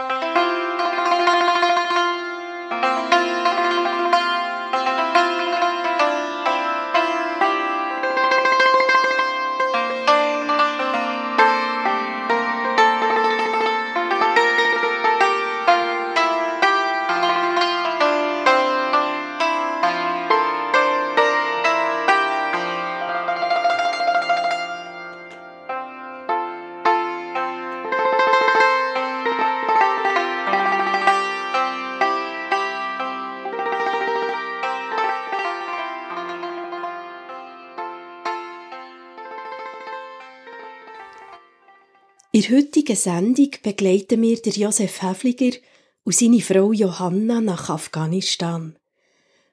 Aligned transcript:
In 0.00 0.29
der 42.50 42.58
heutigen 42.58 42.96
Sendung 42.96 43.50
begleiten 43.62 44.22
wir 44.22 44.40
der 44.40 44.52
Josef 44.52 45.02
Häfliger 45.02 45.56
und 46.02 46.14
seine 46.14 46.40
Frau 46.40 46.72
Johanna 46.72 47.40
nach 47.40 47.70
Afghanistan. 47.70 48.76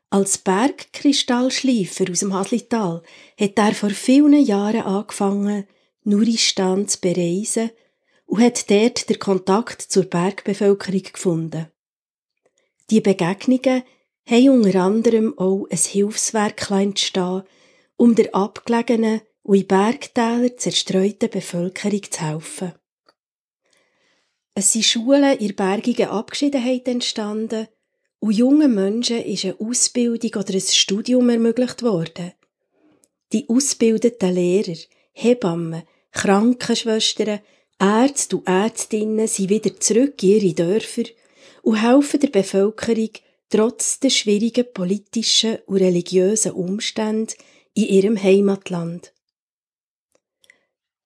Als 0.09 0.39
Bergkristallschleifer 0.39 2.05
aus 2.09 2.21
dem 2.21 2.33
Haslital 2.33 3.03
hat 3.39 3.57
er 3.57 3.73
vor 3.73 3.91
vielen 3.91 4.43
Jahren 4.43 4.81
angefangen, 4.81 5.67
Nuristan 6.05 6.87
zu 6.87 6.99
bereisen 6.99 7.71
und 8.25 8.41
hat 8.41 8.69
dort 8.69 9.09
den 9.09 9.19
Kontakt 9.19 9.81
zur 9.81 10.05
Bergbevölkerung 10.05 11.03
gefunden. 11.03 11.67
Die 12.89 13.01
Begegnungen 13.01 13.83
haben 14.27 14.49
unter 14.49 14.81
anderem 14.81 15.37
auch 15.37 15.67
ein 15.69 15.77
Hilfswerk 15.77 16.71
entstehen, 16.71 17.43
um 17.95 18.15
der 18.15 18.33
abgelegenen 18.33 19.21
und 19.43 19.57
in 19.57 19.67
Bergtälern 19.67 20.57
zerstreuten 20.57 21.29
Bevölkerung 21.29 22.03
zu 22.09 22.21
helfen. 22.21 22.73
Es 24.59 24.73
sind 24.73 24.85
Schulen 24.85 25.37
in 25.37 25.55
bergigen 25.55 26.07
Abgeschiedenheit 26.07 26.87
entstanden 26.87 27.67
und 28.17 28.31
jungen 28.31 28.73
Menschen 28.73 29.23
ist 29.23 29.45
eine 29.45 29.55
Ausbildung 29.59 30.31
oder 30.41 30.51
ein 30.51 30.61
Studium 30.61 31.29
ermöglicht 31.29 31.83
worden. 31.83 32.31
Die 33.33 33.47
ausgebildeten 33.49 34.33
Lehrer, 34.33 34.75
Hebammen, 35.13 35.83
Krankenschwestern, 36.11 37.41
Ärzte 37.79 38.37
und 38.37 38.47
Ärztinnen 38.47 39.27
sind 39.27 39.51
wieder 39.51 39.79
zurück 39.79 40.23
in 40.23 40.29
ihre 40.29 40.53
Dörfer 40.55 41.03
und 41.61 41.75
helfen 41.75 42.19
der 42.19 42.29
Bevölkerung 42.29 43.11
trotz 43.51 43.99
der 43.99 44.09
schwierigen 44.09 44.65
politischen 44.73 45.59
und 45.67 45.77
religiösen 45.77 46.53
Umstände 46.53 47.35
in 47.75 47.89
ihrem 47.89 48.23
Heimatland. 48.23 49.13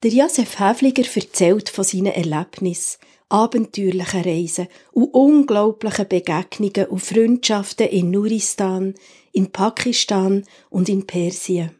Der 0.03 0.11
Josef 0.11 0.57
Häfliger 0.57 1.03
erzählt 1.03 1.67
von 1.67 1.83
seinen 1.83 2.13
Erlebnissen, 2.13 2.97
abenteuerlichen 3.31 4.23
Reisen 4.23 4.67
und 4.91 5.13
unglaublichen 5.13 6.07
Begegnungen 6.07 6.87
und 6.87 6.99
Freundschaften 6.99 7.87
in 7.87 8.11
Nuristan, 8.11 8.95
in 9.31 9.51
Pakistan 9.51 10.43
und 10.69 10.89
in 10.89 11.07
Persien. 11.07 11.71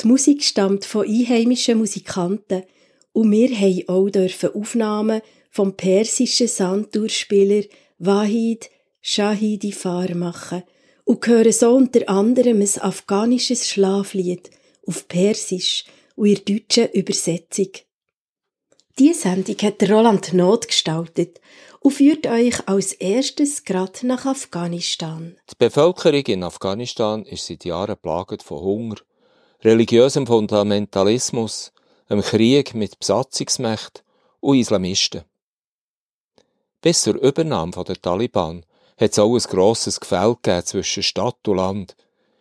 Die 0.00 0.08
Musik 0.08 0.42
stammt 0.42 0.84
von 0.84 1.06
einheimischen 1.06 1.78
Musikanten 1.78 2.64
und 3.12 3.30
wir 3.30 3.48
haben 3.50 3.88
auch 3.88 4.54
Aufnahmen 4.54 5.22
vom 5.50 5.76
persischen 5.76 6.48
Sandtourspieler 6.48 7.62
Wahid 7.98 8.68
Shahidi-Far 9.00 10.14
machen 10.14 10.64
und 11.04 11.26
hören 11.26 11.52
so 11.52 11.74
unter 11.74 12.08
anderem 12.08 12.60
ein 12.60 12.80
afghanisches 12.80 13.68
Schlaflied 13.68 14.50
auf 14.86 15.06
Persisch 15.06 15.84
und 16.16 16.26
in 16.26 16.44
deutschen 16.44 16.90
Übersetzung. 16.92 17.68
Diese 18.96 19.22
Sendung 19.22 19.56
hat 19.56 19.82
Roland 19.90 20.32
Not 20.34 20.68
gestaltet 20.68 21.40
und 21.80 21.94
führt 21.94 22.28
euch 22.28 22.68
als 22.68 22.92
erstes 22.92 23.64
gerade 23.64 24.06
nach 24.06 24.24
Afghanistan. 24.24 25.36
Die 25.50 25.56
Bevölkerung 25.58 26.22
in 26.26 26.44
Afghanistan 26.44 27.24
ist 27.24 27.46
seit 27.46 27.64
Jahren 27.64 27.96
plagt 27.96 28.44
von 28.44 28.60
Hunger, 28.60 28.94
religiösem 29.62 30.28
Fundamentalismus, 30.28 31.72
einem 32.08 32.22
Krieg 32.22 32.76
mit 32.76 33.00
Besatzungsmächten 33.00 34.04
und 34.38 34.58
Islamisten. 34.58 35.24
Bis 36.80 37.02
zur 37.02 37.16
Übernahme 37.16 37.72
der 37.72 38.00
Taliban 38.00 38.64
hat 38.96 39.10
es 39.10 39.18
auch 39.18 39.34
ein 39.34 39.40
grosses 39.40 39.98
Gefälle 39.98 40.62
zwischen 40.64 41.02
Stadt 41.02 41.48
und 41.48 41.56
Land. 41.56 41.96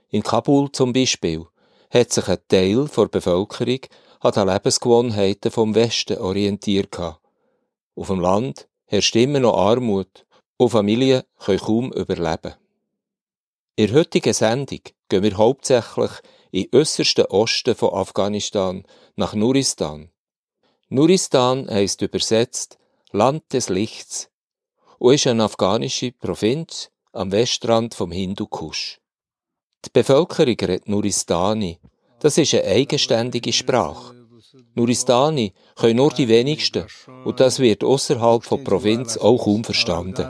In 0.10 0.22
Kabul 0.22 0.72
zum 0.72 0.94
Beispiel 0.94 1.48
hat 1.90 2.12
sich 2.12 2.28
ein 2.28 2.38
Teil 2.48 2.88
der 2.96 3.08
Bevölkerung 3.08 3.80
an 4.24 4.32
den 4.32 4.48
Lebensgewohnheiten 4.48 5.52
vom 5.52 5.76
Westen 5.76 6.18
orientiert. 6.18 6.98
Auf 6.98 8.08
dem 8.08 8.22
Land 8.22 8.70
herrscht 8.86 9.16
immer 9.18 9.42
noch 9.42 9.58
Armut 9.58 10.26
und 10.56 10.70
Familien 10.70 11.24
können 11.40 11.60
kaum 11.60 11.92
überleben. 11.92 12.54
In 13.76 13.88
der 13.88 13.98
heutigen 13.98 14.34
Sendung 14.34 14.80
gehen 15.10 15.24
wir 15.24 15.36
hauptsächlich 15.36 16.12
den 16.54 16.68
äußersten 16.72 17.26
Osten 17.26 17.76
von 17.76 17.94
Afghanistan 17.94 18.86
nach 19.18 19.34
Nuristan. 19.34 20.10
Nuristan 20.88 21.70
heisst 21.70 22.02
übersetzt 22.02 22.78
Land 23.12 23.52
des 23.52 23.68
Lichts 23.68 24.30
und 25.00 25.16
ist 25.16 25.28
eine 25.28 25.44
afghanische 25.44 26.14
Provinz 26.14 26.92
am 27.12 27.34
Westrand 27.34 27.94
vom 27.94 28.12
Hindukusch. 28.12 29.02
Die 29.84 29.90
Bevölkerung 29.92 30.56
redet 30.62 30.88
Nuristani. 30.88 31.80
Das 32.24 32.38
ist 32.38 32.54
eine 32.54 32.64
eigenständige 32.64 33.52
Sprache. 33.52 34.16
Nuristani 34.76 35.54
können 35.76 35.98
nur 35.98 36.12
die 36.12 36.30
wenigsten 36.30 36.86
und 37.26 37.42
das 37.42 37.60
wird 37.60 37.84
außerhalb 37.84 38.42
von 38.44 38.64
Provinz 38.64 39.18
auch 39.18 39.44
kaum 39.44 39.64
verstanden. 39.66 40.26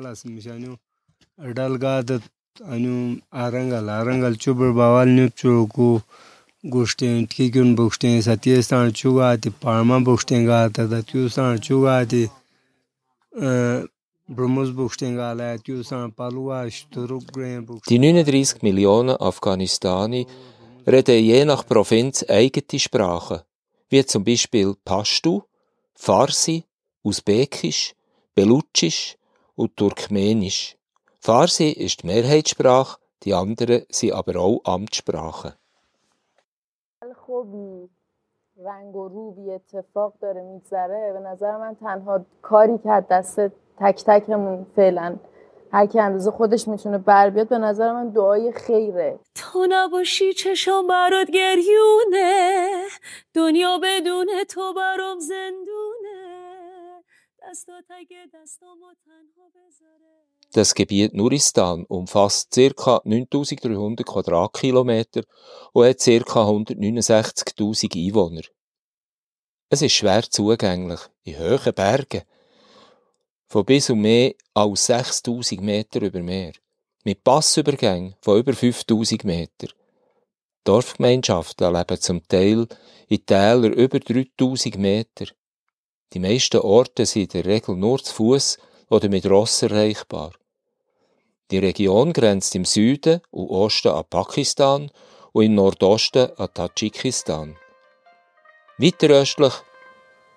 Die 17.90 18.00
39 18.00 18.62
Millionen 18.62 19.16
Afghanistani 19.30 20.28
reden 20.85 21.25
je 21.25 21.45
nach 21.45 21.67
Provinz 21.67 22.25
eigene 22.29 22.79
Sprachen, 22.79 23.43
wie 23.91 24.05
zum 24.05 24.25
Beispiel 24.25 24.75
Pashtu, 24.85 25.43
Farsi, 25.95 26.65
Usbekisch, 27.03 27.95
Belutschisch 28.35 29.17
und 29.55 29.77
Turkmenisch. 29.77 30.77
Farsi 31.21 31.71
ist 31.71 32.03
die 32.03 32.07
Mehrheitssprache, 32.07 32.99
die 33.23 33.35
anderen 33.35 33.85
sind 33.91 34.13
aber 34.13 34.37
auch 34.41 34.61
Amtssprachen. 34.65 35.53
رنگ 38.65 38.97
و 38.97 39.09
رو 39.09 39.31
بی 39.31 39.51
اتفاق 39.51 40.13
داره 40.21 40.43
میگذره 40.43 41.13
به 41.13 41.21
نظر 41.21 41.57
من 41.57 41.77
تنها 41.81 42.21
کاری 42.43 42.79
که 42.79 43.05
دست 43.11 43.41
تک 43.77 44.05
تکمون 44.07 44.67
فعلا 44.77 45.17
هر 45.73 45.87
کی 45.87 45.99
اندازه 46.01 46.31
خودش 46.31 46.69
میتونه 46.69 46.99
بر 46.99 47.31
بیاد 47.31 47.49
به 47.49 47.59
نظر 47.59 47.93
من 47.93 48.11
دعای 48.11 48.53
خیره 48.53 49.19
تو 49.35 49.67
نباشی 49.69 50.33
چشم 50.33 50.87
برات 50.87 51.31
گریونه 51.31 52.79
دنیا 53.35 53.79
بدون 53.83 54.27
تو 54.49 54.75
برام 54.75 55.19
زندونه 55.19 56.39
دستات 57.43 57.85
اگه 57.91 58.17
دستامو 58.35 58.93
تنها 59.05 59.49
بذاره 59.55 60.29
Das 60.55 60.75
Gebiet 60.75 61.13
Nuristan 61.13 61.85
umfasst 61.85 62.59
ca. 62.75 63.03
9300 63.05 64.07
Quadratkilometer 64.07 65.23
und 65.75 65.87
hat 65.87 65.99
ca. 65.99 66.43
169.000 66.43 67.95
Einwohner. 67.95 68.43
Es 69.69 69.83
ist 69.83 69.93
schwer 69.93 70.23
zugänglich, 70.23 71.01
in 71.25 71.39
hohen 71.39 71.75
Bergen, 71.75 72.23
von 73.54 73.66
bis 73.66 73.92
und 73.92 74.02
mehr 74.02 74.34
als 74.56 74.88
6000 74.88 75.62
Meter 75.62 76.02
über 76.02 76.24
Meer, 76.24 76.54
mit 77.04 77.24
Passübergängen 77.24 78.16
von 78.20 78.40
über 78.40 78.54
5000 78.54 79.24
Meter. 79.26 79.68
Dorfgemeinschaften 80.64 81.72
leben 81.72 82.02
zum 82.02 82.28
Teil 82.28 82.68
in 83.10 83.24
Tälern 83.24 83.74
über 83.74 84.00
3000 84.00 84.76
Meter. 84.80 85.26
Die 86.14 86.20
meisten 86.20 86.62
Orte 86.62 87.06
sind 87.06 87.36
in 87.36 87.44
der 87.44 87.46
Regel 87.46 87.76
nur 87.76 88.00
zu 88.00 88.12
Fuß 88.16 88.58
oder 88.90 89.08
mit 89.08 89.30
Ross 89.30 89.62
erreichbar. 89.62 90.32
Die 91.52 91.60
Region 91.60 92.12
grenzt 92.12 92.56
im 92.56 92.66
Süden 92.66 93.22
und 93.30 93.50
Osten 93.50 93.90
an 93.90 94.06
Pakistan 94.10 94.90
und 95.32 95.46
im 95.46 95.54
Nordosten 95.54 96.32
an 96.38 96.50
Tadschikistan. 96.52 97.56
Weiter 98.80 99.10
östlich 99.10 99.54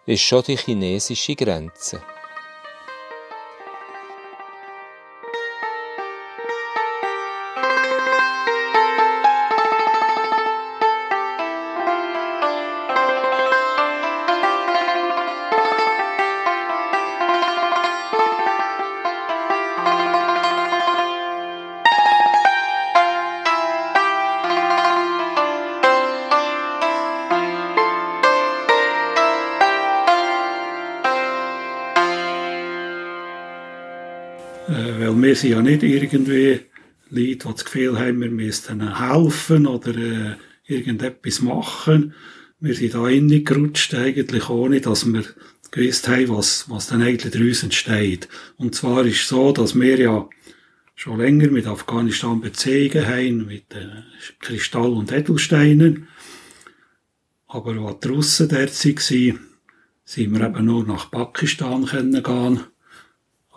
ist 0.05 0.21
schon 0.21 0.43
die 0.43 0.59
chinesische 0.59 1.35
Grenze. 1.35 2.03
Wir 35.37 35.41
sind 35.41 35.51
ja 35.51 35.61
nicht 35.61 35.83
irgendwie 35.83 36.61
Leute, 37.11 37.37
die 37.37 37.37
das 37.37 37.65
Gefühl 37.67 37.99
haben, 37.99 38.23
wir 38.23 38.31
müssten 38.31 38.97
helfen 38.99 39.67
oder 39.67 39.95
äh, 39.95 40.37
irgendetwas 40.65 41.43
machen. 41.43 42.15
Wir 42.59 42.75
sind 42.75 42.95
da 42.95 43.03
reingerutscht, 43.03 43.93
eigentlich 43.95 44.49
ohne, 44.49 44.81
dass 44.81 45.05
wir 45.05 45.25
gewusst 45.71 46.09
haben, 46.09 46.31
was, 46.31 46.71
was 46.71 46.87
dann 46.87 47.03
eigentlich 47.03 47.31
daraus 47.31 47.63
entsteht. 47.63 48.29
Und 48.57 48.75
zwar 48.75 49.05
ist 49.05 49.21
es 49.21 49.29
so, 49.29 49.53
dass 49.53 49.79
wir 49.79 49.99
ja 49.99 50.27
schon 50.95 51.21
länger 51.21 51.49
mit 51.49 51.67
Afghanistan 51.67 52.41
Beziehungen 52.41 53.07
haben, 53.07 53.47
mit 53.47 53.75
äh, 53.75 54.05
Kristall- 54.41 54.95
und 54.95 55.13
Edelsteinen. 55.13 56.09
Aber 57.47 57.73
als 57.73 58.01
die 58.01 58.09
Russen 58.09 58.49
dort 58.49 58.85
waren, 58.85 59.41
sind 60.07 60.33
wir 60.33 60.47
eben 60.47 60.65
nur 60.65 60.87
nach 60.87 61.11
Pakistan 61.11 61.85
können 61.85 62.23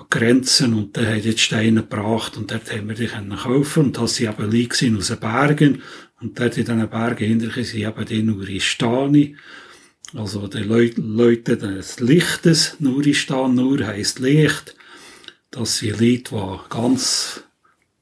Grenzen 0.10 0.74
und 0.74 0.98
dann 0.98 1.08
haben 1.08 1.22
die 1.22 1.38
Steine 1.38 1.82
gebracht 1.82 2.36
und 2.36 2.52
dort 2.52 2.72
haben 2.72 2.90
wir 2.90 2.96
die 2.96 3.08
können 3.08 3.36
kaufen 3.36 3.86
und 3.86 3.98
das 3.98 4.16
sind 4.16 4.30
eben 4.30 4.52
Leute 4.52 4.98
aus 4.98 5.08
den 5.08 5.20
Bergen 5.20 5.84
und 6.20 6.40
dort 6.40 6.58
in 6.58 6.66
diesen 6.66 6.90
Bergen 6.90 7.28
hinterher 7.28 7.64
sind 7.64 7.82
eben 7.82 8.06
die 8.06 8.24
Nuristani, 8.24 9.36
also 10.16 10.48
die 10.48 10.64
Leute, 10.64 11.02
Leute 11.02 11.58
des 11.58 12.00
Lichtes, 12.00 12.76
Nuristan, 12.80 13.54
Nur 13.54 13.86
heisst 13.86 14.20
Licht, 14.20 14.76
das 15.52 15.78
sind 15.78 16.00
Leute, 16.00 16.32
die 16.32 16.60
ganz 16.70 17.44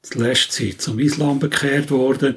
zuletzt 0.02 0.52
sind 0.52 0.80
zum 0.80 0.98
Islam 0.98 1.38
bekehrt 1.38 1.90
worden. 1.90 2.36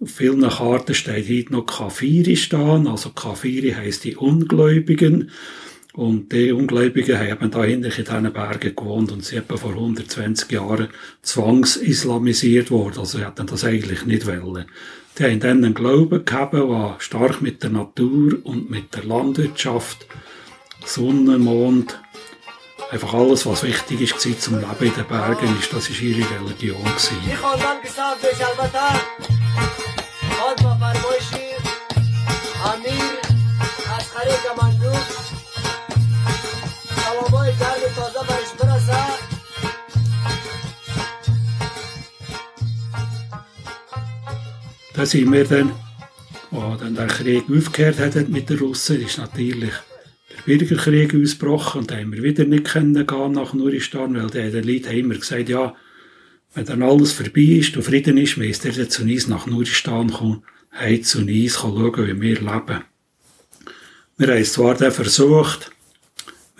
Auf 0.00 0.12
vielen 0.12 0.48
Karten 0.48 0.94
steht 0.94 1.28
heute 1.28 1.52
noch 1.52 1.66
Kafiristan, 1.66 2.86
also 2.86 3.10
Kafiri 3.10 3.72
heisst 3.72 4.04
die 4.04 4.16
Ungläubigen. 4.16 5.30
Und 5.92 6.32
die 6.32 6.52
Ungläubigen 6.52 7.18
haben 7.18 7.50
da 7.50 7.64
hinten 7.64 7.90
in 7.90 7.90
diesen 7.90 8.32
Bergen 8.32 8.76
gewohnt 8.76 9.10
und 9.10 9.24
sie 9.24 9.36
etwa 9.36 9.56
vor 9.56 9.72
120 9.72 10.50
Jahren 10.52 10.88
zwangsislamisiert 11.22 12.70
worden. 12.70 13.00
Also 13.00 13.18
sie 13.18 13.24
hätten 13.24 13.46
das 13.46 13.64
eigentlich 13.64 14.06
nicht 14.06 14.26
wollen. 14.26 14.66
Die 15.18 15.24
haben 15.24 15.40
dann 15.40 15.64
einen 15.64 15.74
Glauben 15.74 16.24
gehabt, 16.24 16.54
der 16.54 16.96
stark 17.00 17.42
mit 17.42 17.62
der 17.62 17.70
Natur 17.70 18.38
und 18.44 18.70
mit 18.70 18.94
der 18.94 19.04
Landwirtschaft, 19.04 20.06
Sonne, 20.84 21.38
Mond, 21.38 22.00
einfach 22.90 23.12
alles, 23.12 23.44
was 23.44 23.64
wichtig 23.64 24.00
ist 24.00 24.20
zum 24.40 24.60
Leben 24.60 24.84
in 24.84 24.94
den 24.94 25.06
Bergen, 25.06 25.58
ist, 25.58 25.72
das 25.72 25.90
ist 25.90 26.00
ihre 26.00 26.24
Religion 26.40 26.82
gewesen. 26.82 27.16
Da 45.00 45.06
sind 45.06 45.32
wir 45.32 45.44
dann, 45.44 45.72
als 46.50 46.80
dann 46.80 46.94
der 46.94 47.06
Krieg 47.06 47.44
aufgehört 47.50 47.98
hat 47.98 48.28
mit 48.28 48.50
den 48.50 48.58
Russen, 48.58 49.00
ist 49.00 49.16
natürlich 49.16 49.72
der 50.30 50.42
Bürgerkrieg 50.44 51.14
ausgebrochen 51.14 51.80
und 51.80 51.90
da 51.90 51.96
haben 51.96 52.12
wir 52.12 52.22
wieder 52.22 52.44
nicht 52.44 52.66
können 52.66 53.06
gehen 53.06 53.32
nach 53.32 53.54
Nuristan, 53.54 54.14
weil 54.14 54.50
die 54.50 54.60
Leute 54.60 54.90
haben 54.90 54.98
immer 54.98 55.14
gesagt, 55.14 55.48
ja, 55.48 55.74
wenn 56.52 56.66
dann 56.66 56.82
alles 56.82 57.12
vorbei 57.12 57.40
ist 57.40 57.76
und 57.78 57.84
Frieden 57.84 58.18
ist, 58.18 58.36
müsst 58.36 58.66
ihr 58.66 58.88
zu 58.90 59.02
uns 59.04 59.26
nach 59.26 59.46
Nuristan 59.46 60.12
kommen, 60.12 60.42
heim 60.70 61.02
zu 61.02 61.20
uns 61.20 61.54
schauen, 61.54 61.96
wie 61.96 62.20
wir 62.20 62.40
leben. 62.40 62.84
Wir 64.18 64.28
haben 64.28 64.36
es 64.36 64.52
zwar 64.52 64.74
dann 64.74 64.92
versucht, 64.92 65.70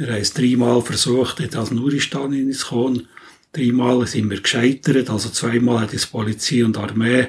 wir 0.00 0.14
haben 0.14 0.22
es 0.22 0.32
dreimal 0.32 0.80
versucht, 0.80 1.40
in 1.40 1.50
das 1.50 1.70
Nuristan 1.70 2.32
hineinzukommen. 2.32 3.08
Dreimal 3.52 4.06
sind 4.06 4.30
wir 4.30 4.40
gescheitert, 4.40 5.10
also 5.10 5.28
zweimal 5.28 5.80
hat 5.80 5.92
die 5.92 5.98
Polizei 6.10 6.64
und 6.64 6.78
Armee 6.78 7.28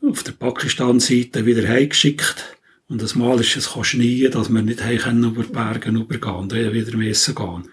auf 0.00 0.22
der 0.22 0.32
Pakistan-Seite 0.32 1.46
wieder 1.46 1.66
heimgeschickt. 1.66 2.56
Und 2.88 3.02
das 3.02 3.16
Mal 3.16 3.40
ist 3.40 3.56
es 3.56 3.70
schneien, 3.82 4.30
dass 4.30 4.50
wir 4.50 4.62
nicht 4.62 4.78
können 4.78 5.24
über 5.24 5.42
die 5.42 5.52
Berge 5.52 5.90
übergehen 5.90 6.34
und 6.34 6.54
wieder 6.54 6.96
messen 6.96 7.34
gehen. 7.34 7.68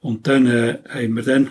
Und 0.00 0.26
dann 0.26 0.46
äh, 0.46 0.78
haben 0.88 1.16
wir 1.16 1.22
dann 1.24 1.50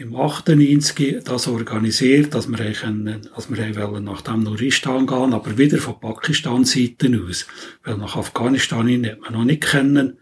im 0.00 0.16
98 0.16 1.18
das 1.24 1.46
organisiert, 1.46 2.32
dass 2.32 2.48
wir, 2.48 2.72
können, 2.72 3.28
dass 3.36 3.50
wir 3.50 3.76
wollen 3.76 4.04
nach 4.04 4.22
dem 4.22 4.44
Nuristan 4.44 5.06
gehen, 5.06 5.34
aber 5.34 5.58
wieder 5.58 5.76
von 5.76 6.00
Pakistan-Seite 6.00 7.20
aus. 7.28 7.46
Weil 7.84 7.98
nach 7.98 8.16
Afghanistan 8.16 8.88
hat 9.04 9.20
man 9.20 9.34
noch 9.34 9.44
nicht 9.44 9.62
kennen. 9.62 10.16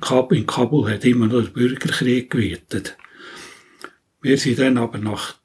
Kabul, 0.00 0.38
in 0.38 0.46
Kabul 0.46 0.90
hat 0.90 1.04
immer 1.04 1.28
noch 1.28 1.40
der 1.40 1.50
Bürgerkrieg 1.50 2.30
gewählt. 2.30 2.96
Wir 4.20 4.38
sind 4.38 4.58
dann 4.58 4.76
aber 4.76 4.98
nach 4.98 5.36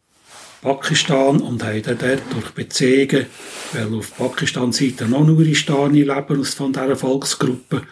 Pakistan 0.64 1.40
und 1.40 1.64
haben 1.64 1.84
dann 1.84 2.00
dort 2.00 2.24
durch 2.34 2.50
Beziehungen, 2.56 3.28
weil 3.74 3.94
auf 3.94 4.18
Pakistan-Seite 4.18 5.06
noch 5.06 5.24
Nuristani 5.24 6.02
leben 6.02 6.40
aus 6.40 6.56
von 6.56 6.74
dieser 6.74 6.96
Volksgruppe. 6.96 7.84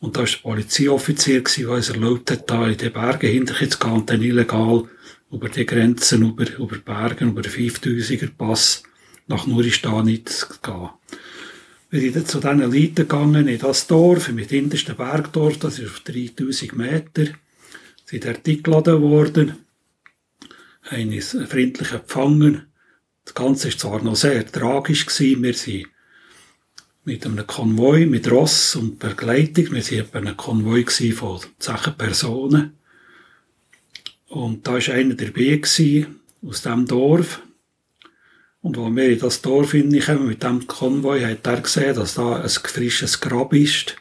Und 0.00 0.16
da 0.16 0.20
war 0.20 0.26
der 0.26 0.36
Polizeioffizier, 0.42 1.42
der 1.42 1.70
uns 1.70 1.88
erlaubt 1.88 2.30
hat, 2.30 2.50
da 2.50 2.66
in 2.66 2.76
die 2.76 2.90
Berge 2.90 3.26
hinterher 3.26 3.70
zu 3.70 3.78
gehen 3.78 3.92
und 3.92 4.10
dann 4.10 4.22
illegal 4.22 4.84
über 5.30 5.48
die 5.48 5.66
Grenzen, 5.66 6.28
über, 6.28 6.46
über 6.58 6.78
Bergen, 6.78 7.30
über 7.30 7.42
den 7.42 7.52
5000er 7.52 8.30
Pass 8.36 8.82
nach 9.26 9.46
Nuristani 9.46 10.24
zu 10.24 10.46
gehen. 10.62 10.90
Wir 11.90 12.00
sind 12.00 12.16
dann 12.16 12.26
zu 12.26 12.40
diesen 12.40 12.60
Leuten 12.60 12.94
gegangen, 12.94 13.48
in 13.48 13.58
das 13.58 13.86
Dorf, 13.86 14.28
mit 14.30 14.50
hintersten 14.50 14.96
Bergdorf, 14.96 15.58
das 15.58 15.78
ist 15.78 15.90
auf 15.90 16.00
3000 16.00 16.76
Meter, 16.76 17.26
sind 18.04 18.24
dort 18.24 18.46
eingeladen 18.46 19.02
worden 19.02 19.56
haben 20.90 21.12
uns 21.12 21.36
freundlich 21.48 21.92
empfangen. 21.92 22.66
Das 23.24 23.34
Ganze 23.34 23.68
war 23.68 23.78
zwar 23.78 24.02
noch 24.02 24.16
sehr 24.16 24.50
tragisch 24.50 25.06
gewesen. 25.06 25.42
Wir 25.42 25.54
sind 25.54 25.86
mit 27.04 27.24
einem 27.24 27.46
Konvoi, 27.46 28.06
mit 28.06 28.30
Ross 28.30 28.76
und 28.76 28.98
Begleitung, 28.98 29.72
wir 29.72 30.14
waren 30.14 30.28
ein 30.28 30.36
Konvoi 30.36 30.84
von 30.84 31.40
zehn 31.58 31.94
Personen. 31.96 32.76
Und 34.30 34.64
da 34.68 34.74
war 34.74 34.94
einer 34.94 35.14
dabei 35.14 35.60
aus 35.60 36.62
diesem 36.62 36.86
Dorf. 36.86 37.42
Und 38.62 38.78
als 38.78 38.94
wir 38.94 39.08
in 39.08 39.18
das 39.18 39.42
Dorf 39.42 39.72
hineinkommen 39.72 40.28
mit 40.28 40.42
diesem 40.44 40.68
Konvoi, 40.68 41.20
hat 41.22 41.46
er 41.46 41.60
gesehen, 41.60 41.96
dass 41.96 42.14
da 42.14 42.40
ein 42.40 42.48
frisches 42.48 43.20
Grab 43.20 43.52
ist, 43.52 43.96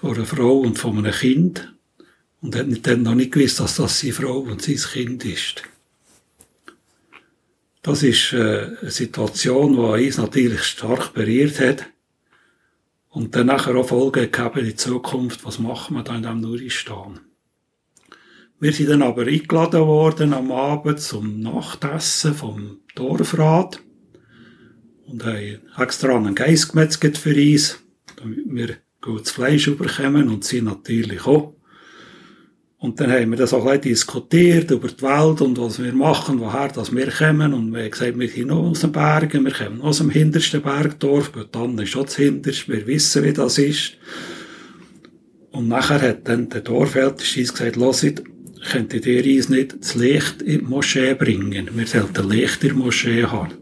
von 0.00 0.14
einer 0.14 0.24
Frau 0.24 0.60
und 0.60 0.78
von 0.78 0.96
einem 0.96 1.12
Kind. 1.12 1.74
Und 2.40 2.56
hat 2.56 2.86
dann 2.86 3.02
noch 3.02 3.14
nicht 3.14 3.32
gewusst, 3.32 3.60
dass 3.60 3.76
das 3.76 4.00
seine 4.00 4.14
Frau 4.14 4.38
und 4.38 4.62
sein 4.62 4.76
Kind 4.76 5.26
ist. 5.26 5.62
Das 7.82 8.02
ist 8.02 8.32
äh, 8.32 8.76
eine 8.80 8.90
Situation, 8.90 9.74
die 9.74 10.06
uns 10.06 10.16
natürlich 10.16 10.62
stark 10.62 11.12
berührt 11.12 11.60
hat. 11.60 11.84
Und 13.10 13.34
dann 13.34 13.50
auch 13.50 13.86
Folgen 13.86 14.32
gehabt 14.32 14.56
in 14.56 14.78
Zukunft, 14.78 15.44
was 15.44 15.58
machen 15.58 15.96
wir 15.96 16.02
da 16.02 16.16
in 16.16 16.22
diesem 16.22 16.40
Nuristan. 16.40 17.20
Wir 18.62 18.74
sind 18.74 18.90
dann 18.90 19.00
aber 19.00 19.22
eingeladen 19.22 19.80
worden 19.86 20.34
am 20.34 20.52
Abend 20.52 21.00
zum 21.00 21.40
Nachtessen 21.40 22.34
vom 22.34 22.80
Dorfrat 22.94 23.80
und 25.06 25.24
haben 25.24 25.60
extra 25.78 26.14
einen 26.14 26.34
Geist 26.34 26.72
gemetzelt 26.72 27.16
für 27.16 27.34
uns, 27.34 27.80
damit 28.16 28.44
wir 28.44 28.76
gutes 29.00 29.30
Fleisch 29.30 29.66
überkommen 29.66 30.28
und 30.28 30.44
sie 30.44 30.60
natürlich 30.60 31.26
auch. 31.26 31.54
Und 32.76 33.00
dann 33.00 33.10
haben 33.10 33.30
wir 33.30 33.38
das 33.38 33.54
auch 33.54 33.64
gleich 33.64 33.80
diskutiert 33.80 34.70
über 34.70 34.88
die 34.88 35.02
Welt 35.02 35.40
und 35.40 35.58
was 35.58 35.82
wir 35.82 35.94
machen, 35.94 36.38
woher 36.38 36.68
das 36.68 36.94
wir 36.94 37.10
kommen. 37.10 37.54
Und 37.54 37.72
wir 37.72 37.84
haben 37.84 37.90
gesagt, 37.90 38.18
wir 38.18 38.28
sind 38.28 38.48
noch 38.48 38.58
aus 38.62 38.80
den 38.80 38.92
Bergen, 38.92 39.46
wir 39.46 39.52
kommen 39.52 39.80
aus 39.80 39.98
dem 39.98 40.10
hintersten 40.10 40.60
Bergdorf. 40.60 41.32
Gut, 41.32 41.48
dann 41.52 41.78
ist 41.78 41.90
schon 41.90 42.04
das 42.04 42.16
hinterste, 42.16 42.70
wir 42.70 42.86
wissen, 42.86 43.24
wie 43.24 43.32
das 43.32 43.56
ist. 43.56 43.96
Und 45.50 45.68
nachher 45.68 46.02
hat 46.02 46.28
dann 46.28 46.50
der 46.50 46.60
Dorfälteste 46.60 47.40
gesagt, 47.40 47.76
hört, 47.76 48.22
könntet 48.68 49.06
ihr 49.06 49.36
uns 49.36 49.48
nicht 49.48 49.76
das 49.80 49.94
Licht 49.94 50.42
in 50.42 50.60
die 50.60 50.64
Moschee 50.64 51.14
bringen? 51.14 51.70
Wir 51.72 51.86
sollten 51.86 52.28
Licht 52.28 52.62
in 52.62 52.70
der 52.70 52.78
Moschee 52.78 53.24
haben. 53.24 53.52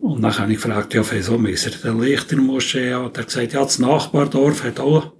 Und 0.00 0.22
dann 0.22 0.38
habe 0.38 0.52
ich 0.52 0.62
gefragt, 0.62 0.94
ja, 0.94 1.02
wieso 1.10 1.38
müssen 1.38 1.72
wir 1.72 1.90
denn 1.90 2.00
Licht 2.00 2.30
in 2.32 2.38
der 2.38 2.46
Moschee 2.46 2.92
haben? 2.92 3.06
Und 3.06 3.16
er 3.16 3.22
hat 3.22 3.28
gesagt, 3.28 3.52
ja, 3.52 3.62
das 3.62 3.78
Nachbardorf 3.78 4.64
hat 4.64 4.80
auch 4.80 5.12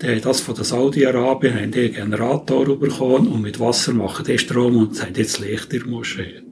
die 0.00 0.08
haben 0.08 0.22
das 0.22 0.40
von 0.40 0.54
der 0.54 0.64
Saudi-Arabien, 0.64 1.54
haben 1.54 1.70
die 1.70 1.80
einen 1.80 1.94
Generator 1.94 2.78
bekommen 2.78 3.28
und 3.28 3.42
mit 3.42 3.60
Wasser 3.60 3.92
machen 3.92 4.24
die 4.24 4.38
Strom 4.38 4.76
und 4.76 5.00
haben 5.00 5.14
jetzt 5.14 5.38
Licht 5.38 5.72
in 5.72 5.80
der 5.80 5.88
Moschee. 5.88 6.42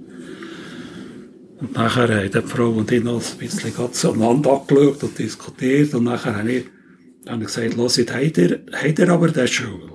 Und 1.60 1.74
nachher 1.74 2.08
haben 2.08 2.30
die 2.30 2.48
Frau 2.48 2.70
und 2.70 2.90
ich 2.90 3.02
noch 3.02 3.20
ein 3.20 3.38
bisschen 3.38 3.92
zueinander 3.92 4.52
angeschaut 4.52 5.02
und 5.02 5.18
diskutiert 5.18 5.92
und 5.94 6.04
nachher 6.04 6.36
habe 6.36 6.52
ich, 6.52 6.64
habe 7.28 7.42
ich 7.42 7.48
gesagt, 7.48 7.76
hört, 7.76 8.14
habt 8.14 8.38
ihr, 8.38 8.60
habt 8.72 8.98
ihr 8.98 9.08
aber 9.08 9.28
eine 9.28 9.48
Schule? 9.48 9.90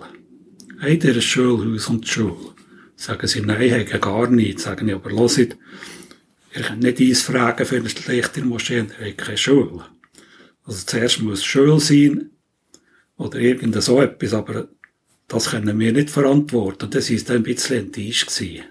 Habt 0.79 1.03
ihr 1.03 1.13
ein 1.15 1.22
Schulhaus 1.22 1.88
und 1.88 2.07
Schule? 2.07 2.53
Sagen 2.96 3.27
sie, 3.27 3.41
nein, 3.41 3.72
haben 3.72 4.01
gar 4.01 4.29
nicht. 4.29 4.60
Sagen 4.60 4.88
ich, 4.88 4.96
aber 4.96 5.12
hört, 5.12 5.57
ihr 6.55 6.62
könnt 6.62 6.84
nicht 6.84 7.00
eins 7.00 7.22
fragen 7.22 7.65
für 7.65 7.77
eine 7.77 7.89
schlechte 7.89 8.43
Moschee, 8.43 8.86
ihr 9.00 9.07
habt 9.07 9.17
keine 9.17 9.38
Schule. 9.38 9.86
Also 10.63 10.86
zuerst 10.86 11.22
muss 11.22 11.43
Schule 11.43 11.79
sein, 11.79 12.31
oder 13.17 13.39
irgend 13.39 13.81
so 13.81 14.01
etwas, 14.01 14.34
aber 14.34 14.69
das 15.27 15.50
können 15.50 15.79
wir 15.79 15.91
nicht 15.91 16.10
verantworten. 16.10 16.89
Das 16.89 17.10
ist 17.10 17.29
ein 17.31 17.43
bisschen 17.43 17.88
enttäuscht 17.88 18.27
gewesen. 18.27 18.63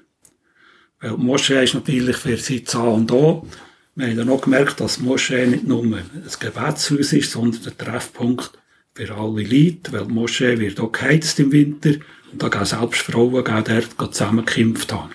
Weil 1.00 1.10
die 1.10 1.22
Moschee 1.22 1.64
ist 1.64 1.75
natürlich 1.75 2.16
für 2.16 2.36
sie 2.36 2.64
A 2.72 2.84
und 2.88 3.12
O. 3.12 3.46
Wir 3.94 4.08
haben 4.08 4.16
dann 4.16 4.30
auch 4.30 4.42
gemerkt, 4.42 4.80
dass 4.80 4.96
die 4.96 5.02
Moschee 5.02 5.46
nicht 5.46 5.66
nur 5.66 5.82
ein 5.82 6.04
Gebetshaus 6.40 7.12
ist, 7.12 7.32
sondern 7.32 7.62
der 7.62 7.76
Treffpunkt 7.76 8.52
für 8.96 9.14
alle 9.14 9.42
Leute, 9.42 9.92
weil 9.92 10.06
die 10.06 10.12
Moschee 10.12 10.58
wird 10.58 10.80
auch 10.80 10.90
geheizt 10.90 11.38
im 11.38 11.52
Winter 11.52 11.90
und 12.32 12.42
da 12.42 12.48
gehen 12.48 12.64
selbst 12.64 13.02
Frauen 13.02 13.44
gehen 13.44 13.64
dort 13.64 14.14
zusammengekämpft 14.14 14.90
haben. 14.90 15.12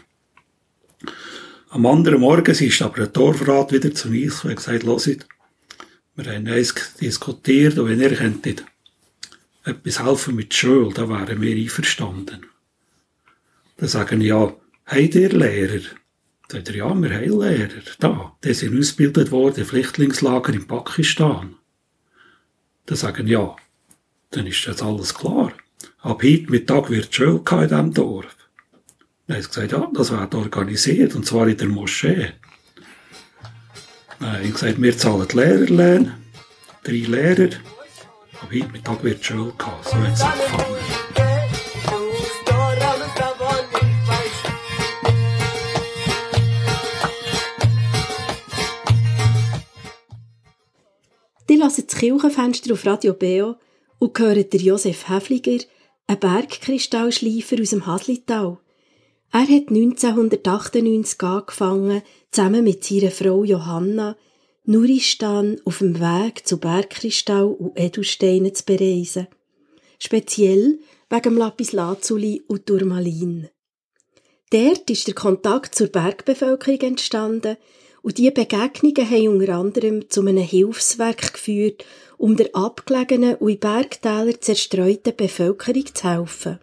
Am 1.70 1.86
anderen 1.88 2.20
Morgen 2.20 2.52
ist 2.52 2.82
aber 2.82 2.98
der 2.98 3.08
Dorfrat 3.08 3.72
wieder 3.72 3.92
zu 3.94 4.10
uns 4.10 4.44
und 4.44 4.52
hat 4.52 4.58
gesagt, 4.58 4.84
hört, 4.84 5.28
wir 6.16 6.34
haben 6.34 6.48
eins 6.48 6.76
diskutiert 7.00 7.80
und 7.80 7.90
wenn 7.90 8.02
ihr 8.02 8.16
könntet 8.16 8.64
etwas 9.64 10.04
helfen 10.04 10.36
mit 10.36 10.54
Schule, 10.54 10.94
da 10.94 11.10
wären 11.10 11.42
wir 11.42 11.56
einverstanden. 11.56 12.46
Dann 13.78 13.90
sagen 13.90 14.22
ja, 14.22 14.54
habt 14.86 15.16
ihr 15.16 15.30
Lehrer? 15.30 15.82
Sagt 16.50 16.70
er, 16.70 16.76
ja, 16.76 16.94
wir 16.94 17.10
haben 17.16 17.40
Lehrer. 17.40 17.82
Da, 18.00 18.38
die 18.44 18.54
sind 18.54 18.78
ausgebildet 18.78 19.32
worden 19.32 19.62
im 19.62 19.66
Flüchtlingslager 19.66 20.54
in 20.54 20.68
Pakistan. 20.68 21.56
Dann 22.86 22.98
sagen 22.98 23.26
ja, 23.26 23.56
dann 24.32 24.48
ist 24.48 24.66
jetzt 24.66 24.82
alles 24.82 25.14
klar. 25.14 25.52
Ab 26.00 26.24
heute 26.24 26.50
Mittag 26.50 26.90
wird 26.90 27.14
Schule 27.14 27.42
in 27.52 27.68
diesem 27.68 27.94
Dorf. 27.94 28.36
Dann 29.28 29.36
haben 29.36 29.44
sie 29.44 29.50
gesagt, 29.50 29.72
ja, 29.72 29.90
das 29.94 30.12
wird 30.12 30.34
organisiert, 30.34 31.16
und 31.16 31.26
zwar 31.26 31.48
in 31.48 31.58
der 31.58 31.68
Moschee. 31.68 32.32
Dann 34.20 34.44
sie 34.44 34.52
gesagt, 34.52 34.82
wir 34.82 34.98
zahlen 34.98 35.28
die 35.28 35.36
Lehrerlöhne, 35.36 36.18
drei 36.84 36.92
Lehrer, 36.94 37.56
ab 38.42 38.50
heute 38.52 38.72
Mittag 38.72 39.04
wird 39.04 39.24
Schule 39.24 39.54
gehabt. 39.58 39.86
So 39.86 39.96
hat 39.96 40.14
es 40.14 40.22
angefangen. 40.22 40.76
Die 51.50 51.58
lassen 51.58 51.84
das 51.86 51.98
Kirchenfenster 51.98 52.74
auf 52.74 52.86
Radio 52.86 53.14
Beo 53.14 53.58
und 54.02 54.18
hören 54.18 54.50
der 54.50 54.60
Josef 54.60 55.10
Häfliger, 55.10 55.64
ein 56.08 56.20
Bergkristallschleifer 56.20 57.62
aus 57.62 57.70
dem 57.70 57.86
Haslital. 57.86 58.58
Er 59.32 59.42
hat 59.42 59.70
1998 59.70 61.22
angefangen, 61.22 62.02
zusammen 62.32 62.64
mit 62.64 62.84
seiner 62.84 63.12
Frau 63.12 63.44
Johanna 63.44 64.18
Nuristan 64.66 65.62
auf 65.66 65.78
dem 65.78 66.00
Weg 66.00 66.48
zu 66.48 66.58
Bergkristall 66.60 67.46
und 67.46 67.80
Edelsteinen 67.80 68.56
zu 68.56 68.66
bereisen. 68.66 69.28
Speziell 70.00 70.80
wegen 71.12 71.22
dem 71.22 71.38
Lapislazuli 71.38 72.42
und 72.48 72.66
Turmalin. 72.66 73.50
Dort 74.50 74.90
ist 74.90 75.06
der 75.06 75.14
Kontakt 75.14 75.76
zur 75.76 75.88
Bergbevölkerung 75.88 76.82
entstanden 76.82 77.56
und 78.02 78.18
diese 78.18 78.32
Begegnungen 78.32 79.10
haben 79.10 79.28
unter 79.28 79.54
anderem 79.54 80.10
zu 80.10 80.22
einem 80.22 80.38
Hilfswerk 80.44 81.34
geführt, 81.34 81.86
um 82.22 82.36
der 82.36 82.56
abgelegenen 82.56 83.34
und 83.38 83.50
in 83.50 83.60
Bergtälern 83.60 84.40
zerstreuten 84.40 85.16
Bevölkerung 85.16 85.88
zu 85.88 86.08
helfen. 86.08 86.60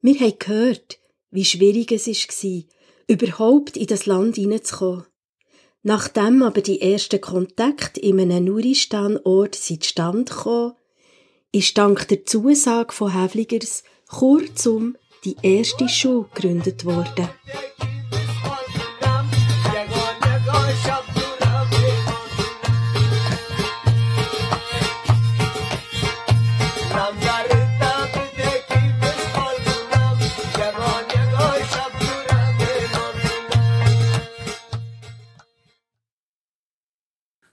Wir 0.00 0.18
haben 0.20 0.38
gehört, 0.38 0.98
wie 1.30 1.44
schwierig 1.44 1.92
es 1.92 2.06
war, 2.08 2.62
überhaupt 3.08 3.76
in 3.76 3.86
das 3.86 4.06
Land 4.06 4.36
hineinzukommen. 4.36 5.04
Nachdem 5.82 6.42
aber 6.42 6.62
die 6.62 6.80
ersten 6.80 7.20
Kontakte 7.20 8.00
in 8.00 8.18
einem 8.18 8.46
Nuristan-Ort 8.46 9.54
zustande 9.54 10.32
kamen, 10.32 10.72
ist 11.52 11.76
dank 11.76 12.08
der 12.08 12.24
Zusage 12.24 12.94
von 12.94 13.12
Hävligers 13.12 13.84
kurzum 14.08 14.96
die 15.26 15.36
erste 15.42 15.90
Schule 15.90 16.26
gegründet 16.34 16.86
worden. 16.86 17.28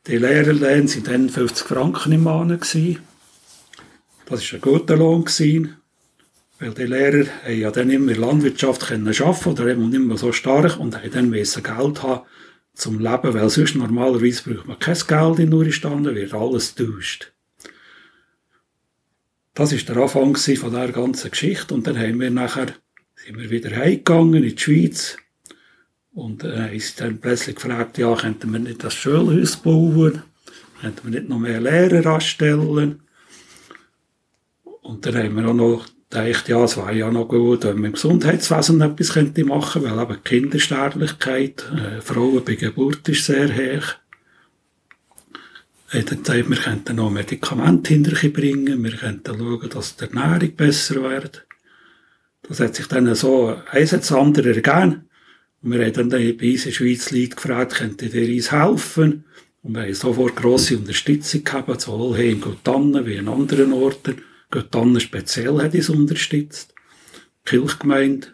Die 0.06 0.18
Lehrerlöhne 0.18 0.90
waren 0.90 1.04
dann 1.04 1.30
50 1.30 1.66
Franken 1.66 2.12
im 2.12 2.24
Monat. 2.24 2.62
Das 2.62 2.76
war 2.76 4.38
ein 4.38 4.62
guter 4.62 4.98
Lohn. 4.98 5.26
Weil 6.60 6.74
die 6.74 6.84
Lehrer 6.84 7.26
haben 7.46 7.60
ja 7.60 7.72
dann 7.72 7.90
immer 7.90 8.12
der 8.12 8.18
Landwirtschaft 8.18 8.92
arbeiten 8.92 9.48
oder 9.48 9.68
eben 9.68 9.90
nicht 9.90 10.04
mehr 10.04 10.18
so 10.18 10.34
stark 10.34 10.78
und 10.78 10.98
haben 10.98 11.12
dann 11.12 11.32
Geld 11.32 12.04
haben 12.04 12.22
zum 12.74 13.00
Leben, 13.00 13.34
weil 13.34 13.50
sonst 13.50 13.76
normalerweise 13.76 14.44
braucht 14.44 14.68
man 14.68 14.80
kein 14.80 14.98
Geld 15.08 15.40
in 15.40 15.50
Nuristan, 15.50 16.04
wird 16.04 16.34
alles 16.34 16.76
getauscht. 16.76 17.32
Das 19.54 19.72
ist 19.72 19.88
der 19.88 19.98
Anfang 19.98 20.36
von 20.36 20.72
dieser 20.72 20.92
ganzen 20.92 21.32
Geschichte 21.32 21.74
und 21.74 21.88
dann 21.88 21.98
haben 21.98 22.20
wir 22.20 22.32
nachher, 22.32 22.74
sind 23.16 23.38
wir 23.38 23.50
wieder 23.50 23.76
heimgegangen 23.76 24.44
in 24.44 24.56
die 24.56 24.58
Schweiz 24.58 25.18
und 26.14 26.44
äh, 26.44 26.76
ist 26.76 27.02
dann 27.02 27.20
plötzlich 27.20 27.56
gefragt, 27.56 27.98
ja, 27.98 28.16
könnten 28.16 28.52
wir 28.52 28.60
nicht 28.60 28.84
das 28.84 28.94
Schulhaus 28.94 29.58
bauen? 29.58 30.22
Könnten 30.82 31.04
wir 31.04 31.20
nicht 31.20 31.30
noch 31.30 31.40
mehr 31.40 31.62
Lehrer 31.62 32.06
anstellen? 32.14 33.02
Und 34.82 35.06
dann 35.06 35.16
haben 35.16 35.36
wir 35.36 35.48
auch 35.48 35.54
noch 35.54 35.86
gedacht, 36.10 36.48
ja, 36.50 36.64
es 36.64 36.78
wäre 36.78 36.94
ja 36.94 37.12
noch 37.12 37.28
gut, 37.28 37.64
wenn 37.64 37.78
man 37.78 37.86
im 37.86 37.94
Gesundheitswesen 37.94 38.82
etwas 38.82 39.14
könnte 39.14 39.44
machen, 39.46 39.84
weil 39.84 40.00
eben 40.00 40.16
die 40.16 40.30
Kindersterblichkeit, 40.30 41.66
äh, 41.72 42.02
Frauen 42.02 42.44
bei 42.44 42.56
Geburt 42.56 43.08
ist 43.10 43.26
sehr 43.26 43.50
hoch. 43.50 43.96
Dann 45.92 46.06
gesagt, 46.06 46.50
wir 46.50 46.58
könnten 46.58 46.96
noch 46.96 47.12
Medikamente 47.12 47.94
hinterbringen, 47.94 48.84
wir 48.84 48.98
könnten 48.98 49.38
schauen, 49.38 49.70
dass 49.70 49.96
die 49.96 50.06
Ernährung 50.06 50.56
besser 50.56 51.04
wird. 51.04 51.46
Das 52.42 52.60
hat 52.60 52.76
sich 52.76 52.88
dann 52.88 53.14
so 53.14 53.56
eins 53.72 53.94
ins 53.94 54.12
andere 54.12 54.56
ergeben. 54.56 55.08
Wir 55.64 55.86
haben 55.86 55.94
dann 55.94 56.10
bei 56.10 56.52
uns 56.52 56.66
in 56.66 56.72
Schweiz 56.74 57.10
Leute 57.12 57.36
gefragt, 57.36 57.76
könntet 57.76 58.14
ihr 58.14 58.36
uns 58.36 58.52
helfen? 58.52 59.24
Und 59.64 59.76
wir 59.76 59.84
haben 59.84 59.94
sofort 59.94 60.36
grosse 60.36 60.78
Unterstützung 60.78 61.44
gehabt, 61.44 61.82
sowohl 61.82 62.18
hier 62.18 62.32
in 62.32 62.42
Gotannen 62.42 63.06
wie 63.06 63.18
an 63.18 63.30
anderen 63.30 63.74
Orten. 63.74 64.22
Gotannen 64.52 65.00
speziell 65.00 65.58
hat 65.62 65.74
uns 65.74 65.90
unterstützt. 65.90 66.74
Die 67.46 67.50
Kirchgemeinde, 67.50 68.28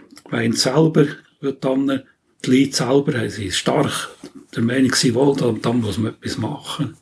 die 0.00 0.30
Gemeinde 0.30 0.56
selber, 0.56 1.06
Gotannen, 1.40 2.04
die 2.44 2.60
Leute 2.60 2.76
selber 2.76 3.18
haben 3.18 3.30
sie 3.30 3.50
stark 3.50 4.10
der 4.54 4.62
Meinung 4.62 4.94
sie 4.94 5.14
wohl, 5.14 5.36
da, 5.36 5.72
muss 5.72 5.98
man 5.98 6.14
etwas 6.14 6.38
machen. 6.38 6.96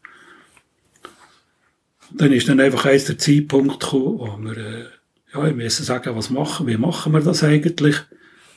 Dann 2.13 2.33
ist 2.33 2.49
dann 2.49 2.61
einfach 2.61 2.87
eins 2.87 3.05
der 3.05 3.19
Zeitpunkt 3.19 3.81
gekommen, 3.81 4.19
wo 4.19 4.39
wir, 4.39 4.57
äh, 4.57 4.85
ja, 5.33 5.45
wir 5.45 5.53
müssen 5.53 5.85
sagen, 5.85 6.17
was 6.17 6.31
machen, 6.31 6.67
wie 6.67 6.77
machen 6.77 7.13
wir 7.13 7.21
das 7.21 7.45
eigentlich? 7.45 7.97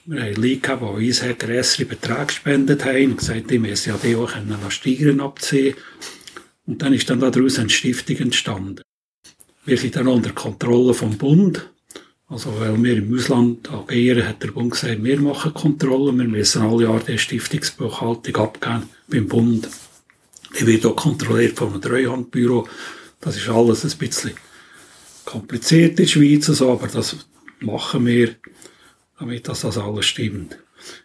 Wir 0.06 0.22
haben 0.22 0.36
Leute 0.36 0.78
die 0.78 0.84
uns 0.84 1.22
grössere 1.40 1.86
Beträge 1.86 2.26
gespendet 2.26 2.84
haben 2.84 3.12
und 3.12 3.18
gesagt, 3.20 3.50
die 3.50 3.58
müssen 3.58 3.90
ja 3.90 3.98
die 4.04 4.18
auch 4.18 4.32
Steuern 4.70 5.22
abziehen. 5.22 5.76
Und 6.66 6.82
dann 6.82 6.94
ist 6.94 7.10
dann 7.10 7.22
daraus 7.22 7.58
eine 7.58 7.70
Stiftung 7.70 8.18
entstanden. 8.18 8.82
Wir 9.64 9.78
sind 9.78 9.96
dann 9.96 10.08
unter 10.08 10.32
Kontrolle 10.32 10.94
vom 10.94 11.18
Bund. 11.18 11.70
Also, 12.28 12.54
weil 12.60 12.82
wir 12.84 12.98
im 12.98 13.16
Ausland 13.16 13.72
agieren, 13.72 14.28
hat 14.28 14.44
der 14.44 14.52
Bund 14.52 14.72
gesagt, 14.72 15.02
wir 15.02 15.22
machen 15.22 15.54
Kontrolle, 15.54 16.12
wir 16.18 16.28
müssen 16.28 16.64
alle 16.64 16.84
Jahre 16.84 17.04
die 17.08 17.18
Stiftungsbuchhaltung 17.18 18.36
abgeben 18.36 18.90
beim 19.08 19.28
Bund. 19.30 19.70
Die 20.60 20.68
wird 20.68 20.86
auch 20.86 20.98
kontrolliert 20.98 21.62
einem 21.62 21.82
Treuhandbüro. 21.82 22.68
Das 23.22 23.38
ist 23.38 23.48
alles 23.48 23.86
ein 23.86 23.98
bisschen 23.98 24.32
kompliziert 25.24 25.92
in 25.92 25.96
der 25.96 26.06
Schweiz, 26.08 26.62
aber 26.62 26.88
das 26.88 27.26
machen 27.62 28.06
wir 28.06 28.36
damit 29.24 29.48
das, 29.48 29.62
das 29.62 29.78
alles 29.78 30.06
stimmt. 30.06 30.58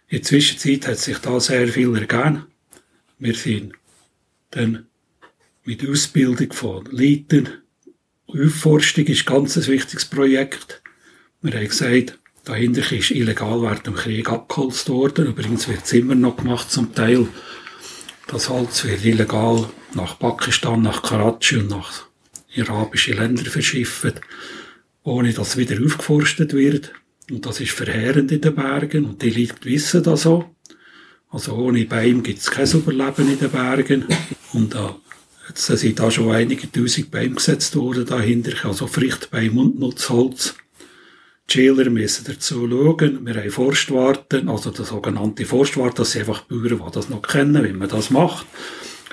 In 0.09 0.17
der 0.17 0.23
Zwischenzeit 0.23 0.87
hat 0.87 0.97
sich 0.97 1.17
da 1.19 1.39
sehr 1.39 1.67
viel 1.69 1.95
ergeben. 1.95 2.47
Wir 3.17 3.33
sind 3.33 3.73
dann 4.51 4.87
mit 5.63 5.87
Ausbildung 5.87 6.51
von 6.51 6.85
Leitern, 6.91 7.49
Aufforstung 8.27 9.05
ist 9.05 9.27
ein 9.27 9.33
ganz 9.33 9.67
wichtiges 9.67 10.05
Projekt. 10.05 10.81
Wir 11.41 11.53
haben 11.53 11.67
gesagt, 11.67 12.19
dahinter 12.43 12.91
ist 12.91 13.11
illegal 13.11 13.61
während 13.61 13.87
dem 13.87 13.95
Krieg 13.95 14.29
abgeholzt 14.29 14.89
worden. 14.89 15.27
Übrigens 15.27 15.67
wird 15.67 15.85
es 15.85 15.93
immer 15.93 16.15
noch 16.15 16.37
gemacht 16.37 16.69
zum 16.69 16.93
Teil. 16.93 17.27
Das 18.27 18.49
Holz 18.49 18.83
wird 18.83 19.03
illegal 19.03 19.69
nach 19.95 20.19
Pakistan, 20.19 20.83
nach 20.83 21.01
Karachi 21.01 21.57
und 21.57 21.69
nach 21.69 22.05
arabische 22.55 23.13
Länder 23.13 23.49
verschifft, 23.49 24.21
ohne 25.03 25.33
dass 25.33 25.57
wieder 25.57 25.83
aufgeforstet 25.83 26.53
wird. 26.53 26.93
Und 27.29 27.45
das 27.45 27.59
ist 27.59 27.71
verheerend 27.71 28.31
in 28.31 28.41
den 28.41 28.55
Bergen 28.55 29.05
und 29.05 29.21
die 29.21 29.29
Leute 29.29 29.63
wissen 29.63 30.03
das 30.03 30.25
auch. 30.25 30.45
Also 31.29 31.53
ohne 31.53 31.85
Beim 31.85 32.23
gibt 32.23 32.39
es 32.39 32.49
kein 32.49 32.69
Überleben 32.71 33.31
in 33.31 33.39
den 33.39 33.51
Bergen. 33.51 34.05
Und 34.53 34.73
äh, 34.73 34.89
Jetzt 35.49 35.65
sind 35.65 35.97
da 35.97 36.11
schon 36.11 36.31
einige 36.31 36.71
tausend 36.71 37.09
Bäume 37.09 37.33
gesetzt 37.33 37.75
worden 37.75 38.05
dahinter, 38.05 38.67
also 38.67 38.85
Frichtbeim 38.85 39.57
und 39.57 39.79
Nutzholz. 39.79 40.53
Die 41.49 41.53
Schüler 41.53 41.89
müssen 41.89 42.23
dazu 42.25 42.69
schauen. 42.69 43.25
Wir 43.25 43.33
haben 43.33 43.49
Forstwarten, 43.49 44.47
also 44.47 44.69
der 44.69 44.85
sogenannte 44.85 45.47
Forstwart, 45.47 45.97
das 45.97 46.11
sind 46.11 46.21
einfach 46.21 46.41
Bauern, 46.41 46.83
die 46.85 46.91
das 46.93 47.09
noch 47.09 47.23
kennen, 47.23 47.63
wie 47.63 47.73
man 47.73 47.89
das 47.89 48.11
macht. 48.11 48.45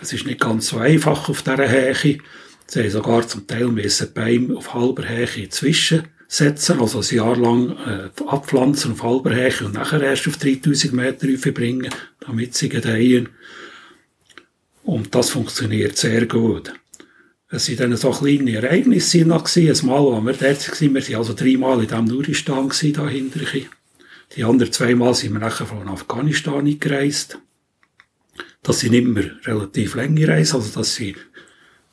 Es 0.02 0.12
ist 0.12 0.26
nicht 0.26 0.38
ganz 0.40 0.68
so 0.68 0.76
einfach 0.76 1.30
auf 1.30 1.40
dieser 1.40 1.70
Höhe. 1.70 2.18
Sie 2.66 2.80
haben 2.80 2.90
sogar 2.90 3.26
zum 3.26 3.46
Teil 3.46 3.68
müssen 3.68 4.12
Bäume 4.12 4.58
auf 4.58 4.74
halber 4.74 5.08
Höhe 5.08 5.48
zwischensetzen, 6.28 6.80
also 6.80 7.00
ein 7.00 7.16
Jahr 7.16 7.36
lang 7.36 7.76
äh, 7.86 8.10
abpflanzen 8.26 8.92
auf 8.92 9.02
halber 9.02 9.34
Höhe 9.34 9.52
und 9.64 9.74
nachher 9.74 10.02
erst 10.02 10.26
auf 10.28 10.36
3000 10.36 10.92
Meter 10.92 11.52
bringen, 11.52 11.92
damit 12.20 12.54
sie 12.54 12.68
gedeihen. 12.68 13.28
Und 14.82 15.14
das 15.14 15.30
funktioniert 15.30 15.96
sehr 15.96 16.26
gut. 16.26 16.72
Es 17.48 17.68
waren 17.68 17.90
dann 17.90 17.96
so 17.96 18.10
kleine 18.10 18.56
Ereignisse 18.56 19.24
noch 19.24 19.44
gewesen. 19.44 19.86
Mal, 19.86 20.02
wo 20.02 20.20
wir 20.20 20.32
dort 20.32 20.68
waren, 20.68 20.94
wir 20.94 21.08
waren 21.08 21.14
also 21.16 21.34
dreimal 21.34 21.80
in 21.80 21.88
diesem 21.88 22.04
Nuristan 22.04 22.72
da 22.92 23.08
hinter. 23.08 23.40
Die 24.34 24.44
anderen 24.44 24.72
zweimal 24.72 25.14
sind 25.14 25.32
wir 25.32 25.40
nachher 25.40 25.66
von 25.66 25.88
Afghanistan 25.88 26.78
gereist. 26.78 27.38
Das 28.62 28.80
sind 28.80 28.94
immer 28.94 29.22
relativ 29.44 29.94
lange 29.94 30.26
Reisen, 30.26 30.56
also 30.56 30.80
das 30.80 30.96
sind 30.96 31.16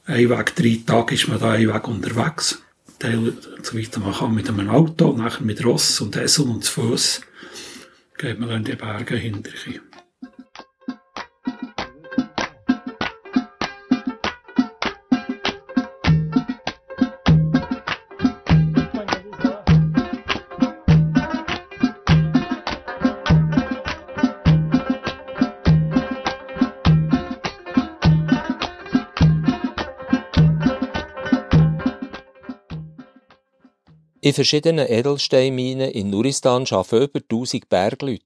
ein 0.06 0.30
Weg, 0.30 0.56
drei 0.56 0.80
Tage 0.86 1.16
ist 1.16 1.28
man 1.28 1.40
da 1.40 1.52
ein 1.52 1.68
Weg 1.68 1.88
unterwegs. 1.88 2.63
Teil, 3.04 3.34
so 3.62 3.78
weiter 3.78 4.00
man 4.00 4.14
kann 4.14 4.34
mit 4.34 4.48
einem 4.48 4.70
Auto, 4.70 5.12
nachher 5.12 5.44
mit 5.44 5.66
Ross 5.66 6.00
und 6.00 6.16
Esel 6.16 6.48
und 6.48 6.64
zu 6.64 6.72
Fuß 6.72 7.20
geht 8.18 8.40
man 8.40 8.50
in 8.52 8.64
die 8.64 8.78
Berge 8.78 9.18
hinterher. 9.18 9.82
In 34.24 34.34
verschiedenen 34.34 34.88
Edelsteinminen 34.88 35.92
in 35.92 36.10
Nuristan 36.10 36.66
arbeiten 36.70 37.04
über 37.04 37.20
1000 37.20 37.68
Bergleute. 37.68 38.24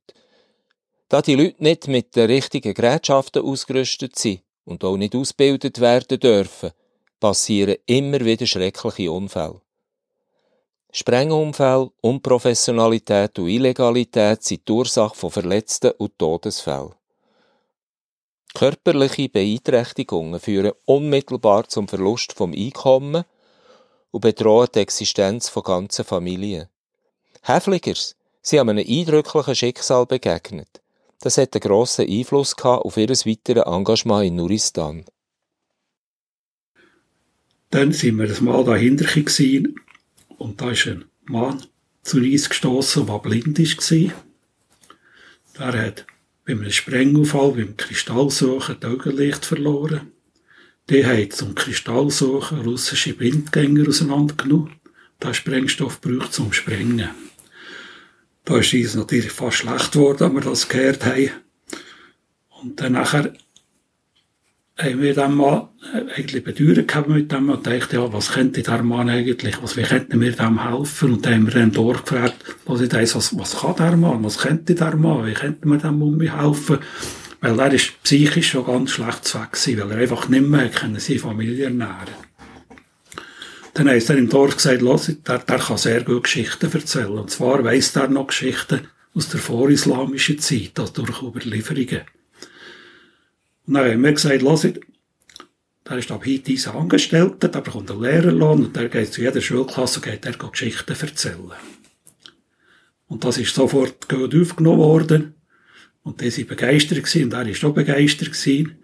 Da 1.09 1.23
die 1.23 1.33
Leute 1.33 1.63
nicht 1.63 1.87
mit 1.87 2.15
den 2.15 2.27
richtigen 2.27 2.75
Gerätschaften 2.75 3.41
ausgerüstet 3.41 4.15
sind 4.15 4.43
und 4.63 4.83
auch 4.83 4.95
nicht 4.95 5.15
ausgebildet 5.15 5.79
werden 5.79 6.19
dürfen, 6.19 6.69
passieren 7.19 7.77
immer 7.87 8.19
wieder 8.19 8.45
schreckliche 8.45 9.11
Unfälle. 9.11 9.59
Sprengunfälle, 10.91 11.89
Unprofessionalität 12.01 13.39
und 13.39 13.47
Illegalität 13.47 14.43
sind 14.43 14.67
die 14.67 14.71
Ursache 14.71 15.15
von 15.15 15.31
Verletzten 15.31 15.93
und 15.97 16.19
Todesfällen. 16.19 16.93
Körperliche 18.53 19.29
Beeinträchtigungen 19.29 20.39
führen 20.39 20.73
unmittelbar 20.85 21.67
zum 21.67 21.87
Verlust 21.87 22.33
vom 22.33 22.53
Einkommen 22.53 23.23
und 24.17 24.21
bedrohen 24.21 24.67
die 24.73 24.79
Existenz 24.79 25.47
von 25.47 25.61
ganzen 25.61 26.03
Familien. 26.03 26.69
Häfligers 27.43 28.15
sind 28.41 28.61
einem 28.61 28.79
eindrücklichen 28.79 29.55
Schicksal 29.55 30.07
begegnet. 30.07 30.81
Das 31.21 31.37
hat 31.37 31.53
einen 31.53 31.61
grossen 31.61 32.09
Einfluss 32.09 32.55
auf 32.57 32.97
ihr 32.97 33.09
weiteres 33.09 33.27
Engagement 33.27 34.25
in 34.25 34.35
Nuristan. 34.37 35.05
Dann 37.69 37.91
sind 37.91 38.17
wir 38.17 38.25
das 38.25 38.41
Mal 38.41 38.63
dahinter 38.63 39.05
gewesen, 39.05 39.75
und 40.39 40.61
da 40.61 40.71
ist 40.71 40.87
ein 40.87 41.05
Mann 41.25 41.63
zu 42.01 42.17
uns 42.17 42.49
gestoßen, 42.49 43.05
der 43.05 43.19
blind 43.19 43.59
war. 43.59 44.13
Der 45.59 45.85
hat 45.85 46.07
bei 46.43 46.53
einem 46.53 46.71
Sprengunfall, 46.71 47.51
beim 47.51 47.77
Kristallsuchen, 47.77 48.79
das 48.79 48.91
Augenlicht 48.91 49.45
verloren. 49.45 50.11
Die 50.89 51.05
haben 51.05 51.31
zum 51.31 51.53
Kristallsuchen 51.53 52.61
russische 52.61 53.13
Blindgänger 53.13 53.89
auseinandergenommen. 53.89 54.71
Der 55.21 55.33
Sprengstoff 55.33 55.99
braucht 55.99 56.33
zum 56.33 56.53
Sprengen. 56.53 57.09
Da 58.45 58.57
ist 58.59 58.73
uns 58.73 58.95
natürlich 58.95 59.31
fast 59.31 59.57
schlecht 59.57 59.91
geworden, 59.91 60.23
als 60.23 60.33
wir 60.33 60.41
das 60.41 60.69
gehört 60.69 61.05
haben. 61.05 61.31
Und 62.61 62.79
dann 62.79 62.93
nachher 62.93 63.33
haben 64.77 65.01
wir 65.01 65.13
dann 65.13 65.35
mal 65.35 65.69
äh, 65.93 66.19
eigentlich 66.19 66.43
Bedeutung 66.43 66.87
gehabt 66.87 67.09
mit 67.09 67.31
dem 67.31 67.49
und 67.49 67.65
dachte, 67.65 67.97
ja, 67.97 68.13
was 68.13 68.31
könnte 68.31 68.61
der 68.61 68.83
Mann 68.83 69.09
eigentlich, 69.09 69.61
was, 69.61 69.75
wie 69.75 69.83
könnten 69.83 70.21
wir 70.21 70.31
dem 70.31 70.69
helfen? 70.69 71.13
Und 71.13 71.25
dann 71.25 71.33
haben 71.33 71.47
wir 71.47 71.53
dann 71.53 71.71
durchgefragt, 71.71 72.35
was 72.65 72.81
was, 73.35 73.57
kann 73.59 73.75
der 73.75 73.97
Mann, 73.97 74.23
was 74.23 74.37
könnte 74.37 74.75
der 74.75 74.95
Mann, 74.95 75.25
wie 75.25 75.33
könnte 75.33 75.67
man 75.67 75.79
dem 75.79 76.01
um 76.01 76.17
mich 76.17 76.31
helfen? 76.31 76.77
Weil 77.41 77.59
er 77.59 77.73
ist 77.73 78.01
psychisch 78.03 78.49
schon 78.49 78.65
ganz 78.65 78.91
schlecht 78.91 79.33
weg 79.35 79.51
gewesen, 79.51 79.79
weil 79.79 79.91
er 79.91 79.97
einfach 79.97 80.27
nicht 80.27 80.47
mehr 80.47 80.69
können 80.69 80.99
seine 80.99 81.19
Familie 81.19 81.65
ernähren 81.65 82.15
Dann 83.73 83.89
haben 83.89 83.99
sie 83.99 84.07
dann 84.07 84.17
im 84.17 84.29
Dorf 84.29 84.55
gesagt, 84.55 84.81
los, 84.81 85.11
der, 85.27 85.39
der 85.39 85.59
kann 85.59 85.77
sehr 85.77 86.03
gut 86.03 86.23
Geschichten 86.23 86.71
erzählen. 86.71 87.19
Und 87.19 87.29
zwar 87.29 87.63
weiss 87.63 87.93
der 87.93 88.07
noch 88.07 88.27
Geschichten 88.27 88.87
aus 89.13 89.29
der 89.29 89.39
vorislamischen 89.39 90.39
Zeit, 90.39 90.79
also 90.79 90.93
durch 90.93 91.21
Überlieferungen. 91.21 92.01
Und 93.67 93.73
dann 93.73 93.91
haben 93.91 94.03
wir 94.03 94.13
gesagt, 94.13 94.41
los, 94.41 94.61
der 94.61 95.97
ist 95.97 96.11
ab 96.11 96.25
heute 96.25 96.51
unser 96.51 96.75
Angestellter, 96.75 97.49
der 97.49 97.61
bekommt 97.61 97.91
einen 97.91 98.01
Lehrerlohn 98.01 98.65
und 98.65 98.75
der 98.75 98.89
geht 98.89 99.13
zu 99.13 99.21
jeder 99.21 99.41
Schulklasse 99.41 99.99
und 99.99 100.05
geht 100.05 100.25
der 100.25 100.33
Geschichten 100.33 100.95
erzählen. 100.99 101.51
Und 103.07 103.23
das 103.23 103.37
ist 103.37 103.55
sofort 103.55 104.09
gut 104.09 104.35
aufgenommen 104.35 104.79
worden. 104.79 105.36
Und 106.07 106.21
die 106.21 106.29
sind 106.29 106.47
begeistert 106.47 107.03
gewesen, 107.03 107.25
und 107.25 107.33
er 107.33 107.45
ist 107.49 107.65
auch 107.65 107.73
begeistert 107.73 108.31
gewesen. 108.31 108.77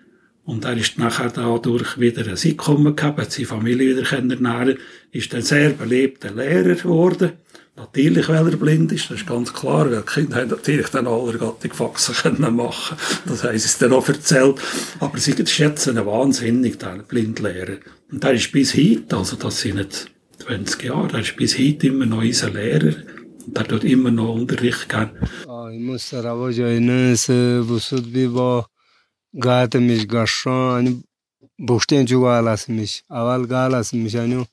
Und 0.43 0.65
er 0.65 0.75
ist 0.75 0.97
nachher 0.97 1.29
dadurch 1.29 1.97
wieder 1.97 2.27
ein 2.27 2.35
Einkommen 2.37 2.97
gehabt, 2.97 3.17
hat 3.17 3.31
seine 3.31 3.47
Familie 3.47 3.95
wieder 3.95 4.03
kennenlernen, 4.03 4.77
ist 5.13 5.33
ein 5.33 5.41
sehr 5.41 5.69
beliebter 5.69 6.31
Lehrer 6.31 6.75
geworden. 6.75 7.31
Natürlich, 7.77 8.27
weil 8.27 8.49
er 8.49 8.57
blind 8.57 8.91
ist, 8.91 9.09
das 9.09 9.21
ist 9.21 9.25
ganz 9.25 9.53
klar, 9.53 9.89
weil 9.89 10.01
die 10.01 10.13
Kinder 10.13 10.35
haben 10.35 10.49
natürlich 10.49 10.89
dann 10.89 11.07
allergattig 11.07 11.73
Faxen 11.73 12.13
können 12.13 12.57
machen. 12.57 12.97
Das 13.25 13.45
haben 13.45 13.57
sie 13.57 13.67
es 13.67 13.77
dann 13.77 13.93
auch 13.93 14.09
erzählt. 14.09 14.59
Aber 14.99 15.17
sie 15.17 15.33
schätzen 15.47 15.95
ihn 15.95 16.05
wahnsinnig, 16.05 16.77
der 16.77 17.05
Blindlehrer. 17.07 17.77
Und 18.11 18.21
der 18.21 18.33
ist 18.33 18.51
bis 18.51 18.75
heute, 18.75 19.15
also 19.15 19.37
das 19.37 19.61
sind 19.61 19.77
nicht 19.77 20.11
20 20.39 20.83
Jahre, 20.83 21.07
der 21.07 21.19
ist 21.21 21.37
bis 21.37 21.57
heute 21.57 21.87
immer 21.87 22.05
noch 22.05 22.21
unser 22.21 22.49
Lehrer. 22.49 22.95
در 23.55 23.63
دوت 23.63 23.85
این 23.85 23.99
منو 23.99 24.31
اندریخ 24.31 24.87
کن 24.87 25.11
آی 25.47 25.77
مستر 25.77 26.27
آبا 26.27 26.51
جای 26.51 26.79
نس 26.79 27.29
بسود 27.69 28.33
با 28.33 28.65
گات 29.41 29.75
میش 29.75 30.07
گشان 30.07 30.53
آنی 30.53 31.03
بوشتین 31.67 32.05
چو 32.05 32.23
اول 32.23 33.45
گال 33.45 33.73
اس 33.73 33.93
میش 33.93 34.15
آنیو 34.15 34.43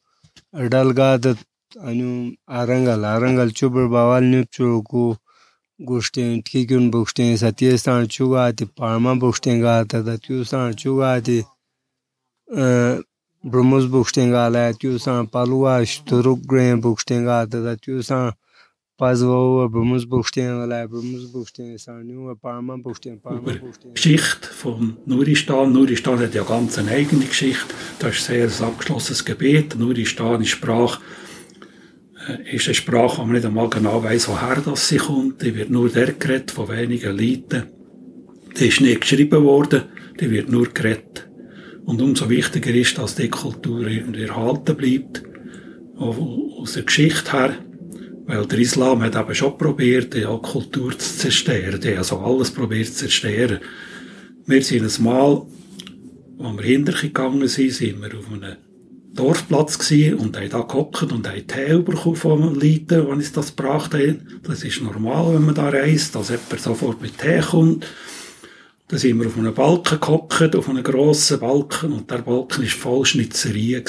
اڈال 0.53 0.93
گات 0.93 1.25
آنیو 1.89 2.33
آرنگل 2.47 3.05
آرنگل 3.05 3.51
چو 3.59 3.69
بر 3.69 3.87
باوال 3.87 4.25
نیو 4.25 4.45
چو 4.55 4.83
کو 4.91 5.17
گوشتین 5.89 6.43
تکی 6.43 6.77
بوشتین 6.93 7.37
ستی 7.37 7.69
استان 7.71 8.07
چو 8.15 8.25
گاتی 8.33 8.65
پارما 8.65 9.15
بوشتین 9.23 9.61
گات 9.65 9.97
دا 10.07 10.17
تیو 10.17 10.41
استان 10.41 10.73
چو 10.81 10.97
گاتی 10.97 11.39
برموز 13.51 13.85
بوشتین 13.95 14.31
گالا 14.31 14.73
تیو 14.73 14.95
استان 14.95 15.27
پالوا 15.33 15.85
شترک 15.93 16.39
گرین 16.51 16.81
بوشتین 16.85 17.25
گات 17.25 17.49
دا 17.51 17.75
تیو 17.83 17.99
استان 17.99 18.33
Pasau, 19.01 19.65
über 19.65 19.83
Münzbuchsteinallee, 19.83 20.85
über 20.85 21.01
Münzbuchstein, 21.01 21.79
Sarnion, 21.79 22.39
Parma, 22.39 22.77
Buchstein, 22.77 23.19
Parma, 23.19 23.41
Buchstein. 23.41 23.95
Geschichte 23.95 24.47
von 24.47 24.99
Nuristan. 25.07 25.73
Nuristan 25.73 26.19
hat 26.19 26.35
ja 26.35 26.43
ganz 26.43 26.77
eine 26.77 26.91
eigene 26.91 27.25
Geschichte. 27.25 27.75
Das 27.99 28.17
ist 28.17 28.27
sehr 28.27 28.43
ein 28.43 28.51
sehr 28.51 28.67
abgeschlossenes 28.67 29.25
Gebiet. 29.25 29.75
Nuristan 29.79 30.43
ist 30.43 30.51
Sprache 30.51 31.01
äh, 32.29 32.55
ist 32.55 32.67
eine 32.67 32.75
Sprache, 32.75 33.23
die 33.23 33.27
man 33.27 33.33
nicht 33.37 33.47
einmal 33.47 33.71
genau 33.71 34.05
weiß, 34.05 34.29
woher 34.29 34.61
das 34.61 34.89
sie 34.89 34.99
kommt. 34.99 35.41
Die 35.41 35.55
wird 35.55 35.71
nur 35.71 35.89
der 35.89 36.13
geredet 36.13 36.51
von 36.51 36.69
wenigen 36.69 37.17
Leuten. 37.17 37.71
Die 38.59 38.67
ist 38.67 38.83
nicht 38.83 39.01
geschrieben 39.01 39.43
worden, 39.45 39.85
die 40.21 40.31
wird 40.31 40.51
nur 40.51 40.67
geredet. 40.67 41.27
Und 41.87 42.03
umso 42.03 42.29
wichtiger 42.29 42.75
ist, 42.75 42.99
dass 42.99 43.15
die 43.15 43.31
Kultur 43.31 43.87
erhalten 43.89 44.77
bleibt. 44.77 45.23
Aus 45.97 46.75
der 46.75 46.83
Geschichte 46.83 47.33
her 47.33 47.70
weil 48.27 48.47
der 48.47 48.59
Islam 48.59 49.03
hat 49.03 49.17
eben 49.17 49.35
schon 49.35 49.59
probiert, 49.59 50.15
die 50.15 50.23
Kultur 50.23 50.99
zu 50.99 51.17
zerstören. 51.19 51.81
Die 51.81 51.97
also 51.97 52.19
alles 52.19 52.51
probiert 52.51 52.89
zu 52.89 52.95
zerstören. 53.07 53.61
Wir 54.47 54.63
sind 54.63 54.85
ein 54.85 55.05
Mal, 55.05 55.47
als 56.39 56.57
wir 56.57 56.65
hintergegangen 56.65 57.49
sind, 57.49 57.73
sind 57.73 58.01
wir 58.01 58.19
auf 58.19 58.33
einem 58.33 58.57
Dorfplatz 59.13 59.79
gewesen 59.79 60.19
und 60.19 60.37
haben 60.37 60.49
da 60.49 60.61
gehockt 60.61 61.13
und 61.13 61.29
haben 61.29 61.47
Tee 61.47 61.79
bekommen 61.79 62.17
von 62.17 62.41
den 62.41 62.55
Leuten, 62.55 62.87
die 62.89 63.13
uns 63.13 63.33
das 63.33 63.57
gebracht 63.57 63.95
haben. 63.95 64.41
Das 64.45 64.63
ist 64.63 64.83
normal, 64.83 65.35
wenn 65.35 65.47
man 65.47 65.55
da 65.55 65.69
reist, 65.69 66.15
dass 66.15 66.31
jemand 66.31 66.61
sofort 66.61 67.03
mit 67.03 67.19
Tee 67.19 67.41
kommt. 67.41 67.87
Da 68.89 68.99
sind 68.99 69.21
wir 69.21 69.27
auf 69.29 69.39
einem 69.39 69.55
Balken 69.55 70.01
gehockt, 70.01 70.57
auf 70.57 70.69
einem 70.69 70.83
grossen 70.83 71.39
Balken, 71.39 71.93
und 71.93 72.11
der 72.11 72.19
Balken 72.19 72.63
war 72.63 72.71
voll 72.71 73.05
Schnitzereien. 73.05 73.85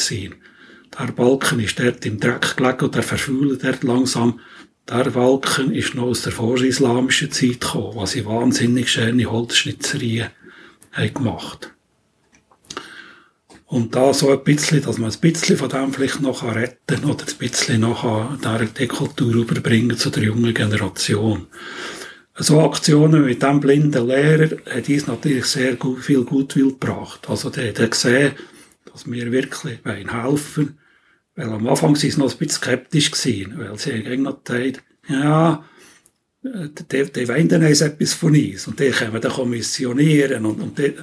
Der 0.99 1.12
Balken 1.12 1.60
ist 1.60 1.80
dort 1.80 2.06
im 2.06 2.19
Dreck 2.19 2.58
gelegen 2.58 2.86
und 2.86 2.95
der 2.95 3.04
verfühlt 3.04 3.63
dort 3.63 3.84
langsam. 3.84 4.39
Der 4.89 5.10
Balken 5.10 5.73
ist 5.73 5.95
noch 5.95 6.08
aus 6.08 6.23
der 6.23 6.34
vorislamischen 6.34 7.32
Zeit 7.32 7.62
gekommen, 7.62 7.95
was 7.95 8.12
sie 8.12 8.25
wahnsinnig 8.25 8.91
schöne 8.91 9.25
Holzschnitzereien 9.25 10.30
haben 10.91 11.13
gemacht 11.13 11.73
Und 13.67 13.95
da 13.95 14.13
so 14.13 14.32
ein 14.32 14.43
bisschen, 14.43 14.82
dass 14.84 14.97
man 14.97 15.12
ein 15.12 15.19
bisschen 15.19 15.58
von 15.58 15.69
dem 15.69 15.93
vielleicht 15.93 16.21
noch 16.21 16.43
retten 16.43 17.01
kann 17.01 17.10
oder 17.10 17.25
ein 17.25 17.38
bisschen 17.38 17.82
noch 17.82 18.38
die 18.77 18.88
Kultur 18.88 19.34
überbringen 19.34 19.97
zu 19.97 20.10
der 20.10 20.23
jungen 20.23 20.54
Generation 20.54 21.47
so 22.36 22.62
Aktionen 22.62 23.25
mit 23.25 23.43
dem 23.43 23.60
blinden 23.60 24.08
Lehrer 24.08 24.58
hat 24.69 24.89
uns 24.89 25.08
natürlich 25.08 25.45
sehr 25.45 25.77
viel 25.99 26.23
Gutwill 26.23 26.69
gebracht. 26.69 27.30
Also 27.30 27.49
der 27.49 27.69
hat 27.69 27.91
gesehen, 27.91 28.34
dass 28.91 29.10
wir 29.10 29.32
wirklich 29.32 29.80
helfen 29.86 30.77
weil 31.36 31.49
am 31.49 31.67
Anfang 31.67 31.95
sie 31.95 32.10
noch 32.17 32.32
ein 32.32 32.38
bisschen 32.38 32.49
skeptisch 32.49 33.12
gewesen, 33.12 33.58
weil 33.58 33.77
sie 33.77 33.93
haben 33.93 34.23
gesagt, 34.23 34.84
ja, 35.08 35.63
die, 36.43 37.12
die 37.12 37.27
wollen 37.27 37.47
dann 37.47 37.62
etwas 37.62 38.13
von 38.13 38.36
uns 38.36 38.67
und 38.67 38.80
die 38.80 38.89
können 38.89 39.21
dann 39.21 39.32
kommissionieren 39.32 40.45
und, 40.45 40.60
und 40.60 40.77
die, 40.77 40.93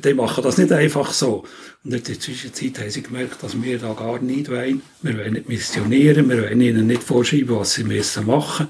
die 0.00 0.14
machen 0.14 0.44
das 0.44 0.58
nicht 0.58 0.72
einfach 0.72 1.12
so. 1.12 1.44
Und 1.84 1.92
in 1.92 2.02
der 2.02 2.20
Zwischenzeit 2.20 2.78
haben 2.78 2.90
sie 2.90 3.02
gemerkt, 3.02 3.42
dass 3.42 3.60
wir 3.60 3.78
da 3.78 3.92
gar 3.94 4.20
nicht 4.20 4.48
wollen. 4.48 4.82
Wir 5.02 5.18
wollen 5.18 5.32
nicht 5.32 5.48
missionieren, 5.48 6.28
wir 6.28 6.42
wollen 6.42 6.60
ihnen 6.60 6.86
nicht 6.86 7.02
vorschreiben, 7.02 7.56
was 7.56 7.74
sie 7.74 7.84
müssen 7.84 8.26
machen. 8.26 8.68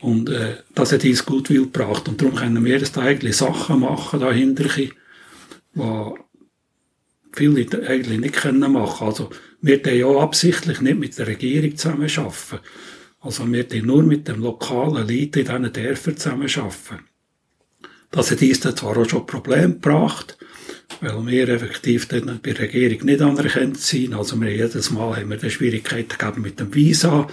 Und 0.00 0.30
äh, 0.30 0.56
das 0.74 0.92
hat 0.92 1.04
uns 1.04 1.26
gut 1.26 1.48
gebracht. 1.48 2.08
Und 2.08 2.20
darum 2.20 2.34
können 2.34 2.64
wir 2.64 2.78
jetzt 2.78 2.96
eigentlich 2.96 3.36
Sachen 3.36 3.80
machen 3.80 4.20
dahinter, 4.20 4.64
die 4.64 4.92
viele 7.36 7.86
eigentlich 7.86 8.18
nicht 8.18 8.34
können 8.34 8.72
machen. 8.72 9.06
Also 9.06 9.30
wir 9.60 9.82
tun 9.82 9.96
ja 9.96 10.08
absichtlich 10.18 10.80
nicht 10.80 10.98
mit 10.98 11.18
der 11.18 11.26
Regierung 11.26 11.76
zusammenarbeiten. 11.76 12.60
Also 13.20 13.50
wir 13.50 13.68
tun 13.68 13.86
nur 13.86 14.02
mit 14.02 14.26
dem 14.28 14.40
lokalen 14.40 15.06
Leuten 15.06 15.14
in 15.14 15.30
diesen 15.30 15.72
Dörfern 15.72 16.16
zusammenarbeiten. 16.16 17.04
Das 18.10 18.30
hat 18.30 18.42
uns 18.42 18.60
dann 18.60 18.76
zwar 18.76 18.96
auch 18.96 19.08
schon 19.08 19.26
Probleme 19.26 19.74
gebracht, 19.74 20.38
weil 21.00 21.26
wir 21.26 21.48
effektiv 21.48 22.06
dann 22.08 22.40
bei 22.42 22.52
der 22.52 22.60
Regierung 22.60 23.04
nicht 23.04 23.20
anerkannt 23.20 23.78
sind. 23.78 24.14
Also 24.14 24.40
wir 24.40 24.54
jedes 24.54 24.90
Mal 24.90 25.16
haben 25.16 25.30
wir 25.30 25.36
dann 25.36 25.50
Schwierigkeiten 25.50 26.16
gegeben 26.16 26.42
mit 26.42 26.58
dem 26.60 26.74
Visa 26.74 27.28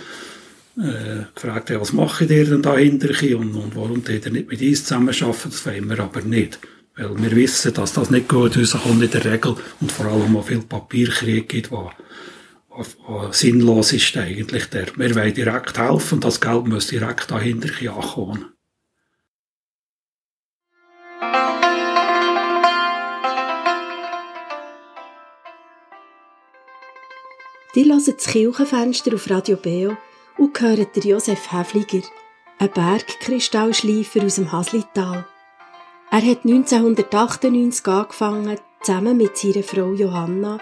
äh, 0.77 1.25
gefragt, 1.35 1.69
was 1.69 1.93
macht 1.93 2.21
ihr 2.21 2.45
denn 2.45 2.61
da 2.61 2.75
hinterher 2.75 3.37
und, 3.37 3.53
und 3.53 3.75
warum 3.75 4.03
die 4.03 4.19
nicht 4.29 4.49
mit 4.49 4.61
uns 4.61 4.83
zusammenarbeiten, 4.83 5.51
das 5.51 5.65
wollen 5.65 5.89
wir 5.89 5.99
aber 5.99 6.21
nicht. 6.21 6.59
Weil 6.95 7.21
wir 7.21 7.35
wissen, 7.35 7.73
dass 7.73 7.93
das 7.93 8.11
nicht 8.11 8.29
gut 8.29 8.57
rauskommt 8.57 9.03
in 9.03 9.09
der 9.09 9.25
Regel 9.25 9.55
und 9.81 9.91
vor 9.91 10.05
allem 10.05 10.37
auch 10.37 10.45
viel 10.45 10.61
Papierkrieg 10.61 11.49
gibt, 11.49 11.71
was, 11.71 12.97
sinnlos 13.31 13.93
ist 13.93 14.15
eigentlich. 14.17 14.65
Der. 14.69 14.87
Wir 14.95 15.15
wollen 15.15 15.33
direkt 15.33 15.77
helfen 15.77 16.15
und 16.15 16.23
das 16.23 16.39
Geld 16.39 16.67
muss 16.67 16.87
direkt 16.87 17.31
dahinter 17.31 17.69
ankommen. 17.93 18.53
Die 27.75 27.85
hören 27.85 28.03
das 28.05 28.27
Kirchenfenster 28.27 29.15
auf 29.15 29.29
Radio 29.31 29.57
Beo 29.57 29.97
und 30.37 30.59
hören 30.61 30.87
Josef 30.95 31.51
Häfliger, 31.51 32.03
ein 32.59 32.71
Bergkristallschleifer 32.71 34.23
aus 34.23 34.35
dem 34.35 34.51
Haslital. 34.51 35.25
Er 36.13 36.21
hat 36.21 36.45
1998 36.45 37.87
angefangen, 37.87 38.59
zusammen 38.83 39.17
mit 39.17 39.35
seiner 39.35 39.63
Frau 39.63 39.93
Johanna, 39.93 40.59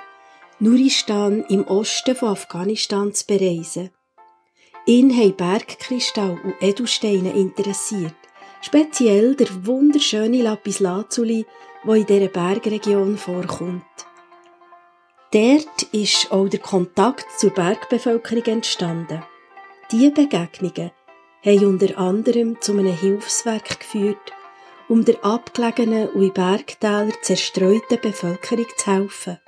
Nuristan 0.60 1.44
im 1.50 1.68
Osten 1.68 2.16
von 2.16 2.30
Afghanistan 2.30 3.14
zu 3.14 3.28
bereisen. 3.28 3.90
Ihn 4.86 5.14
haben 5.14 5.36
Bergkristall 5.36 6.40
und 6.42 6.54
Edelsteine 6.62 7.34
interessiert, 7.34 8.16
speziell 8.62 9.36
der 9.36 9.66
wunderschöne 9.66 10.42
Lapislazuli, 10.42 11.46
der 11.86 11.96
in 11.96 12.06
dieser 12.06 12.28
Bergregion 12.30 13.18
vorkommt. 13.18 13.84
Dort 15.34 15.84
ist 15.92 16.32
auch 16.32 16.48
der 16.48 16.62
Kontakt 16.62 17.26
zur 17.38 17.50
Bergbevölkerung 17.50 18.46
entstanden. 18.46 19.22
Diese 19.92 20.12
Begegnungen 20.12 20.92
haben 21.44 21.66
unter 21.66 21.98
anderem 21.98 22.56
zu 22.62 22.72
einem 22.72 22.96
Hilfswerk 22.96 23.82
geführt, 23.82 24.32
um 24.92 25.06
der 25.06 25.24
abgelegenen 25.24 26.10
und 26.10 26.22
in 26.22 26.34
Bergtälern 26.34 27.14
zerstreuten 27.22 27.98
Bevölkerung 28.02 28.66
zu 28.76 28.92
helfen. 28.92 29.40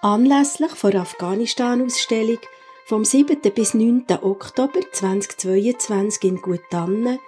Anlässlich 0.00 0.70
der 0.80 1.00
Afghanistan-Ausstellung 1.00 2.38
vom 2.86 3.04
7. 3.04 3.36
bis 3.52 3.74
9. 3.74 4.04
Oktober 4.22 4.78
2022 4.92 6.22
in 6.22 6.36
Gutanne 6.36 7.18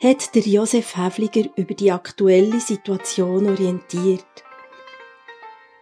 hat 0.00 0.32
der 0.36 0.42
Josef 0.42 0.96
Häfliger 0.96 1.50
über 1.56 1.74
die 1.74 1.90
aktuelle 1.90 2.60
Situation 2.60 3.48
orientiert. 3.48 4.44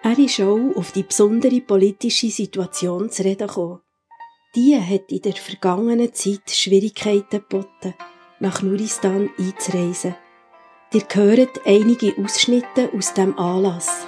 Er 0.03 0.19
ist 0.19 0.41
auch 0.41 0.75
auf 0.75 0.93
die 0.93 1.03
besondere 1.03 1.61
politische 1.61 2.31
Situation 2.31 3.11
zu 3.11 3.25
reden 3.25 3.47
gekommen. 3.47 3.83
Die 4.57 4.75
hat 4.75 5.13
in 5.13 5.21
der 5.21 5.35
vergangenen 5.35 6.15
Zeit 6.15 6.51
Schwierigkeiten 6.51 7.45
geboten, 7.47 7.93
nach 8.41 8.63
Nuristan 8.63 9.31
einzureisen. 9.39 10.15
Ihr 10.93 11.03
hört 11.13 11.67
einige 11.67 12.15
Ausschnitte 12.23 12.91
aus 12.97 13.13
dem 13.15 13.39
Anlass. 13.39 14.07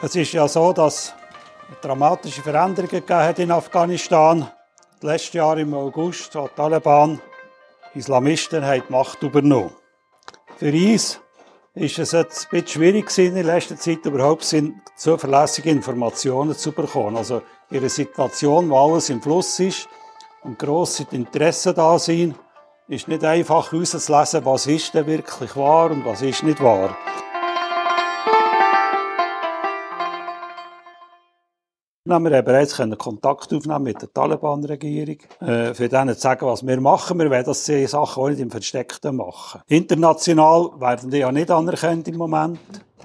Es 0.00 0.16
ist 0.16 0.32
ja 0.32 0.48
so, 0.48 0.72
dass 0.72 1.14
dramatische 1.80 2.42
Veränderungen 2.42 2.90
gegeben 2.90 3.34
in 3.36 3.50
Afghanistan. 3.50 4.50
Letztes 5.00 5.34
Jahr 5.34 5.58
im 5.58 5.74
August 5.74 6.34
hat 6.34 6.50
die 6.52 6.56
Taliban 6.56 7.20
Islamisten 7.94 8.64
haben 8.64 8.82
die 8.86 8.92
Macht 8.92 9.22
übernommen. 9.22 9.72
Für 10.56 10.72
uns 10.72 11.20
ist 11.74 11.98
es 11.98 12.12
jetzt 12.12 12.46
ein 12.46 12.50
bisschen 12.50 12.68
schwierig 12.68 13.18
in 13.18 13.34
der 13.34 13.44
letzten 13.44 13.76
Zeit 13.76 14.04
überhaupt 14.04 14.54
zuverlässige 14.96 15.70
Informationen 15.70 16.56
zu 16.56 16.72
bekommen. 16.72 17.16
Also 17.16 17.42
in 17.70 17.78
einer 17.78 17.88
Situation, 17.88 18.70
wo 18.70 18.78
alles 18.78 19.10
im 19.10 19.22
Fluss 19.22 19.58
ist 19.60 19.88
und 20.42 20.58
grosse 20.58 21.06
Interessen 21.10 21.74
da 21.74 21.98
sind, 21.98 22.34
ist 22.88 23.08
nicht 23.08 23.24
einfach 23.24 23.70
herauszulesen, 23.70 24.44
was 24.44 24.66
ist 24.66 24.94
denn 24.94 25.06
wirklich 25.06 25.54
wahr 25.56 25.90
und 25.90 26.04
was 26.04 26.22
ist 26.22 26.42
nicht 26.42 26.62
wahr. 26.62 26.96
Wir 32.08 32.14
haben 32.14 32.24
bereits 32.24 32.74
Kontakt 32.96 33.52
aufnehmen 33.52 33.82
mit 33.82 34.00
der 34.00 34.10
Taliban-Regierung, 34.10 35.18
äh, 35.42 35.74
für 35.74 35.90
denen 35.90 36.14
zu 36.14 36.20
sagen, 36.22 36.46
was 36.46 36.66
wir 36.66 36.80
machen. 36.80 37.18
Wir 37.18 37.30
werden 37.30 37.44
das 37.44 37.64
diese 37.64 37.86
Sachen 37.86 38.22
auch 38.22 38.28
nicht 38.30 38.40
im 38.40 38.50
Versteckten 38.50 39.14
machen. 39.14 39.60
International 39.66 40.70
werden 40.78 41.10
die 41.10 41.18
ja 41.18 41.30
nicht 41.30 41.50
anerkannt 41.50 42.08
im 42.08 42.16
Moment. 42.16 42.60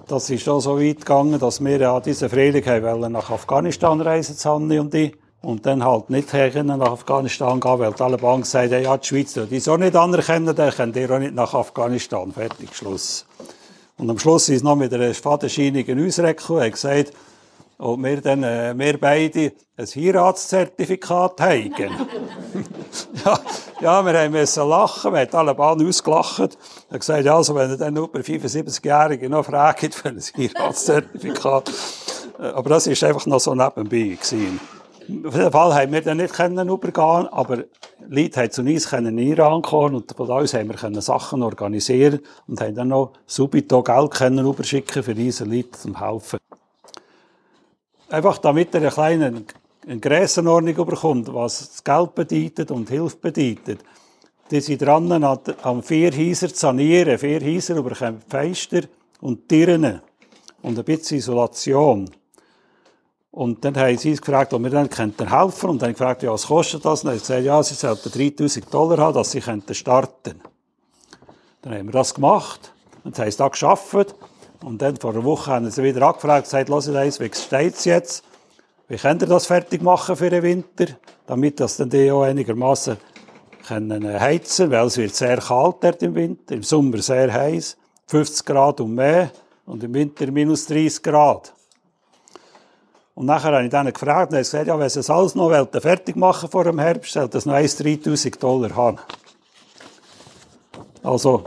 Das 0.08 0.30
ist 0.30 0.48
auch 0.48 0.62
so 0.62 0.80
weit 0.80 1.02
gegangen, 1.02 1.38
dass 1.38 1.62
wir 1.62 1.78
ja 1.78 2.00
diese 2.00 2.30
Frühling 2.30 2.66
wollen 2.66 3.12
nach 3.12 3.30
Afghanistan 3.30 4.00
reisen, 4.00 4.38
Hanni 4.42 4.80
und 4.80 4.96
ich. 4.96 5.18
Und 5.42 5.66
dann 5.66 5.84
halt 5.84 6.10
nicht 6.10 6.32
nach 6.32 6.80
Afghanistan 6.80 7.60
gehen, 7.60 7.80
weil 7.80 7.92
die 7.92 7.98
Taliban 7.98 8.40
gesagt 8.40 8.72
haben, 8.72 8.84
ja, 8.84 8.96
die 8.96 9.06
Schweiz 9.06 9.34
die 9.34 9.60
so 9.60 9.76
nicht 9.76 9.98
anerkennen, 9.98 10.56
dann 10.56 10.72
könnt 10.72 10.96
ihr 10.96 11.12
auch 11.12 11.20
nicht 11.20 11.36
nach 11.36 11.54
Afghanistan. 11.54 12.32
Fertig, 12.32 12.74
Schluss. 12.74 13.26
Und 13.98 14.10
am 14.10 14.18
Schluss 14.18 14.48
ist 14.48 14.64
noch 14.64 14.78
mit 14.78 14.94
einer 14.94 15.14
fadenscheinigen 15.14 16.08
Ausreckung, 16.08 16.60
er 16.60 16.72
gesagt, 16.72 17.12
und 17.78 18.04
wir 18.04 18.22
dann, 18.22 18.44
äh, 18.44 18.74
wir 18.78 19.00
beide 19.00 19.54
ein 19.78 19.86
Heiratszertifikat 19.86 21.42
haben. 21.42 21.74
ja, 23.26 23.40
ja, 23.82 24.06
wir 24.06 24.30
müssen 24.30 24.70
lachen, 24.70 25.14
wir 25.14 25.22
haben 25.22 25.34
alle 25.34 25.56
Bahnen 25.56 25.88
ausgelacht. 25.88 26.58
Er 26.90 27.00
gesagt, 27.00 27.26
ja, 27.26 27.36
also, 27.36 27.56
wenn 27.56 27.72
ihr 27.72 27.78
dann 27.78 27.96
über 27.96 28.20
75-Jährige 28.20 29.30
noch 29.30 29.46
fragt 29.46 29.96
für 29.96 30.10
ein 30.10 30.20
Heiratszertifikat. 30.20 31.72
Äh, 32.40 32.44
aber 32.44 32.70
das 32.70 32.88
war 32.88 33.10
einfach 33.10 33.26
noch 33.26 33.40
so 33.40 33.56
nebenbei 33.56 34.16
gewesen. 34.16 34.60
Auf 35.26 35.36
jeden 35.36 35.52
Fall 35.52 35.76
haben 35.76 35.92
wir 35.92 36.02
dann 36.02 36.18
nicht 36.18 36.34
können 36.34 36.70
übergehen, 36.70 37.28
aber 37.28 37.66
Leute 38.08 38.40
haben 38.40 38.52
zu 38.52 38.62
uns 38.62 38.94
in 38.94 39.18
Iran 39.18 39.62
kommen 39.62 39.96
und 39.96 40.10
von 40.16 40.30
uns 40.30 40.54
haben 40.54 40.70
wir 40.70 40.78
können 40.78 41.02
Sachen 41.02 41.44
organisieren 41.44 42.22
und 42.48 42.62
haben 42.62 42.76
dann 42.76 42.88
noch 42.88 43.12
subito 43.26 43.84
Geld 43.84 44.12
können 44.12 44.46
überschicken 44.46 45.04
für 45.04 45.14
diese 45.14 45.44
Leute 45.44 45.72
zum 45.72 46.00
helfen. 46.00 46.40
Einfach 48.14 48.38
damit 48.38 48.76
ihr 48.76 48.82
einen 48.82 48.92
kleinen 48.92 49.46
eine 49.88 50.00
Grössenordnung 50.00 50.86
bekommt, 50.86 51.34
was 51.34 51.68
das 51.68 51.84
Geld 51.84 52.14
bedeutet 52.14 52.70
und 52.70 52.88
Hilfe 52.88 53.18
bedeutet, 53.18 53.84
die 54.52 54.62
sind 54.62 54.84
dran, 54.84 55.12
an 55.12 55.82
vier 55.82 56.12
Häuser 56.16 56.50
zu 56.50 56.56
sanieren. 56.56 57.18
Vier 57.18 57.42
Häuser 57.42 57.76
überkommen 57.76 58.22
Fenster 58.30 58.82
und 59.20 59.50
Türen 59.50 60.00
und 60.62 60.78
ein 60.78 60.86
bisschen 60.86 61.18
Isolation. 61.18 62.08
Und 63.32 63.66
dann 63.66 63.76
haben 63.76 63.98
sie 63.98 64.12
uns 64.12 64.22
gefragt, 64.22 64.54
ob 64.54 64.62
wir 64.62 64.70
dann 64.70 64.90
helfen 64.92 65.18
könnten. 65.18 65.70
Und 65.70 65.82
dann 65.82 65.94
gefragt, 65.94 66.22
ja, 66.22 66.32
was 66.32 66.46
kostet 66.46 66.86
das? 66.86 67.04
Und 67.04 67.08
dann 67.08 67.14
haben 67.14 67.20
sie 67.20 67.34
gesagt, 67.34 67.46
ja, 67.46 67.64
sie 67.64 67.74
sollten 67.74 68.12
3000 68.12 68.72
Dollar 68.72 68.98
haben, 69.00 69.16
dass 69.16 69.32
sie 69.32 69.42
starten 69.42 69.74
könnten. 69.74 70.42
Dann 71.64 71.74
haben 71.74 71.88
wir 71.88 71.94
das 71.94 72.14
gemacht. 72.14 72.74
Und 73.04 73.18
haben 73.18 73.28
es 73.28 73.38
da 73.38 73.48
geschafft. 73.48 74.14
Und 74.64 74.82
dann 74.82 74.96
vor 74.96 75.12
einer 75.12 75.24
Woche 75.26 75.52
haben 75.52 75.70
sie 75.70 75.84
wieder 75.84 76.08
angefragt, 76.08 76.46
gesagt, 76.46 76.70
hört 76.70 76.96
eins, 76.96 77.20
wie 77.20 77.30
steht 77.34 77.76
es 77.76 77.86
jetzt? 77.86 78.24
Wie 78.88 78.98
könnt 78.98 79.22
ihr 79.22 79.28
das 79.28 79.46
fertig 79.46 79.82
machen 79.82 80.16
für 80.16 80.30
den 80.30 80.44
Winter? 80.44 80.86
Damit 81.28 81.60
das 81.60 81.78
dann 81.78 81.90
die 81.90 82.10
auch 82.10 82.24
einigermaßen 82.24 82.98
können 83.68 84.06
äh, 84.06 84.20
heizen, 84.20 84.72
weil 84.72 84.86
es 84.88 84.98
wird 84.98 85.16
sehr 85.16 85.38
kalt 85.38 85.78
dort 85.82 86.02
im 86.04 86.16
Winter, 86.16 86.56
im 86.56 86.64
Sommer 86.64 86.98
sehr 87.00 87.32
heiß, 87.32 87.78
50 88.08 88.46
Grad 88.46 88.80
und 88.80 88.96
mehr 88.96 89.32
und 89.66 89.84
im 89.84 89.94
Winter 89.94 90.32
minus 90.32 90.66
30 90.68 91.02
Grad. 91.04 91.54
Und 93.16 93.26
nachher 93.26 93.54
habe 93.54 93.66
ich 93.66 93.70
dann 93.70 93.92
gefragt 93.92 94.32
und 94.32 94.38
er 94.38 94.42
gesagt, 94.42 94.68
ja, 94.68 94.80
wenn 94.80 94.90
sie 94.90 95.00
es 95.00 95.10
alles 95.10 95.36
noch 95.36 95.52
fertig 95.82 96.16
machen 96.16 96.50
vor 96.50 96.64
dem 96.64 96.80
Herbst, 96.80 97.14
sollte 97.14 97.32
das 97.32 97.46
noch 97.46 97.54
3000 97.54 98.42
Dollar 98.42 98.76
haben. 98.76 98.98
Also, 101.04 101.44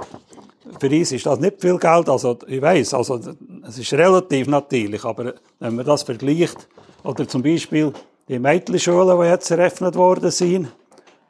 für 0.81 0.91
uns 0.91 1.13
ist 1.13 1.27
das 1.27 1.39
nicht 1.39 1.61
viel 1.61 1.79
Geld, 1.79 2.09
also, 2.09 2.39
ich 2.47 2.61
weiß, 2.61 2.95
also, 2.95 3.21
es 3.67 3.79
ist 3.79 3.93
relativ 3.93 4.47
natürlich, 4.49 5.05
aber 5.05 5.35
wenn 5.61 5.77
man 5.77 5.87
das 5.87 6.03
vergleicht, 6.03 6.69
oder 7.03 7.27
zum 7.29 7.43
Beispiel 7.43 7.93
die 8.29 8.39
Mädchenschulen, 8.39 9.21
die 9.21 9.27
jetzt 9.27 9.51
eröffnet 9.51 9.95
worden 9.95 10.31
sind, 10.31 10.69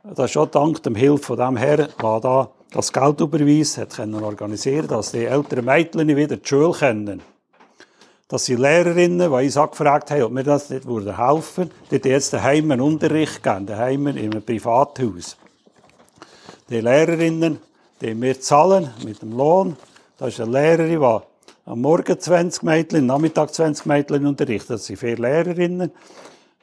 das 0.02 0.26
ist 0.26 0.32
schon 0.32 0.50
dank 0.50 0.82
dem 0.82 0.94
Hilfe 0.94 1.24
von 1.24 1.36
dem 1.36 1.56
Herrn, 1.56 1.88
der 2.00 2.20
da 2.20 2.50
das 2.70 2.92
Geld 2.92 3.20
überweist, 3.20 3.78
hat 3.78 3.96
können 3.96 4.22
organisieren, 4.22 4.88
dass 4.88 5.12
die 5.12 5.24
älteren 5.24 5.64
Mädchen 5.64 6.08
wieder 6.08 6.36
die 6.36 6.46
Schule 6.46 6.72
kennen. 6.72 7.22
Das 8.28 8.44
sind 8.44 8.58
Lehrerinnen, 8.58 9.18
die 9.18 9.44
uns 9.44 9.56
angefragt 9.56 10.10
haben, 10.10 10.22
ob 10.22 10.34
wir 10.34 10.42
das 10.42 10.68
nicht 10.70 10.84
helfen 10.84 11.70
würden. 11.70 11.70
Die 11.90 12.08
jetzt 12.08 12.32
daheim 12.32 12.70
einen 12.70 12.80
Unterricht 12.80 13.42
geben, 13.42 13.66
daheim 13.66 14.08
in 14.08 14.18
einem 14.18 14.42
Privathaus. 14.42 15.36
Die 16.68 16.80
Lehrerinnen, 16.80 17.60
die 18.00 18.20
wir 18.20 18.40
zahlen 18.40 18.90
mit 19.04 19.22
dem 19.22 19.32
Lohn, 19.32 19.76
das 20.18 20.34
ist 20.34 20.40
eine 20.40 20.52
Lehrerin, 20.52 21.00
die 21.00 21.70
am 21.70 21.80
Morgen 21.80 22.18
20 22.18 22.62
Mädchen, 22.62 22.98
am 23.00 23.06
Nachmittag 23.06 23.52
20 23.52 23.86
Mädchen 23.86 24.26
unterrichtet. 24.26 24.70
Das 24.70 24.86
sind 24.86 24.98
vier 24.98 25.16
Lehrerinnen. 25.16 25.90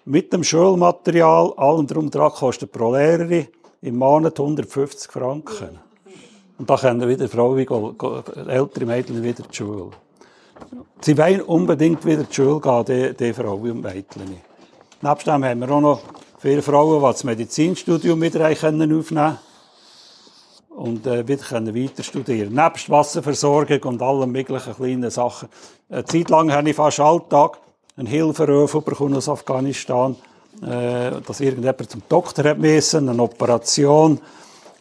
Mit 0.06 0.32
dem 0.34 0.44
Schulmaterial, 0.44 1.54
allem 1.58 1.88
drum 1.88 2.10
dran, 2.10 2.32
kostet 2.32 2.72
pro 2.72 2.94
Lehrerin 2.94 3.48
im 3.82 3.98
Monat 3.98 4.40
150 4.40 5.12
Franken. 5.12 5.80
Und 6.58 6.70
da 6.70 6.78
können 6.78 7.08
wieder 7.08 7.28
Frauen, 7.28 7.58
ältere 8.48 8.86
Mädchen 8.86 9.24
wieder 9.24 9.44
zur 9.50 9.54
Schule. 9.54 9.92
Sie 11.02 11.18
wollen 11.18 11.42
unbedingt 11.42 12.06
wieder 12.06 12.30
zur 12.30 12.62
Schule 12.62 12.86
gehen, 12.86 13.16
die, 13.18 13.18
die 13.18 13.34
Frauen 13.34 13.72
und 13.72 13.82
Mädchen. 13.82 14.38
Nebst 15.02 15.28
dem 15.28 15.44
haben 15.44 15.60
wir 15.60 15.70
auch 15.70 15.82
noch 15.82 16.02
viele 16.38 16.62
Frauen, 16.62 17.02
die 17.02 17.06
das 17.06 17.24
Medizinstudium 17.24 18.22
wieder 18.22 18.50
aufnehmen 18.50 19.04
können 19.04 19.40
und 20.76 21.06
äh, 21.06 21.28
wieder 21.28 21.44
können 21.44 21.76
weiter 21.76 22.04
studieren. 22.04 22.54
Nebst 22.54 22.90
Wasserversorgung 22.90 23.84
und 23.84 24.02
allen 24.02 24.32
möglichen 24.32 24.76
kleinen 24.76 25.10
Sachen. 25.10 25.50
Eine 25.90 26.06
Zeit 26.06 26.30
lang 26.30 26.52
habe 26.52 26.70
ich 26.70 26.76
fast 26.76 27.00
Alltag 27.00 27.60
einen 27.96 28.08
Hilferuf 28.08 28.74
bekommen 28.84 29.16
aus 29.16 29.30
Afghanistan, 29.30 30.16
äh, 30.62 31.12
dass 31.26 31.40
irgendjemand 31.40 31.90
zum 31.90 32.02
Doktor 32.10 32.46
hat 32.46 32.58
müssen, 32.58 33.08
eine 33.08 33.22
Operation 33.22 34.20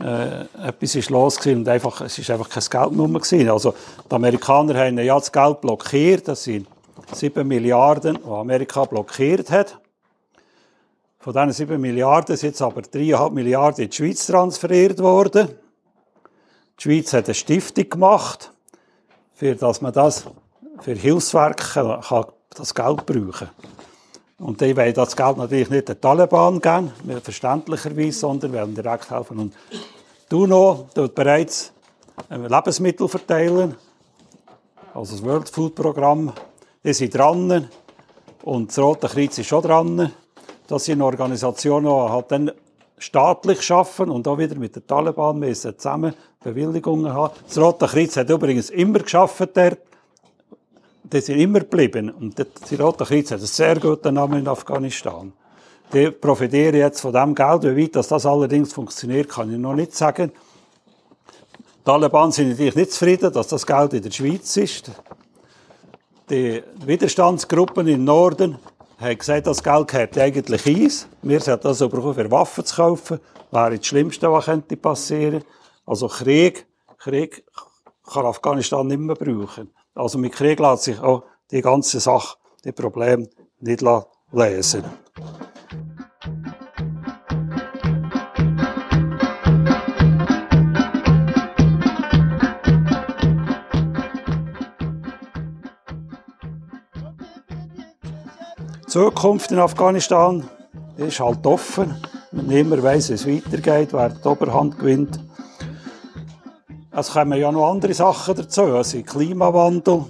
äh, 0.01 0.41
etwas 0.67 0.95
ist 0.95 1.11
los 1.11 1.39
gewesen 1.39 1.59
und 1.59 1.69
einfach, 1.69 2.01
es 2.01 2.19
ist 2.19 2.31
einfach 2.31 2.49
kein 2.49 2.65
Geld 2.65 2.93
mehr 2.93 3.21
gewesen. 3.21 3.51
Also, 3.51 3.75
die 4.11 4.15
Amerikaner 4.15 4.75
haben 4.75 4.99
ja 4.99 5.15
das 5.19 5.31
Geld 5.31 5.61
blockiert. 5.61 6.27
Das 6.27 6.43
sind 6.43 6.67
7 7.13 7.47
Milliarden, 7.47 8.19
die 8.25 8.31
Amerika 8.31 8.85
blockiert 8.85 9.51
hat. 9.51 9.79
Von 11.21 11.33
diesen 11.35 11.53
7 11.53 11.81
Milliarden 11.81 12.37
sind 12.37 12.49
jetzt 12.49 12.63
aber 12.63 12.81
3,5 12.81 13.31
Milliarden 13.31 13.85
in 13.85 13.91
die 13.91 13.97
Schweiz 13.97 14.27
transferiert 14.27 14.99
worden. 14.99 15.51
Die 16.83 16.89
Schweiz 16.89 17.13
hat 17.13 17.27
eine 17.27 17.35
Stiftung 17.35 17.89
gemacht, 17.89 18.53
für 19.35 19.55
dass 19.55 19.81
man 19.83 19.93
das 19.93 20.25
für 20.81 20.95
Hilfswerke 20.95 22.01
kann 22.03 22.27
das 22.57 22.75
Geld 22.75 23.07
brauchen 23.07 23.51
Und 24.41 24.61
die 24.61 24.77
wollen 24.77 24.93
das 24.93 25.15
Geld 25.15 25.37
natürlich 25.37 25.71
nicht 25.71 25.89
den 25.89 26.01
Taliban 26.01 26.61
geben, 26.61 26.91
verständlicherweise, 27.23 28.19
sondern 28.19 28.53
wollen 28.53 28.75
direkt 28.75 29.13
helfen. 29.13 29.39
Und 29.39 29.55
die 30.29 30.35
UNO 30.35 30.89
tut 30.93 31.15
bereits 31.15 31.73
Lebensmittel 32.29 33.07
verteilen, 33.07 33.77
also 34.93 35.15
das 35.15 35.25
World 35.25 35.49
Food 35.51 35.77
Programm. 35.77 36.33
Die 36.83 36.93
sind 36.95 37.15
dran 37.15 37.69
und 38.43 38.71
das 38.71 38.79
Rote 38.81 39.07
Kreuz 39.07 39.39
ist 39.39 39.47
schon 39.47 39.63
dran. 39.63 40.13
Das 40.67 40.85
sind 40.87 41.01
Organisationen, 41.01 41.87
die 41.87 42.13
halt 42.13 42.33
dann 42.33 42.51
staatlich 43.03 43.71
arbeiten 43.71 44.11
und 44.11 44.29
auch 44.29 44.39
wieder 44.39 44.55
mit 44.55 44.77
den 44.77 44.87
Taliban 44.87 45.39
müssen 45.39 45.77
zusammen 45.77 46.15
Bewilligungen 46.43 47.13
haben. 47.13 47.35
Das 47.47 47.59
Rote 47.59 47.87
Kreuz 47.87 48.17
hat 48.17 48.31
übrigens 48.31 48.71
immer 48.71 49.01
geschafft 49.01 49.49
dort. 49.55 49.79
Die 51.03 51.21
sind 51.21 51.39
immer 51.39 51.61
geblieben. 51.61 52.11
Und 52.11 52.39
das 52.39 52.81
Rote 52.81 53.05
Kreuz 53.05 53.31
hat 53.33 53.39
einen 53.39 53.47
sehr 53.47 53.79
guten 53.79 54.15
Namen 54.15 54.41
in 54.41 54.49
Afghanistan. 54.49 55.33
Die 55.93 56.11
profitieren 56.11 56.77
jetzt 56.77 57.01
von 57.01 57.13
dem 57.13 57.35
Geld. 57.35 57.65
Wie 57.65 57.83
weit 57.83 57.97
das 57.97 58.25
allerdings 58.25 58.73
funktioniert, 58.73 59.29
kann 59.29 59.53
ich 59.53 59.59
noch 59.59 59.75
nicht 59.75 59.95
sagen. 59.95 60.33
Die 61.81 61.85
Taliban 61.85 62.31
sind 62.31 62.51
natürlich 62.51 62.77
nicht 62.77 62.93
zufrieden, 62.93 63.33
dass 63.33 63.49
das 63.49 63.67
Geld 63.67 63.93
in 63.95 64.03
der 64.03 64.11
Schweiz 64.13 64.57
ist. 64.57 64.91
Die 66.31 66.63
Widerstandsgruppen 66.87 67.89
im 67.89 68.05
Norden 68.05 68.59
haben 69.03 69.19
gesagt, 69.19 69.47
das 69.47 69.63
Geld 69.63 69.89
gehört 69.89 70.19
eigentlich 70.19 70.67
eins. 70.67 71.09
Wir 71.23 71.41
sollten 71.41 71.65
das 71.65 71.83
aber 71.83 72.15
für 72.15 72.31
Waffen 72.31 72.65
zu 72.65 72.77
kaufen. 72.77 73.21
Wäre 73.51 73.77
das 73.77 73.87
Schlimmste, 73.87 74.31
was 74.31 74.47
könnte 74.47 74.77
passieren. 74.77 75.45
Also 75.85 76.09
Krieg, 76.09 76.67
Krieg 76.99 77.45
kann 78.11 78.27
Afghanistan 78.27 78.87
nicht 78.87 79.01
mehr 79.01 79.17
brauchen. 79.17 79.71
Also 79.95 80.19
mit 80.19 80.33
Krieg 80.33 80.59
lässt 80.61 80.85
sich 80.85 81.01
auch 81.01 81.25
die 81.51 81.61
ganze 81.61 82.01
Sache, 82.01 82.37
die 82.65 82.73
Probleme 82.73 83.29
nicht 83.61 83.83
lesen. 84.33 84.85
Zukunft 98.93 99.51
in 99.51 99.59
Afghanistan 99.59 100.47
ist 100.99 101.19
halt 101.19 101.47
offen. 101.47 101.97
Niemand 102.31 102.83
weiß, 102.83 103.09
wie 103.09 103.15
es 103.15 103.27
weitergeht, 103.27 103.95
wer 103.95 104.11
die 104.11 104.29
Oberhand 104.29 104.79
gewinnt. 104.79 105.19
Es 106.91 107.11
kommen 107.11 107.41
ja 107.41 107.51
noch 107.51 107.71
andere 107.71 107.95
Sachen 107.95 108.35
dazu, 108.35 108.65
also 108.65 109.01
Klimawandel, 109.01 110.05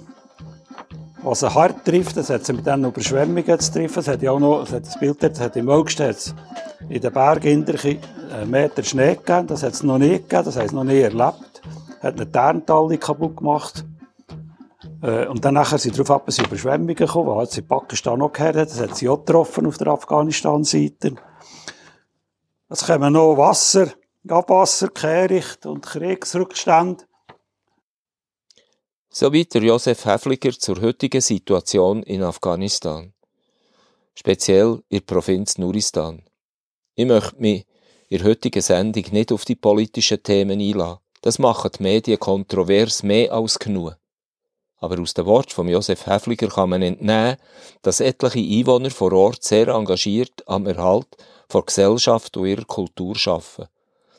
was 1.21 1.43
er 1.43 1.55
hart 1.55 1.85
trifft, 1.85 2.17
das 2.17 2.29
hat 2.29 2.45
mit 2.49 2.65
diesen 2.65 2.83
Überschwemmungen 2.83 3.57
zu 3.57 3.71
treffen. 3.71 3.99
Es 3.99 4.07
hat 4.09 4.21
ja 4.21 4.31
auch 4.31 4.39
noch, 4.41 4.63
es 4.63 4.73
hat 4.73 4.85
das 4.85 4.99
Bild 4.99 5.23
dort, 5.23 5.39
hat 5.39 5.55
im 5.55 5.69
August 5.69 6.35
in 6.89 6.99
den 6.99 7.13
Bergen 7.13 7.65
einen 7.65 8.51
Meter 8.51 8.83
Schnee 8.83 9.15
gegeben, 9.15 9.47
das 9.47 9.63
hat 9.63 9.75
es 9.75 9.83
noch 9.83 9.97
nie 9.97 10.17
gegeben, 10.17 10.43
das 10.43 10.57
heißt 10.57 10.73
noch 10.73 10.83
nie 10.83 10.99
erlebt. 10.99 11.61
Hat 12.01 12.15
eine 12.15 12.29
Terntalle 12.29 12.97
kaputt 12.97 13.37
gemacht. 13.37 13.85
Äh, 15.03 15.27
und 15.27 15.43
dann 15.43 15.55
nachher 15.55 15.77
sind 15.77 15.95
darauf 15.95 16.11
ab, 16.11 16.27
es 16.27 16.39
Überschwemmungen 16.39 16.95
gekommen, 16.95 17.37
die 17.37 17.43
jetzt 17.43 17.57
in 17.57 17.67
Pakistan 17.67 18.21
auch 18.21 18.31
gehört. 18.31 18.55
Das 18.55 18.79
hat 18.79 18.95
sie 18.95 19.09
auch 19.09 19.17
getroffen 19.17 19.67
auf 19.67 19.77
der 19.77 19.87
Afghanistan-Seite. 19.87 21.15
Es 22.69 22.85
kommen 22.85 23.13
noch 23.13 23.35
Wasser, 23.35 23.91
Abwasser, 24.27 24.87
Kehricht 24.87 25.65
und 25.65 25.85
Kriegsrückstände. 25.85 27.03
Soweit 29.09 29.53
der 29.53 29.63
Josef 29.63 30.05
Häfliger 30.05 30.57
zur 30.57 30.81
heutigen 30.81 31.21
Situation 31.21 32.01
in 32.03 32.23
Afghanistan. 32.23 33.13
Speziell 34.15 34.81
in 34.87 34.99
der 34.99 35.05
Provinz 35.05 35.57
Nuristan. 35.57 36.23
Ich 36.95 37.05
möchte 37.05 37.39
mich 37.39 37.65
in 38.07 38.19
der 38.19 38.27
heutigen 38.27 38.61
Sendung 38.61 39.03
nicht 39.11 39.31
auf 39.31 39.43
die 39.43 39.55
politischen 39.55 40.23
Themen 40.23 40.59
einladen. 40.61 40.99
Das 41.21 41.39
machen 41.39 41.71
die 41.77 41.83
Medien 41.83 42.19
kontrovers 42.19 43.03
mehr 43.03 43.33
als 43.33 43.59
genug. 43.59 43.97
Aber 44.83 44.99
aus 45.01 45.13
dem 45.13 45.25
Wort 45.27 45.53
von 45.53 45.69
Josef 45.69 46.07
Häfliger 46.07 46.49
kann 46.49 46.71
man 46.71 46.81
entnehmen, 46.81 47.37
dass 47.83 48.01
etliche 48.01 48.39
Einwohner 48.39 48.91
vor 48.91 49.13
Ort 49.13 49.41
sehr 49.41 49.69
engagiert 49.69 50.43
am 50.45 50.67
Erhalt 50.67 51.07
von 51.47 51.65
Gesellschaft 51.65 52.35
und 52.35 52.47
ihrer 52.47 52.65
Kultur 52.65 53.15
arbeiten. 53.25 53.69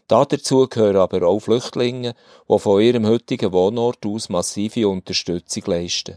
Dazu 0.09 0.67
gehören 0.67 0.97
aber 0.97 1.29
auch 1.29 1.41
Flüchtlinge, 1.41 2.15
die 2.49 2.59
von 2.59 2.81
ihrem 2.81 3.07
heutigen 3.07 3.53
Wohnort 3.53 4.07
aus 4.07 4.31
massive 4.31 4.89
Unterstützung 4.89 5.65
leisten. 5.67 6.17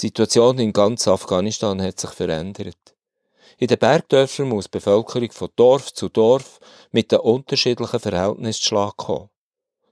Die 0.00 0.06
Situation 0.06 0.58
in 0.58 0.72
ganz 0.72 1.06
Afghanistan 1.06 1.80
hat 1.80 2.00
sich 2.00 2.10
verändert. 2.10 2.96
In 3.56 3.68
den 3.68 3.78
Bergdörfern 3.78 4.48
muss 4.48 4.64
die 4.64 4.78
Bevölkerung 4.78 5.30
von 5.30 5.50
Dorf 5.54 5.94
zu 5.94 6.08
Dorf 6.08 6.58
mit 6.90 7.12
den 7.12 7.20
unterschiedlichen 7.20 8.00
Verhältnissen 8.00 8.62
zu 8.62 8.66
Schlag 8.66 8.96
kommen. 8.96 9.30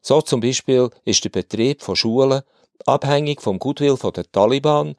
So 0.03 0.21
zum 0.21 0.41
Beispiel 0.41 0.91
ist 1.05 1.23
der 1.23 1.31
Betrieb 1.31 1.83
von 1.83 1.95
Schulen 1.95 2.43
abhängig 2.87 3.43
vom 3.43 3.59
Goodwill 3.59 3.97
der 4.15 4.31
Taliban, 4.31 4.95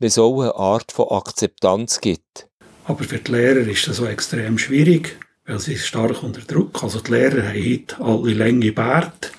es 0.00 0.18
auch 0.18 0.42
eine 0.42 0.54
Art 0.54 0.92
von 0.92 1.08
Akzeptanz 1.08 2.00
gibt. 2.00 2.48
Aber 2.84 3.04
für 3.04 3.18
die 3.18 3.32
Lehrer 3.32 3.66
ist 3.66 3.88
das 3.88 3.96
so 3.96 4.06
extrem 4.06 4.58
schwierig, 4.58 5.18
weil 5.46 5.58
sie 5.58 5.78
stark 5.78 6.22
unter 6.22 6.42
Druck. 6.42 6.82
Also 6.82 7.00
die 7.00 7.12
Lehrer 7.12 7.48
haben 7.48 7.64
heute 7.64 7.96
alle 8.00 8.34
lange 8.34 8.72
Bärte, 8.72 9.30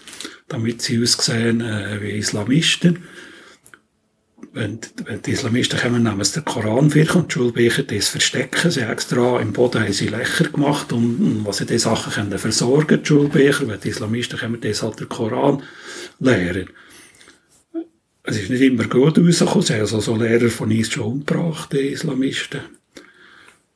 damit 0.48 0.82
sie 0.82 1.02
aussehen 1.02 1.62
äh, 1.62 2.02
wie 2.02 2.18
Islamisten 2.18 3.04
wenn, 4.56 4.80
wenn 5.04 5.22
die 5.22 5.32
Islamisten 5.32 5.78
kommen, 5.78 6.04
nehmen 6.04 6.24
sie 6.24 6.40
den 6.40 6.46
Koran 6.46 6.90
für 6.90 7.14
und 7.14 7.30
die 7.30 7.34
Schulbücher 7.34 7.84
das 7.84 8.08
verstecken. 8.08 8.72
Sie 8.72 8.80
extra 8.80 9.42
im 9.42 9.52
Boden 9.52 9.84
haben 9.84 9.92
sie 9.92 10.08
Löcher 10.08 10.46
gemacht, 10.46 10.94
um, 10.94 11.46
was 11.46 11.58
sie 11.58 11.66
diese 11.66 11.90
Sachen 11.90 12.14
können 12.14 12.40
versorgen, 12.40 13.02
die 13.02 13.06
Schulbücher. 13.06 13.68
Wenn 13.68 13.82
die 13.82 13.90
Islamisten 13.90 14.40
kommen, 14.40 14.62
das 14.62 14.82
halt 14.82 15.00
den 15.02 15.10
Koran 15.10 15.62
lehren. 16.20 16.70
Es 18.28 18.38
ist 18.38 18.50
nicht 18.50 18.62
immer 18.62 18.86
gut 18.86 19.20
rausgekommen. 19.20 19.62
Sie 19.62 19.74
haben 19.74 19.82
also 19.82 20.00
so 20.00 20.16
Lehrer 20.16 20.50
von 20.50 20.72
uns 20.72 20.92
schon 20.92 21.04
umgebracht, 21.04 21.72
die 21.74 21.90
Islamisten. 21.90 22.62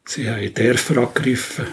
Sie 0.05 0.29
haben 0.29 0.53
Dörfer 0.53 0.97
angegriffen. 0.97 1.65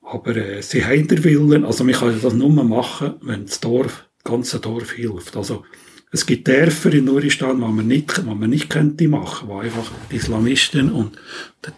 Aber 0.00 0.36
äh, 0.36 0.62
sie 0.62 0.84
haben 0.84 1.06
den 1.06 1.22
Willen, 1.24 1.64
also 1.64 1.84
man 1.84 1.94
kann 1.94 2.18
das 2.20 2.32
nur 2.32 2.64
machen, 2.64 3.14
wenn 3.20 3.44
das 3.44 3.60
Dorf, 3.60 4.06
das 4.22 4.32
ganze 4.32 4.60
Dorf 4.60 4.92
hilft. 4.92 5.36
Also 5.36 5.64
es 6.12 6.24
gibt 6.24 6.48
Dörfer 6.48 6.94
in 6.94 7.04
Nuristan, 7.04 7.56
die 7.56 7.66
man 7.66 7.86
nicht, 7.86 8.16
die 8.16 8.22
man 8.22 8.48
nicht 8.48 8.70
könnte 8.70 9.08
machen, 9.08 9.48
wo 9.48 9.58
einfach 9.58 9.90
die 10.10 10.16
Islamisten 10.16 10.90
und 10.90 11.18
die, 11.66 11.70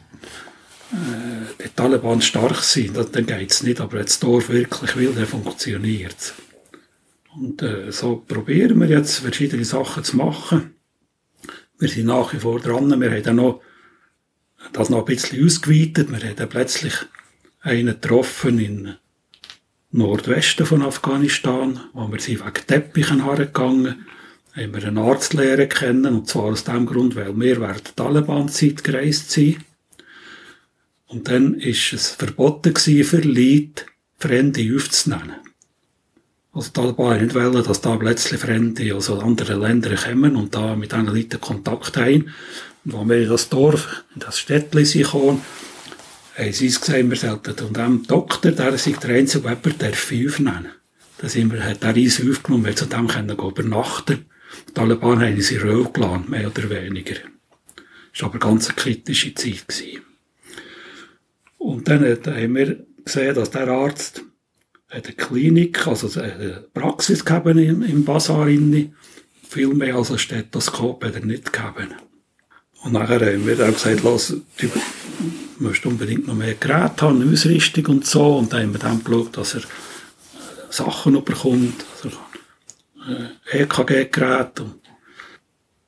äh, 0.94 1.64
die 1.64 1.74
Taliban 1.74 2.22
stark 2.22 2.62
sind, 2.62 2.96
dann 2.96 3.26
geht 3.26 3.50
es 3.50 3.64
nicht. 3.64 3.80
Aber 3.80 3.94
wenn 3.94 4.04
das 4.04 4.20
Dorf 4.20 4.48
wirklich 4.50 4.94
will, 4.96 5.12
dann 5.16 5.26
funktioniert 5.26 6.16
es. 6.18 6.34
Und 7.34 7.62
äh, 7.62 7.92
so 7.92 8.16
probieren 8.16 8.80
wir 8.80 8.88
jetzt 8.88 9.18
verschiedene 9.18 9.64
Sachen 9.64 10.04
zu 10.04 10.16
machen. 10.16 10.74
Wir 11.78 11.88
sind 11.88 12.06
nach 12.06 12.32
wie 12.32 12.38
vor 12.38 12.60
dran. 12.60 13.00
Wir 13.00 13.10
haben 13.10 13.22
dann 13.22 13.36
noch 13.36 13.60
das 14.72 14.90
noch 14.90 15.00
ein 15.00 15.04
bisschen 15.04 15.44
ausgeweitet. 15.44 16.10
Wir 16.10 16.28
haben 16.28 16.36
dann 16.36 16.48
plötzlich 16.48 16.94
einen 17.60 18.00
getroffen 18.00 18.58
in 18.58 18.94
Nordwesten 19.90 20.66
von 20.66 20.82
Afghanistan, 20.82 21.80
wo 21.92 22.10
wir 22.10 22.20
sind 22.20 22.40
wegen 22.40 22.66
Teppichen 22.66 23.24
hergegangen 23.24 24.06
haben 24.58 24.74
wir 24.74 24.84
einen 24.84 24.98
Arzt 24.98 25.34
lernen 25.34 25.68
kennen, 25.68 26.14
und 26.14 26.28
zwar 26.28 26.44
aus 26.44 26.64
dem 26.64 26.86
Grund, 26.86 27.16
weil 27.16 27.38
wir 27.38 27.60
während 27.60 27.86
der 27.86 27.96
Taliban-Zeit 27.96 28.82
gereist 28.82 29.30
sind. 29.30 29.58
Und 31.06 31.28
dann 31.28 31.54
ist 31.54 31.92
es 31.92 32.10
verboten 32.10 32.74
für 32.76 33.20
Leute 33.20 33.86
Fremde 34.18 34.74
aufzunehmen. 34.74 35.36
Also 36.58 36.70
die 36.70 36.80
Taliban 36.80 37.22
nicht 37.22 37.36
wollen, 37.36 37.62
dass 37.62 37.80
da 37.80 37.94
plötzlich 37.94 38.40
Fremde 38.40 38.96
aus 38.96 39.08
anderen 39.08 39.60
Ländern 39.60 39.96
kommen 39.96 40.34
und 40.34 40.56
da 40.56 40.74
mit 40.74 40.90
diesen 40.90 41.06
Leuten 41.06 41.40
Kontakt 41.40 41.96
haben. 41.96 42.34
Und 42.84 42.94
als 42.96 43.08
wir 43.08 43.22
in 43.22 43.28
das 43.28 43.48
Dorf, 43.48 44.04
in 44.12 44.20
das 44.20 44.40
Städtchen 44.40 45.02
gekommen, 45.02 45.42
haben 46.36 46.52
sie 46.52 46.66
uns 46.66 46.80
gesagt, 46.80 47.10
wir 47.10 47.16
sollten 47.16 47.64
und 47.64 47.76
dem 47.76 48.02
Doktor, 48.08 48.50
der 48.50 48.76
sich 48.76 48.96
der 48.96 49.14
einzige 49.14 49.56
der 49.56 49.92
fünf 49.92 50.40
nennen. 50.40 50.72
Da 51.18 51.28
sind 51.28 51.52
wir, 51.52 51.62
hat 51.62 51.84
er 51.84 51.94
uns 51.94 52.20
aufgenommen, 52.20 52.66
wir 52.66 52.74
zu 52.74 52.86
dem 52.86 53.06
können 53.06 53.38
übernachten 53.38 54.26
die 54.68 54.72
Taliban 54.72 55.20
haben 55.20 55.40
sie 55.40 55.58
Ruhe 55.58 55.88
gelassen, 55.92 56.24
mehr 56.28 56.48
oder 56.48 56.68
weniger. 56.70 57.14
Das 58.12 58.22
war 58.22 58.30
aber 58.30 58.40
ganz 58.40 58.66
eine 58.66 58.74
kritische 58.74 59.32
Zeit. 59.34 59.68
Gewesen. 59.68 60.02
Und 61.58 61.86
dann 61.86 62.04
haben 62.04 62.54
wir 62.56 62.84
gesehen, 63.04 63.34
dass 63.36 63.50
der 63.50 63.68
Arzt 63.68 64.24
eine 64.88 65.02
Klinik, 65.02 65.86
also 65.86 66.20
eine 66.20 66.64
Praxis 66.72 67.24
gegeben 67.24 67.58
im, 67.58 67.82
im 67.82 68.04
Basar 68.04 68.48
viel 69.48 69.68
mehr 69.68 69.96
als 69.96 70.10
ein 70.10 70.18
Stethoskop 70.18 71.04
hat 71.04 71.14
er 71.14 71.24
nicht 71.24 71.52
gegeben. 71.52 71.94
Und 72.82 72.92
nachher 72.92 73.20
haben 73.20 73.46
wir 73.46 73.56
dann 73.56 73.72
gesagt, 73.72 74.02
lass, 74.04 74.28
du 74.28 74.70
musst 75.58 75.84
unbedingt 75.84 76.26
noch 76.26 76.34
mehr 76.34 76.54
Geräte 76.54 77.02
haben, 77.02 77.22
eine 77.22 77.32
Ausrüstung 77.32 77.86
und 77.86 78.06
so. 78.06 78.36
Und 78.36 78.52
dann 78.52 78.62
haben 78.62 78.72
wir 78.74 78.78
dann 78.78 79.02
geschaut, 79.02 79.36
dass 79.36 79.54
er 79.54 79.62
Sachen 80.70 81.24
bekommt, 81.24 81.84
also 82.04 82.16
EKG-Gerät. 83.50 84.60
Und 84.60 84.74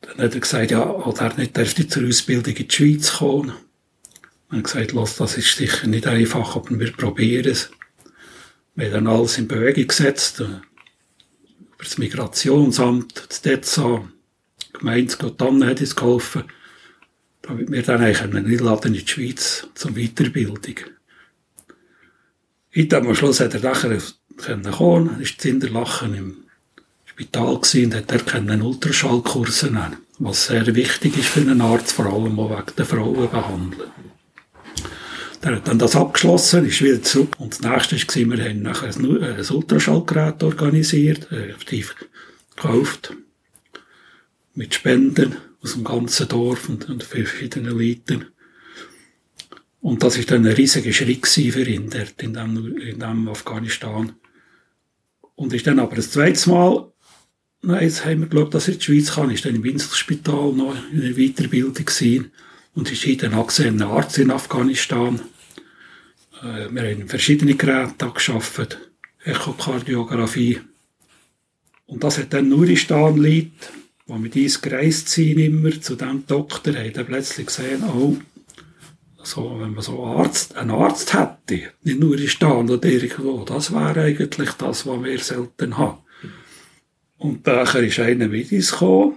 dann 0.00 0.18
hat 0.18 0.34
er 0.34 0.40
gesagt, 0.40 0.70
ja, 0.70 0.90
oder 0.90 1.26
er 1.26 1.36
nicht 1.36 1.56
darf 1.56 1.74
zur 1.74 2.08
Ausbildung 2.08 2.56
in 2.56 2.68
die 2.68 2.74
Schweiz 2.74 3.12
kommen. 3.18 3.52
Und 4.50 4.58
er 4.58 4.62
gesagt, 4.62 4.92
los, 4.92 5.16
das 5.16 5.36
ist 5.36 5.54
sicher 5.54 5.86
nicht 5.86 6.06
einfach, 6.06 6.56
aber 6.56 6.78
wir 6.78 6.92
probieren 6.92 7.52
es. 7.52 7.70
Wir 8.74 8.86
haben 8.86 9.04
dann 9.04 9.06
alles 9.08 9.38
in 9.38 9.48
Bewegung 9.48 9.88
gesetzt. 9.88 10.40
Äh, 10.40 10.44
über 10.44 11.84
das 11.84 11.98
Migrationsamt, 11.98 13.26
das 13.28 13.42
DEZA, 13.42 14.08
die 14.68 14.78
Gemeinde 14.78 15.16
Gottanne 15.16 15.66
hat 15.66 15.80
uns 15.80 15.96
geholfen, 15.96 16.44
damit 17.42 17.70
wir 17.70 17.82
dann 17.82 18.02
eigentlich 18.02 18.20
einladen 18.20 18.94
in 18.94 19.00
die 19.00 19.08
Schweiz 19.08 19.66
zur 19.74 19.92
Weiterbildung. 19.92 20.76
Heute 22.76 22.96
am 22.98 23.14
Schluss 23.14 23.40
hat 23.40 23.54
er 23.54 23.60
nachher 23.60 23.98
kommen, 24.70 25.20
ist 25.20 25.40
Zinderlachen 25.40 26.14
im 26.14 26.36
Spital 27.04 27.54
und 27.56 27.94
hat 27.94 28.12
er 28.12 28.18
können 28.20 28.62
Ultraschallkurse 28.62 29.66
nehmen, 29.66 29.96
was 30.18 30.46
sehr 30.46 30.74
wichtig 30.74 31.18
ist 31.18 31.28
für 31.28 31.40
einen 31.40 31.60
Arzt, 31.60 31.92
vor 31.92 32.06
allem 32.06 32.38
auch 32.38 32.50
wegen 32.50 32.76
der 32.76 32.86
Frauen 32.86 33.30
behandeln. 33.30 33.90
Der 35.42 35.56
hat 35.56 35.68
dann 35.68 35.78
das 35.78 35.96
abgeschlossen, 35.96 36.66
ist 36.66 36.82
wieder 36.82 37.02
zurück. 37.02 37.36
Und 37.38 37.52
das 37.52 37.88
nächste 37.88 37.96
war, 37.96 38.36
wir 38.36 38.44
haben 38.44 38.62
nachher 38.62 38.94
ein 38.94 39.46
Ultraschallgerät 39.50 40.42
organisiert, 40.42 41.28
aktiv 41.32 41.94
gekauft. 42.54 43.14
Mit 44.54 44.74
Spenden 44.74 45.36
aus 45.62 45.74
dem 45.74 45.84
ganzen 45.84 46.28
Dorf 46.28 46.68
und, 46.68 46.88
und 46.88 47.02
verschiedenen 47.02 47.78
Leuten. 47.78 48.26
Und 49.80 50.02
das 50.02 50.18
ist 50.18 50.30
dann 50.30 50.46
ein 50.46 50.52
riesiger 50.52 50.92
Schritt 50.92 51.26
für 51.26 51.66
ihn 51.66 51.88
dort 51.88 52.20
in 52.22 52.34
dem, 52.34 52.76
in 52.76 52.98
dem 52.98 53.28
Afghanistan. 53.28 54.12
Und 55.36 55.54
ist 55.54 55.66
dann 55.66 55.78
aber 55.78 55.96
das 55.96 56.10
zweite 56.10 56.50
Mal 56.50 56.90
Nein, 57.62 57.82
jetzt 57.82 58.06
haben 58.06 58.20
wir 58.20 58.28
geschaut, 58.28 58.54
dass 58.54 58.68
er 58.68 58.74
in 58.74 58.78
die 58.78 58.84
Schweiz 58.84 59.14
kann. 59.14 59.30
Ist 59.30 59.44
dann 59.44 59.54
im 59.54 59.64
Winzelspital 59.64 60.52
noch 60.52 60.74
in 60.92 61.02
einer 61.02 61.14
Weiterbildung 61.14 61.84
gewesen 61.84 62.32
und 62.74 62.90
ist 62.90 63.02
hier 63.02 63.22
ein 63.22 63.34
angesehener 63.34 63.88
Arzt 63.88 64.16
in 64.16 64.30
Afghanistan. 64.30 65.20
Äh, 66.42 66.68
wir 66.70 66.82
haben 66.82 67.08
verschiedene 67.08 67.54
Geräte 67.54 68.10
geschafft, 68.10 68.78
Echokardiographie. 69.24 70.60
Und 71.86 72.04
das 72.04 72.18
hat 72.18 72.32
dann 72.32 72.48
Nuristan 72.48 73.16
liegt, 73.16 73.70
wo 74.06 74.16
mit 74.16 74.36
uns 74.36 74.60
gereist 74.60 75.08
sind 75.08 75.38
immer 75.38 75.80
zu 75.80 75.96
dem 75.96 76.26
Doktor, 76.26 76.74
haben 76.74 76.92
dann 76.92 77.06
plötzlich 77.06 77.46
gesehen, 77.46 77.82
oh, 77.84 78.16
so, 79.22 79.60
wenn 79.60 79.74
man 79.74 79.82
so 79.82 80.02
einen 80.02 80.16
Arzt, 80.18 80.56
einen 80.56 80.70
Arzt 80.70 81.12
hätte, 81.12 81.72
nicht 81.82 82.00
nur 82.00 82.18
in 82.18 82.28
Stand 82.28 82.70
oder 82.70 82.88
irgendwo, 82.88 83.44
das 83.44 83.72
wäre 83.72 84.02
eigentlich 84.02 84.50
das, 84.52 84.86
was 84.86 85.04
wir 85.04 85.18
selten 85.18 85.76
haben. 85.76 85.98
Und 87.18 87.46
nachher 87.46 87.82
ist 87.82 87.98
einer 87.98 88.28
mit 88.28 88.50
uns 88.50 88.70
gekommen. 88.70 89.16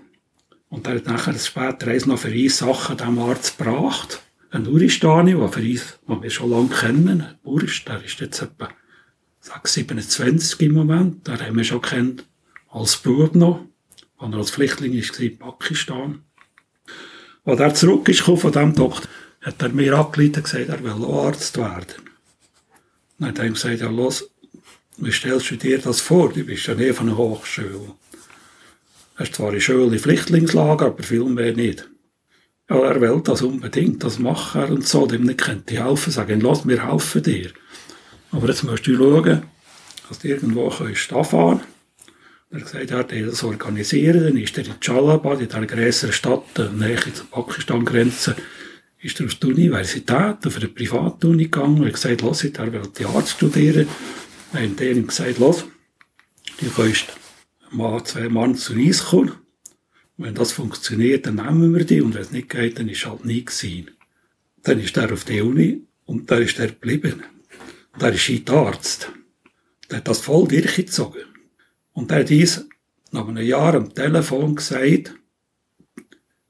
Und 0.67 0.87
er 0.87 0.95
hat 0.95 1.05
nachher 1.05 1.33
später 1.35 1.87
eins 1.87 2.05
noch 2.05 2.19
für 2.19 2.33
uns 2.33 2.57
Sachen 2.57 2.97
dem 2.97 3.17
Arzt 3.19 3.57
gebracht. 3.57 4.21
Ein 4.53 4.67
Uristani, 4.67 5.33
der 5.33 5.49
für 5.49 5.61
uns, 5.61 5.97
den 6.07 6.21
wir 6.21 6.29
schon 6.29 6.51
lange 6.51 6.69
kennen. 6.69 7.25
Urist, 7.43 7.87
der 7.87 8.03
ist 8.03 8.19
jetzt 8.19 8.39
etwa 8.39 8.69
6, 9.39 9.73
27 9.73 10.61
im 10.61 10.73
Moment. 10.73 11.27
Den 11.27 11.41
haben 11.41 11.57
wir 11.57 11.63
schon 11.63 11.81
kennt 11.81 12.27
als 12.69 12.97
Bub 12.97 13.33
noch. 13.33 13.65
Als 14.19 14.31
er 14.31 14.37
als 14.37 14.51
Flüchtling 14.51 14.93
war 14.93 15.19
in 15.19 15.37
Pakistan. 15.39 16.23
Als 17.45 17.59
er 17.59 17.73
zurück 17.73 18.07
ist 18.09 18.21
von 18.21 18.37
diesem 18.39 18.75
Doktor, 18.75 19.09
hat 19.41 19.59
er 19.59 19.69
mir 19.69 19.97
angeleitet 19.97 20.37
und 20.37 20.43
gesagt, 20.43 20.69
er 20.69 20.83
will 20.83 21.03
Arzt 21.03 21.57
werden. 21.57 22.11
Dann 23.17 23.29
hat 23.29 23.39
er 23.39 23.45
ihm 23.45 23.53
gesagt, 23.53 23.81
ja 23.81 23.89
los, 23.89 24.29
wie 24.97 25.11
stellst 25.11 25.49
du 25.49 25.55
dir 25.55 25.79
das 25.79 25.99
vor? 25.99 26.31
Du 26.31 26.43
bist 26.43 26.67
ja 26.67 26.75
nie 26.75 26.93
von 26.93 27.07
einer 27.09 27.17
Hochschule. 27.17 27.95
Hast 29.15 29.33
zwar 29.33 29.49
eine 29.49 29.61
schöne 29.61 29.97
Flüchtlingslager, 29.97 30.85
aber 30.85 31.01
viel 31.01 31.25
mehr 31.25 31.53
nicht. 31.53 31.89
Ja, 32.73 32.79
er 32.85 32.99
will 32.99 33.21
das 33.23 33.43
unbedingt, 33.43 34.03
das 34.03 34.17
macht 34.17 34.55
er 34.55 34.71
und 34.71 34.87
so, 34.87 35.05
dem 35.05 35.23
nicht 35.23 35.41
könnte 35.41 35.83
helfen, 35.85 36.11
sagen, 36.11 36.41
lass, 36.41 36.67
wir 36.67 36.89
helfen 36.89 37.21
dir. 37.21 37.51
Aber 38.31 38.47
jetzt 38.47 38.63
musst 38.63 38.87
du 38.87 38.97
schauen, 38.97 39.43
dass 40.09 40.19
du 40.19 40.27
irgendwo 40.27 40.69
kannst 40.69 41.13
anfahren 41.13 41.61
er 42.49 42.61
hat 42.61 42.91
er 42.91 42.99
hat 42.99 43.11
das 43.11 43.43
organisieren, 43.43 44.23
dann 44.23 44.37
ist 44.37 44.57
er 44.57 44.65
in 44.65 44.73
Jalabad, 44.81 45.41
in 45.41 45.47
dieser 45.47 45.65
grösseren 45.65 46.13
Stadt, 46.13 46.73
näher 46.75 47.01
zur 47.13 47.25
Pakistan-Grenze, 47.31 48.35
ist 49.01 49.19
er 49.19 49.25
auf 49.27 49.35
die 49.35 49.47
Universität, 49.47 50.45
auf 50.45 50.57
eine 50.57 50.67
Privatuni 50.67 51.45
gegangen 51.45 51.79
und 51.79 51.85
hat 51.85 51.93
gesagt, 51.93 52.21
er 52.57 52.73
will 52.73 52.91
die 52.97 53.05
Arzt 53.05 53.31
studieren 53.31 53.87
haben 54.53 54.75
denen 54.75 55.07
gesagt, 55.07 55.39
los, 55.39 55.65
du 56.59 56.69
kannst 56.75 57.07
mal 57.71 58.03
zwei 58.03 58.29
Mann 58.29 58.55
zu 58.55 58.73
uns 58.73 59.05
kommen. 59.05 59.42
Wenn 60.17 60.35
das 60.35 60.51
funktioniert, 60.51 61.25
dann 61.25 61.35
nehmen 61.35 61.73
wir 61.73 61.85
die 61.85 62.01
und 62.01 62.13
wenn 62.13 62.21
es 62.21 62.31
nicht 62.31 62.49
geht, 62.49 62.77
dann 62.77 62.89
ist 62.89 63.05
halt 63.05 63.25
nie 63.25 63.43
gewesen. 63.43 63.91
Dann 64.61 64.79
ist 64.79 64.95
er 64.95 65.11
auf 65.11 65.25
die 65.25 65.41
Uni 65.41 65.81
und 66.05 66.29
da 66.29 66.37
ist 66.37 66.59
er 66.59 66.67
geblieben. 66.67 67.23
Und 67.93 68.03
er 68.03 68.13
ist 68.13 68.49
Arzt. 68.49 69.11
Der 69.89 69.97
hat 69.97 70.07
das 70.07 70.19
voll 70.19 70.47
durchgezogen. 70.47 71.23
Und 71.93 72.11
er 72.11 72.19
hat 72.19 72.29
dies 72.29 72.65
nach 73.11 73.27
einem 73.27 73.45
Jahr 73.45 73.75
am 73.75 73.93
Telefon 73.93 74.55
gesagt, 74.55 75.13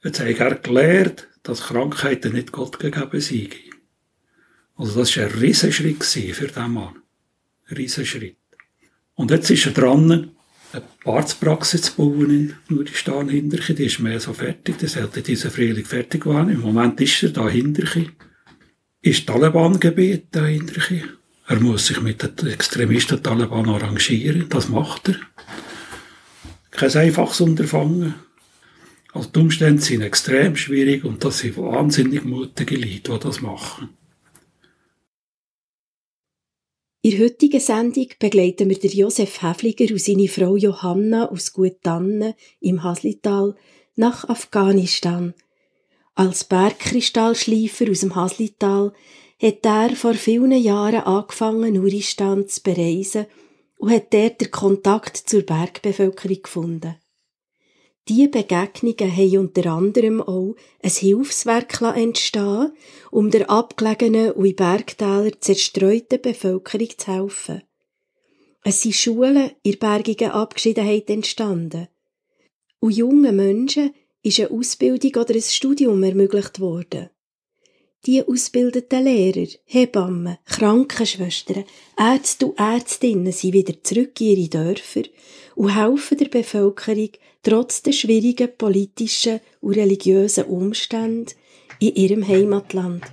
jetzt 0.04 0.20
habe 0.20 0.38
er 0.38 0.56
gelernt, 0.56 1.28
dass 1.44 1.64
Krankheiten 1.64 2.34
nicht 2.34 2.52
Gott 2.52 2.80
gegeben 2.80 3.20
sind. 3.20 3.54
Also 4.76 5.00
das 5.00 5.16
war 5.18 5.26
ein 5.26 5.32
Riesenschritt 5.32 6.04
für 6.04 6.48
diesen 6.48 6.74
Mann. 6.74 6.96
Ein 7.68 7.76
Riesenschritt. 7.76 8.38
Und 9.16 9.32
jetzt 9.32 9.50
ist 9.50 9.66
er 9.66 9.74
dran, 9.74 10.32
Arztpraxis 11.06 11.82
zu 11.82 11.96
bauen 11.96 12.30
in 12.30 12.54
Nuristan 12.70 13.30
Hinterchen. 13.30 13.76
Die 13.76 13.86
ist 13.86 14.00
mehr 14.00 14.20
so 14.20 14.34
fertig. 14.34 14.78
Das 14.80 14.94
sollte 14.94 15.22
diese 15.22 15.50
Frühling 15.50 15.86
fertig 15.86 16.26
werden. 16.26 16.50
Im 16.50 16.62
Moment 16.62 17.00
ist 17.02 17.24
er 17.24 17.30
da 17.30 17.50
Hinterchen. 17.50 18.12
Ist 19.02 19.28
Taliban-Gebiet 19.28 20.28
da 20.32 20.46
Hinterchen. 20.46 21.04
Er 21.48 21.60
muss 21.60 21.88
sich 21.88 22.02
mit 22.02 22.24
den 22.24 22.48
Extremisten 22.48 23.22
Taliban 23.22 23.68
arrangieren. 23.68 24.48
Das 24.50 24.70
macht 24.70 25.10
er. 25.10 25.16
Kein 26.72 26.96
einfaches 26.96 27.42
Unterfangen. 27.42 28.16
Also 29.14 29.30
die 29.30 29.40
Umstände 29.40 29.82
sind 29.82 30.02
extrem 30.02 30.56
schwierig 30.56 31.04
und 31.04 31.24
das 31.24 31.40
sind 31.40 31.58
wahnsinnig 31.58 32.24
mutige 32.24 32.76
Leute, 32.76 33.12
die 33.12 33.20
das 33.20 33.42
machen. 33.42 33.90
In 37.06 37.12
der 37.12 37.26
heutigen 37.26 37.60
Sendung 37.60 38.08
begleiten 38.18 38.70
wir 38.70 38.78
Josef 38.78 39.42
Häfliger 39.42 39.92
und 39.92 40.00
seine 40.00 40.30
Frau 40.30 40.56
Johanna 40.56 41.30
aus 41.30 41.52
Guttannen 41.52 42.34
im 42.62 42.82
Haslital 42.82 43.58
nach 43.98 44.30
Afghanistan. 44.30 45.34
Als 46.16 46.46
Bergkristallschleifer 46.46 47.92
aus 47.92 48.00
dem 48.00 48.16
Haslital 48.16 48.94
hat 49.42 49.66
er 49.66 49.94
vor 49.98 50.14
vielen 50.14 50.54
Jahren 50.54 51.02
angefangen, 51.02 51.74
Nuristan 51.74 52.48
zu 52.48 52.64
bereisen 52.64 53.26
und 53.76 53.92
hat 53.92 54.14
dort 54.14 54.40
den 54.40 54.52
Kontakt 54.52 55.18
zur 55.18 55.42
Bergbevölkerung 55.42 56.42
gefunden. 56.42 56.96
Diese 58.10 58.28
Begegnungen 58.28 59.16
haben 59.16 59.38
unter 59.38 59.66
anderem 59.72 60.22
auch 60.22 60.56
ein 60.82 60.92
Hilfswerk 60.92 61.82
entstehen, 61.82 62.74
um 63.12 63.32
der 63.32 63.50
abgelegenen 63.50 64.32
und 64.32 64.46
in 64.46 64.56
Bergtälern 64.58 65.32
zerstreuten 65.40 66.22
Bevölkerung 66.22 66.90
zu 66.98 67.08
helfen. 67.08 67.62
Es 68.66 68.82
sind 68.82 68.96
Schulen 68.96 69.52
in 69.64 69.80
bergigen 69.80 70.32
Abgeschiedenheit 70.32 71.10
entstanden. 71.10 71.88
Und 72.80 72.92
jungen 72.92 73.36
Menschen 73.36 73.94
ist 74.22 74.40
eine 74.40 74.52
Ausbildung 74.52 75.22
oder 75.22 75.36
ein 75.36 75.42
Studium 75.42 76.04
ermöglicht 76.04 76.60
worden. 76.60 77.10
Die 78.06 78.22
ausgebildeten 78.22 79.06
Lehrer, 79.06 79.48
Hebammen, 79.64 80.38
Krankenschwestern, 80.44 81.64
Ärzte 81.98 82.48
und 82.48 82.60
Ärztinnen 82.60 83.32
sind 83.32 83.54
wieder 83.54 83.82
zurück 83.82 84.20
in 84.20 84.38
ihre 84.38 84.50
Dörfer 84.50 85.04
und 85.56 85.74
helfen 85.74 86.18
der 86.18 86.28
Bevölkerung 86.28 87.12
trotz 87.44 87.84
der 87.84 87.92
schwierigen 87.92 88.50
politischen 88.58 89.42
und 89.62 89.76
religiösen 89.76 90.46
Umstände 90.46 91.34
in 91.80 91.94
ihrem 91.96 92.28
Heimatland. 92.28 93.04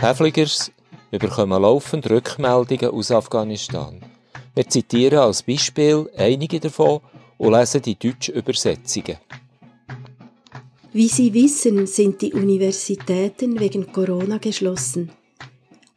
Häfligers 0.00 0.70
bekommen 1.10 1.62
laufend 1.62 2.08
Rückmeldungen 2.08 2.90
aus 2.90 3.10
Afghanistan. 3.10 4.00
Wir 4.54 4.68
zitieren 4.68 5.18
als 5.18 5.42
Beispiel 5.42 6.08
einige 6.16 6.60
davon 6.60 7.00
und 7.36 7.52
lesen 7.52 7.82
die 7.82 7.96
deutschen 7.96 8.34
Übersetzungen. 8.34 9.16
Wie 10.92 11.08
Sie 11.08 11.32
wissen, 11.34 11.86
sind 11.86 12.22
die 12.22 12.32
Universitäten 12.32 13.60
wegen 13.60 13.92
Corona 13.92 14.38
geschlossen. 14.38 15.10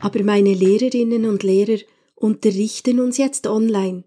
Aber 0.02 0.24
meine 0.24 0.54
Lehrerinnen 0.54 1.26
und 1.26 1.43
Lehrer 1.43 1.80
unterrichten 2.16 2.99
uns 2.99 3.18
jetzt 3.18 3.47
online. 3.47 4.04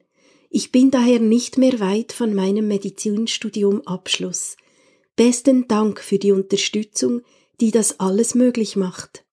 Ich 0.50 0.70
bin 0.70 0.90
daher 0.90 1.18
nicht 1.20 1.58
mehr 1.58 1.80
weit 1.80 2.12
von 2.12 2.34
meinem 2.34 2.68
Medizinstudium 2.68 3.86
Abschluss. 3.86 4.56
Besten 5.16 5.68
Dank 5.68 6.00
für 6.00 6.18
die 6.18 6.32
Unterstützung, 6.32 7.22
die 7.60 7.70
das 7.70 8.00
alles 8.00 8.34
möglich 8.34 8.76
macht. 8.76 9.24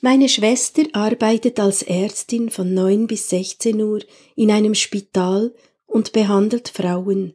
Meine 0.00 0.28
Schwester 0.28 0.84
arbeitet 0.92 1.58
als 1.58 1.82
Ärztin 1.82 2.50
von 2.50 2.72
9 2.72 3.06
bis 3.06 3.30
16 3.30 3.80
Uhr 3.80 4.00
in 4.36 4.50
einem 4.50 4.74
Spital 4.74 5.54
und 5.86 6.12
behandelt 6.12 6.68
Frauen. 6.68 7.34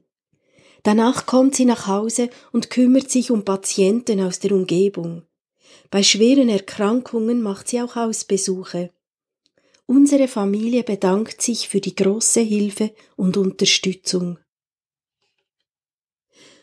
Danach 0.83 1.25
kommt 1.25 1.55
sie 1.55 1.65
nach 1.65 1.87
Hause 1.87 2.29
und 2.51 2.69
kümmert 2.69 3.11
sich 3.11 3.31
um 3.31 3.43
Patienten 3.43 4.21
aus 4.21 4.39
der 4.39 4.53
Umgebung. 4.53 5.23
Bei 5.89 6.03
schweren 6.03 6.49
Erkrankungen 6.49 7.41
macht 7.41 7.67
sie 7.67 7.81
auch 7.81 7.95
Hausbesuche. 7.95 8.91
Unsere 9.85 10.27
Familie 10.27 10.83
bedankt 10.83 11.41
sich 11.41 11.67
für 11.69 11.81
die 11.81 11.95
große 11.95 12.41
Hilfe 12.41 12.91
und 13.15 13.37
Unterstützung. 13.37 14.39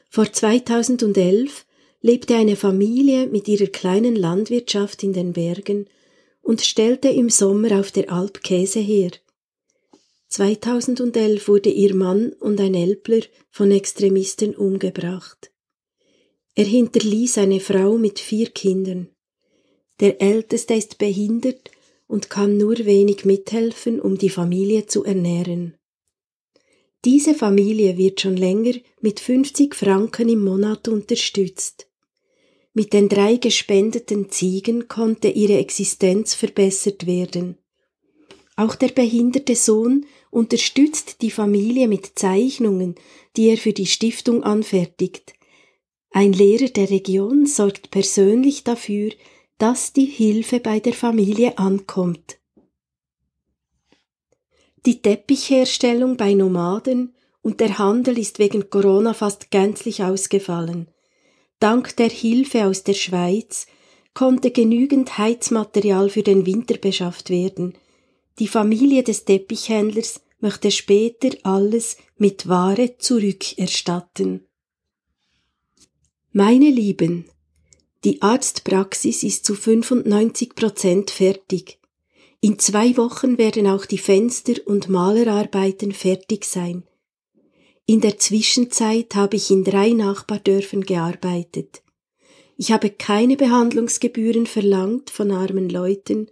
Vor 0.09 0.33
2011 0.33 1.67
lebte 2.01 2.35
eine 2.35 2.57
Familie 2.57 3.27
mit 3.27 3.47
ihrer 3.47 3.67
kleinen 3.69 4.17
Landwirtschaft 4.17 5.03
in 5.03 5.13
den 5.13 5.33
Bergen 5.33 5.87
und 6.43 6.63
stellte 6.63 7.09
im 7.09 7.31
Sommer 7.31 7.79
auf 7.79 7.93
der 7.93 8.11
Alp 8.11 8.43
Käse 8.43 8.81
her. 8.81 9.11
2011 10.29 11.47
wurde 11.49 11.71
ihr 11.71 11.95
Mann 11.95 12.33
und 12.33 12.61
ein 12.61 12.75
Elbler 12.75 13.23
von 13.51 13.71
Extremisten 13.71 14.55
umgebracht. 14.55 15.51
Er 16.61 16.67
hinterließ 16.67 17.39
eine 17.39 17.59
Frau 17.59 17.97
mit 17.97 18.19
vier 18.19 18.51
Kindern. 18.51 19.09
Der 19.99 20.21
Älteste 20.21 20.75
ist 20.75 20.99
behindert 20.99 21.71
und 22.07 22.29
kann 22.29 22.59
nur 22.59 22.77
wenig 22.85 23.25
mithelfen, 23.25 23.99
um 23.99 24.19
die 24.19 24.29
Familie 24.29 24.85
zu 24.85 25.03
ernähren. 25.03 25.79
Diese 27.07 27.35
Familie 27.35 27.97
wird 27.97 28.21
schon 28.21 28.37
länger 28.37 28.75
mit 29.01 29.21
50 29.21 29.75
Franken 29.75 30.29
im 30.29 30.45
Monat 30.45 30.87
unterstützt. 30.87 31.89
Mit 32.75 32.93
den 32.93 33.09
drei 33.09 33.37
gespendeten 33.37 34.29
Ziegen 34.29 34.87
konnte 34.87 35.29
ihre 35.29 35.57
Existenz 35.57 36.35
verbessert 36.35 37.07
werden. 37.07 37.57
Auch 38.57 38.75
der 38.75 38.89
behinderte 38.89 39.57
Sohn 39.57 40.05
unterstützt 40.31 41.23
die 41.23 41.31
Familie 41.31 41.89
mit 41.89 42.19
Zeichnungen, 42.19 42.97
die 43.39 43.49
er 43.49 43.57
für 43.57 43.73
die 43.73 43.87
Stiftung 43.87 44.43
anfertigt. 44.43 45.33
Ein 46.11 46.33
Lehrer 46.33 46.69
der 46.69 46.91
Region 46.91 47.47
sorgt 47.47 47.91
persönlich 47.91 48.65
dafür, 48.65 49.13
dass 49.59 49.93
die 49.93 50.07
Hilfe 50.07 50.59
bei 50.59 50.81
der 50.81 50.93
Familie 50.93 51.57
ankommt. 51.57 52.39
Die 54.87 55.03
Teppichherstellung 55.03 56.17
bei 56.17 56.35
Nomaden 56.35 57.15
und 57.43 57.61
der 57.61 57.79
Handel 57.79 58.19
ist 58.19 58.39
wegen 58.39 58.71
Corona 58.71 59.15
fast 59.15 59.51
gänzlich 59.51 60.03
ausgefallen. 60.03 60.89
Dank 61.61 61.97
der 61.97 62.09
Hilfe 62.09 62.65
aus 62.65 62.83
der 62.83 62.95
Schweiz 62.95 63.67
konnte 64.15 64.51
genügend 64.51 65.19
Heizmaterial 65.19 66.11
für 66.11 66.23
den 66.23 66.47
Winter 66.47 66.79
beschafft 66.79 67.31
werden. 67.31 67.75
Die 68.39 68.49
Familie 68.49 69.03
des 69.03 69.27
Teppichhändlers 69.27 70.23
möchte 70.41 70.71
später 70.71 71.29
alles 71.43 71.99
mit 72.17 72.49
Ware 72.49 72.97
zurückerstatten. 72.97 74.47
Meine 76.33 76.71
Lieben, 76.71 77.25
die 78.05 78.23
Arztpraxis 78.23 79.25
ist 79.25 79.45
zu 79.45 79.57
95 79.57 80.55
Prozent 80.55 81.11
fertig. 81.11 81.81
In 82.41 82.57
zwei 82.61 82.97
Wochen 82.97 83.37
werden 83.37 83.67
auch 83.67 83.85
die 83.85 83.99
Fenster 83.99 84.53
und 84.65 84.89
Malerarbeiten 84.89 85.91
fertig 85.91 86.45
sein. 86.45 86.85
In 87.85 88.01
der 88.01 88.19
Zwischenzeit 88.19 89.17
habe 89.17 89.35
ich 89.35 89.51
in 89.51 89.65
drei 89.65 89.91
Nachbardörfern 89.91 90.83
gearbeitet. 90.83 91.83
Ich 92.57 92.71
habe 92.71 92.91
keine 92.91 93.37
Behandlungsgebühren 93.37 94.47
verlangt 94.47 95.11
von 95.11 95.33
armen 95.33 95.69
Leuten 95.69 96.31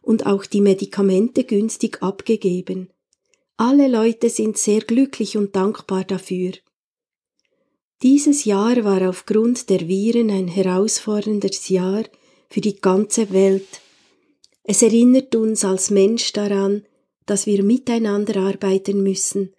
und 0.00 0.26
auch 0.26 0.46
die 0.46 0.60
Medikamente 0.60 1.42
günstig 1.42 2.04
abgegeben. 2.04 2.88
Alle 3.56 3.88
Leute 3.88 4.30
sind 4.30 4.58
sehr 4.58 4.82
glücklich 4.82 5.36
und 5.36 5.56
dankbar 5.56 6.04
dafür. 6.04 6.52
Dieses 8.02 8.44
Jahr 8.44 8.84
war 8.84 9.08
aufgrund 9.08 9.70
der 9.70 9.88
Viren 9.88 10.30
ein 10.30 10.48
herausforderndes 10.48 11.68
Jahr 11.68 12.04
für 12.50 12.60
die 12.60 12.76
ganze 12.76 13.32
Welt. 13.32 13.80
Es 14.62 14.82
erinnert 14.82 15.34
uns 15.34 15.64
als 15.64 15.90
Mensch 15.90 16.32
daran, 16.32 16.84
dass 17.26 17.46
wir 17.46 17.62
miteinander 17.62 18.40
arbeiten 18.40 19.02
müssen, 19.02 19.54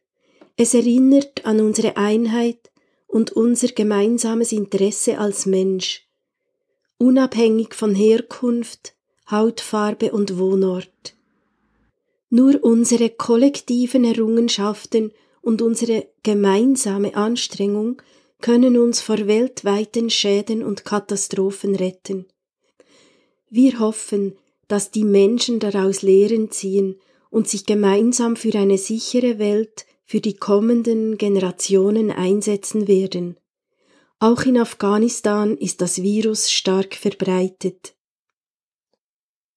es 0.57 0.73
erinnert 0.73 1.45
an 1.45 1.59
unsere 1.59 1.97
Einheit 1.97 2.71
und 3.07 3.33
unser 3.33 3.67
gemeinsames 3.67 4.53
Interesse 4.53 5.17
als 5.17 5.45
Mensch, 5.45 6.07
unabhängig 6.97 7.75
von 7.75 7.93
Herkunft, 7.93 8.95
Hautfarbe 9.29 10.13
und 10.13 10.37
Wohnort. 10.37 11.15
Nur 12.29 12.63
unsere 12.63 13.09
kollektiven 13.09 14.05
Errungenschaften 14.05 15.11
und 15.41 15.61
unsere 15.61 16.07
gemeinsame 16.23 17.15
Anstrengung 17.15 18.01
können 18.45 18.77
uns 18.77 19.01
vor 19.01 19.25
weltweiten 19.25 20.11
Schäden 20.11 20.63
und 20.63 20.85
Katastrophen 20.85 21.73
retten. 21.73 22.27
Wir 23.49 23.79
hoffen, 23.79 24.37
dass 24.67 24.91
die 24.91 25.03
Menschen 25.03 25.59
daraus 25.59 26.03
Lehren 26.03 26.51
ziehen 26.51 27.01
und 27.31 27.49
sich 27.49 27.65
gemeinsam 27.65 28.35
für 28.35 28.55
eine 28.55 28.77
sichere 28.77 29.39
Welt 29.39 29.87
für 30.03 30.21
die 30.21 30.35
kommenden 30.35 31.17
Generationen 31.17 32.11
einsetzen 32.11 32.87
werden. 32.87 33.39
Auch 34.19 34.43
in 34.43 34.59
Afghanistan 34.59 35.57
ist 35.57 35.81
das 35.81 36.03
Virus 36.03 36.51
stark 36.51 36.93
verbreitet. 36.93 37.95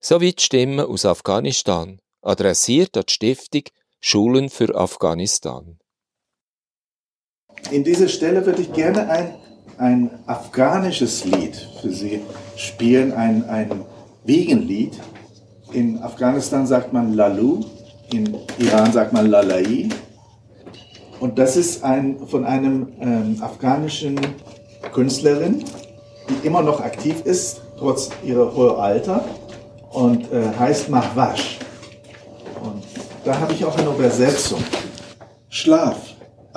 Soweit 0.01 0.41
Stimmen 0.41 0.80
aus 0.80 1.05
Afghanistan, 1.05 2.01
adressiert 2.22 2.97
an 2.97 3.05
die 3.07 3.12
Stiftung 3.12 3.64
Schulen 4.01 4.49
für 4.49 4.74
Afghanistan. 4.74 5.78
In 7.70 7.84
dieser 7.84 8.09
Stelle 8.09 8.44
würde 8.46 8.62
ich 8.62 8.72
gerne 8.72 9.09
ein, 9.09 9.34
ein 9.78 10.11
afghanisches 10.26 11.24
Lied 11.24 11.56
für 11.80 11.90
Sie 11.90 12.20
spielen, 12.56 13.12
ein, 13.12 13.48
ein 13.48 13.70
Wiegenlied. 14.24 14.98
In 15.72 16.02
Afghanistan 16.02 16.66
sagt 16.66 16.92
man 16.92 17.14
Lalu, 17.14 17.64
in 18.12 18.36
Iran 18.59 18.92
sagt 18.92 19.12
man 19.12 19.26
Lalai. 19.26 19.88
Und 21.20 21.38
das 21.38 21.56
ist 21.56 21.84
ein, 21.84 22.18
von 22.26 22.44
einem 22.44 22.88
ähm, 23.00 23.36
afghanischen 23.40 24.18
Künstlerin, 24.92 25.64
die 26.28 26.46
immer 26.46 26.62
noch 26.62 26.80
aktiv 26.80 27.22
ist, 27.24 27.61
trotz 27.78 28.11
ihrer 28.24 28.54
hohen 28.54 28.76
Alter, 28.76 29.24
und 29.90 30.32
äh, 30.32 30.44
heißt 30.59 30.88
Mahwash. 30.88 31.59
Und 32.62 32.84
da 33.24 33.38
habe 33.38 33.52
ich 33.52 33.64
auch 33.64 33.76
eine 33.76 33.90
Übersetzung. 33.90 34.62
Schlaf, 35.48 35.96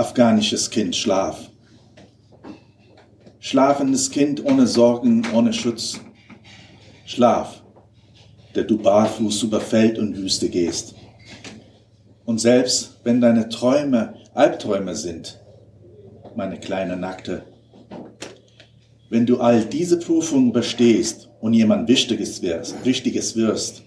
afghanisches 0.02 0.68
Kind, 0.72 0.96
schlaf. 0.96 1.38
Schlafendes 3.40 4.10
Kind 4.10 4.44
ohne 4.44 4.66
Sorgen, 4.66 5.24
ohne 5.32 5.54
Schutz. 5.54 6.00
Schlaf, 7.06 7.62
der 8.56 8.64
du 8.64 8.80
barfuß 8.80 9.44
über 9.44 9.62
Feld 9.62 10.00
und 10.00 10.18
Wüste 10.18 10.50
gehst. 10.50 10.96
Und 12.26 12.40
selbst 12.42 13.00
wenn 13.04 13.22
deine 13.22 13.48
Träume 13.50 14.16
Albträume 14.34 14.96
sind, 14.96 15.40
meine 16.36 16.60
kleine 16.60 16.98
Nackte, 16.98 17.44
wenn 19.12 19.28
du 19.28 19.40
all 19.40 19.66
diese 19.66 20.00
Prüfungen 20.00 20.52
bestehst 20.52 21.30
und 21.42 21.54
jemand 21.54 21.88
Wichtiges 21.88 22.42
wirst, 22.42 22.84
Wichtiges 22.86 23.36
wirst, 23.36 23.84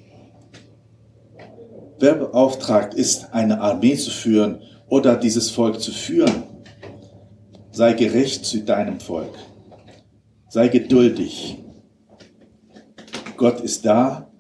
wer 1.99 2.15
beauftragt 2.15 2.95
ist, 2.95 3.33
eine 3.33 3.61
Armee 3.61 3.97
zu 3.97 4.11
führen 4.11 4.61
oder 4.89 5.17
dieses 5.17 5.51
Volk 5.51 5.81
zu 5.81 5.93
führen, 5.93 6.45
sei 7.73 7.93
gerecht 7.93 8.45
zu 8.45 8.61
deinem 8.61 9.01
Volk, 9.01 9.35
sei 10.49 10.69
geduldig. 10.69 11.59
Gott 13.37 13.61
ist 13.61 13.85
da, 13.85 14.31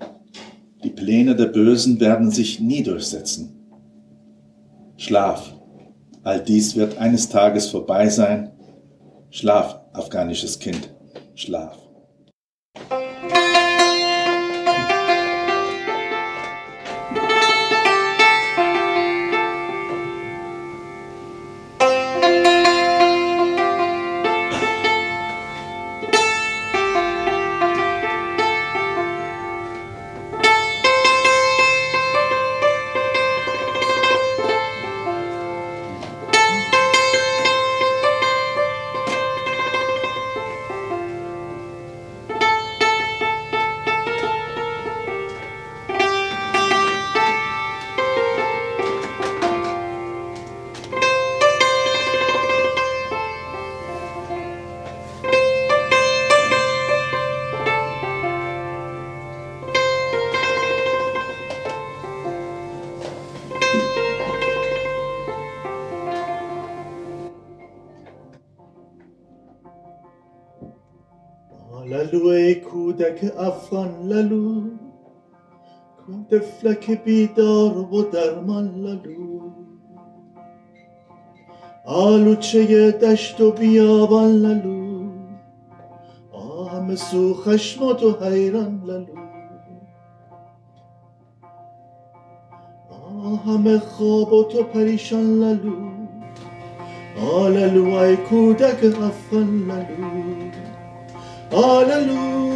die 0.85 0.91
Pläne 0.91 1.35
der 1.35 1.47
Bösen 1.47 1.99
werden 1.99 2.31
sich 2.31 2.61
nie 2.61 2.83
durchsetzen. 2.83 3.55
Schlaf, 4.97 5.55
all 6.23 6.41
dies 6.43 6.77
wird 6.77 6.99
eines 6.99 7.29
Tages 7.29 7.69
vorbei 7.69 8.09
sein. 8.09 8.51
Schlaf, 9.31 9.81
afghanisches 9.93 10.59
Kind, 10.59 10.95
schlaf. 11.35 11.77
کودک 73.15 73.39
افغان 73.39 74.09
لالو. 74.09 74.63
کن 76.07 76.27
طفلک 76.31 77.05
بیدار 77.05 77.79
و 77.79 78.03
درمان 78.03 78.75
لالو. 78.77 79.41
آلوچه 81.87 82.91
دشت 82.91 83.41
و 83.41 83.51
بیابان 83.51 84.31
لالو. 84.31 85.09
همه 86.73 86.97
سو 86.97 87.35
خشم 87.35 87.83
و 87.83 87.93
حیران 88.25 88.83
لالو. 88.85 89.15
همه 93.47 93.79
خواب 93.79 94.33
و 94.33 94.45
تو 94.45 94.63
پریشان 94.63 95.39
لالو. 95.41 95.91
آلالو 97.33 97.95
ای 97.95 98.17
کودک 98.17 98.85
افغان 98.85 99.67
لالو. 99.69 100.51
Hallelujah, 101.55 102.54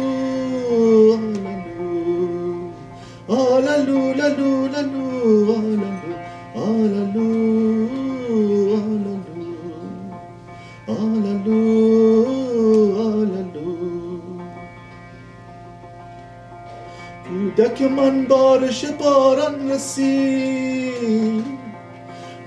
کودک 17.59 17.81
من 17.81 18.25
بارش 18.25 18.85
باران 18.85 19.71
رسید. 19.71 21.45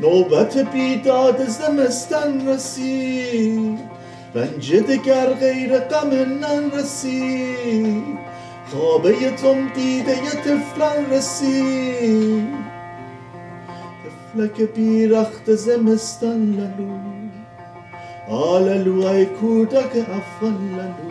نوبت 0.00 0.58
بیداد 0.58 1.48
زمستان 1.48 2.48
رسید. 2.48 3.91
رنج 4.34 4.74
دگر 4.74 5.34
غیر 5.34 5.78
غم 5.78 6.10
رسید. 6.78 8.18
خوابه 8.70 9.30
تم 9.30 9.68
دیده 9.74 10.16
ی 10.16 10.30
طفلان 10.44 11.10
رسید. 11.10 12.72
طفلک 14.34 14.60
بیرخت 14.74 15.54
زمستان 15.54 16.40
للو 16.58 16.92
آللو 18.28 19.06
ای 19.06 19.24
کودک 19.26 19.96
افغان 19.96 20.58
للو 20.76 21.10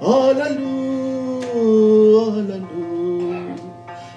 آللو 0.00 0.76
آللو 2.20 2.84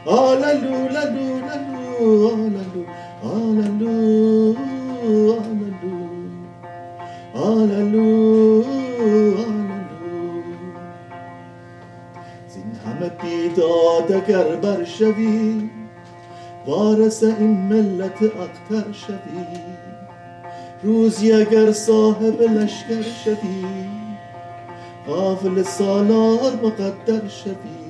آللو 0.05 0.78
للو 0.95 1.28
للو 1.47 2.28
آللو 2.28 2.84
آللو 3.24 4.55
آللو 5.30 5.55
هللو 7.36 8.64
زین 12.48 12.72
همه 12.86 13.10
بیداد 13.10 14.12
اگر 14.12 14.56
بر 14.56 14.84
شوی 14.84 15.70
وارث 16.68 17.24
این 17.24 17.58
ملت 17.58 18.24
اختر 18.24 18.92
شوی. 18.92 19.46
روزی 20.84 21.34
اگر 21.34 21.72
صاحب 21.72 22.42
لشکر 22.42 23.02
شوی 23.02 23.66
قافل 25.08 25.64
سالار 25.64 26.60
مقدر 26.64 27.28
شوی. 27.28 27.86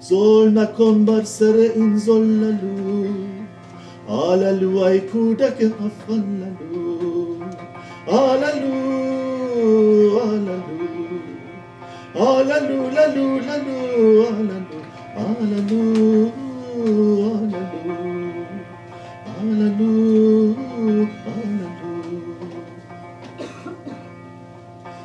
زل 0.00 0.58
نکن 0.58 1.04
بر 1.04 1.22
سر 1.22 1.70
این 1.74 1.96
زللو 1.96 3.06
آللو 4.08 4.78
ای 4.78 5.00
کودک 5.00 5.72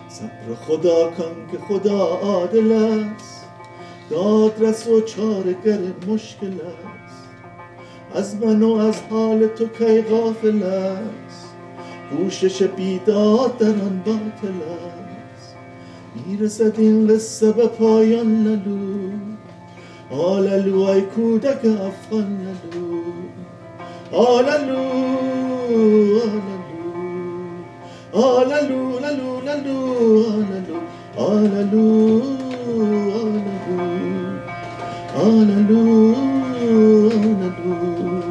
صبر 0.09 0.55
خدا 0.67 1.11
کن 1.11 1.35
که 1.51 1.57
خدا 1.57 2.05
عادل 2.05 2.71
است 2.71 3.45
دادرس 4.09 4.87
و 4.87 5.01
چارگر 5.01 5.79
مشکل 6.07 6.53
است 7.05 7.27
از 8.15 8.35
من 8.35 8.63
و 8.63 8.73
از 8.73 9.01
حال 9.09 9.47
تو 9.47 9.67
کی 9.67 10.01
غافل 10.01 10.63
است 10.63 11.22
کوشش 12.17 12.63
بیداد 12.63 13.57
در 13.57 13.67
آن 13.67 14.01
باطل 14.05 14.53
است 15.37 15.55
می‌رسد 16.27 16.79
این 16.79 17.07
قصه 17.07 17.51
به 17.51 17.67
پایان 17.67 18.43
للو 18.43 19.11
آللو 20.11 20.81
ای 20.81 21.01
کودک 21.01 21.65
افغان 21.65 22.37
للو 22.45 23.01
آللو 24.11 24.83
آللو 26.23 26.89
آللو 28.13 28.99
للو 28.99 29.41
للو 29.41 29.79
آللو 30.33 30.77
آللو 31.17 32.21
آللو 33.15 33.79
آللو 35.15 36.15
آللو 37.15 38.22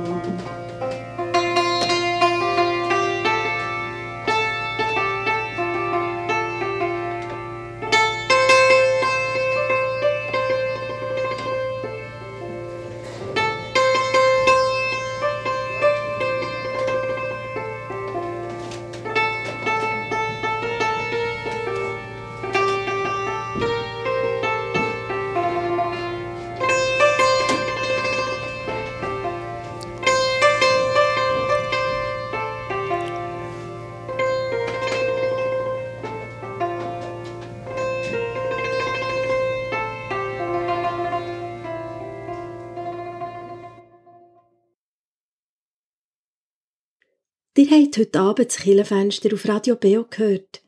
habt 47.73 47.97
heute 47.97 48.21
Abend 48.21 48.49
das 48.51 48.59
Killenfenster 48.59 49.33
auf 49.33 49.49
Radio 49.49 49.77
Beo 49.77 50.05
gehört. 50.09 50.63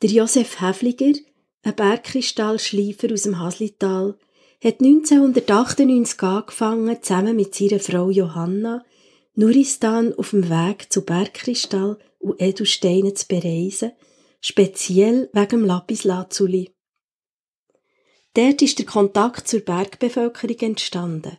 Der 0.00 0.10
Josef 0.10 0.60
Häfliger, 0.60 1.12
ein 1.64 1.74
Bergkristallschleifer 1.74 3.12
aus 3.12 3.22
dem 3.22 3.40
Haslital, 3.40 4.16
hat 4.62 4.80
1998 4.80 6.22
angefangen, 6.22 7.02
zusammen 7.02 7.34
mit 7.34 7.54
seiner 7.54 7.80
Frau 7.80 8.10
Johanna, 8.10 8.84
Nuristan 9.34 10.14
auf 10.14 10.30
dem 10.30 10.48
Weg 10.48 10.92
zu 10.92 11.04
Bergkristall 11.04 11.98
und 12.20 12.40
Edelsteinen 12.40 13.16
zu 13.16 13.26
bereisen, 13.26 13.90
speziell 14.40 15.28
wegen 15.32 15.48
dem 15.48 15.64
Lapislazuli. 15.64 16.70
Dort 18.34 18.62
ist 18.62 18.78
der 18.78 18.86
Kontakt 18.86 19.48
zur 19.48 19.60
Bergbevölkerung 19.60 20.58
entstanden. 20.60 21.38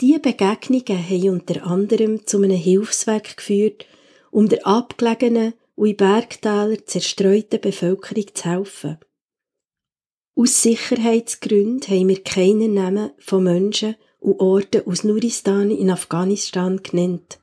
Diese 0.00 0.20
Begegnungen 0.20 1.08
haben 1.10 1.28
unter 1.30 1.66
anderem 1.66 2.24
zu 2.24 2.40
einem 2.40 2.56
Hilfswerk 2.56 3.36
geführt, 3.36 3.84
um 4.30 4.48
der 4.48 4.66
abgelegenen 4.66 5.54
und 5.74 5.88
in 5.88 5.96
Bergtälern 5.96 6.78
zerstreuten 6.86 7.60
Bevölkerung 7.60 8.34
zu 8.34 8.44
helfen. 8.44 8.98
Aus 10.34 10.62
Sicherheitsgründen 10.62 11.88
haben 11.88 12.08
wir 12.08 12.22
keine 12.22 12.68
Namen 12.68 13.10
von 13.18 13.44
Menschen 13.44 13.96
und 14.20 14.40
Orten 14.40 14.86
aus 14.86 15.04
Nuristan 15.04 15.70
in 15.70 15.90
Afghanistan 15.90 16.82
genannt. 16.82 17.38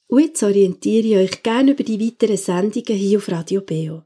Und 0.07 0.21
jetzt 0.21 0.43
orientiere 0.43 1.07
ich 1.07 1.17
euch 1.17 1.43
gerne 1.43 1.73
über 1.73 1.85
die 1.85 2.01
weiteren 2.01 2.39
Sendungen 2.39 2.99
hier 2.99 3.19
auf 3.19 3.29
Radio 3.29 3.61
Beo. 3.61 4.05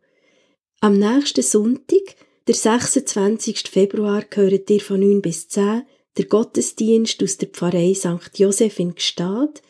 Am 0.81 0.99
nächsten 0.99 1.43
Sonntag, 1.43 2.17
der 2.49 2.55
26. 2.57 3.69
Februar, 3.69 4.23
gehört 4.29 4.69
ihr 4.69 4.81
von 4.81 4.99
9 4.99 5.23
bis 5.23 5.47
10 5.49 5.83
der 6.17 6.27
Gottesdienst 6.27 7.23
aus 7.23 7.37
der 7.39 7.49
Pfarrei 7.49 7.95
St. 7.95 8.39
Joseph 8.39 8.79
in 8.79 8.95
Gstaad 8.95 9.63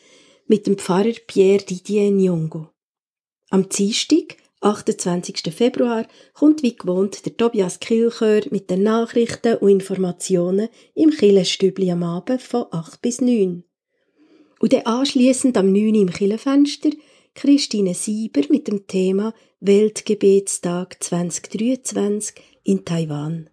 mit 0.46 0.66
dem 0.66 0.78
Pfarrer 0.78 1.14
Pierre 1.26 1.62
Didier 1.62 2.10
Nyongo. 2.10 2.68
Am 3.50 3.68
Dienstag, 3.68 4.36
28. 4.60 5.52
Februar, 5.54 6.06
kommt 6.34 6.62
wie 6.62 6.76
gewohnt 6.76 7.24
der 7.24 7.36
Tobias 7.36 7.80
Kilchör 7.80 8.42
mit 8.50 8.70
den 8.70 8.82
Nachrichten 8.82 9.56
und 9.56 9.70
Informationen 9.70 10.68
im 10.94 11.10
Killenstübli 11.10 11.90
am 11.90 12.02
Abend 12.02 12.42
von 12.42 12.66
8 12.70 13.00
bis 13.00 13.20
9. 13.20 13.64
Und 14.60 14.72
dann 14.72 14.82
anschliessend 14.82 15.56
am 15.56 15.72
9 15.72 15.94
im 15.94 16.10
Killenfenster 16.10 16.90
Christine 17.34 17.94
Sieber 17.94 18.42
mit 18.50 18.68
dem 18.68 18.86
Thema 18.86 19.32
Weltgebetstag 19.60 21.02
2023 21.02 22.34
in 22.64 22.84
Taiwan. 22.84 23.50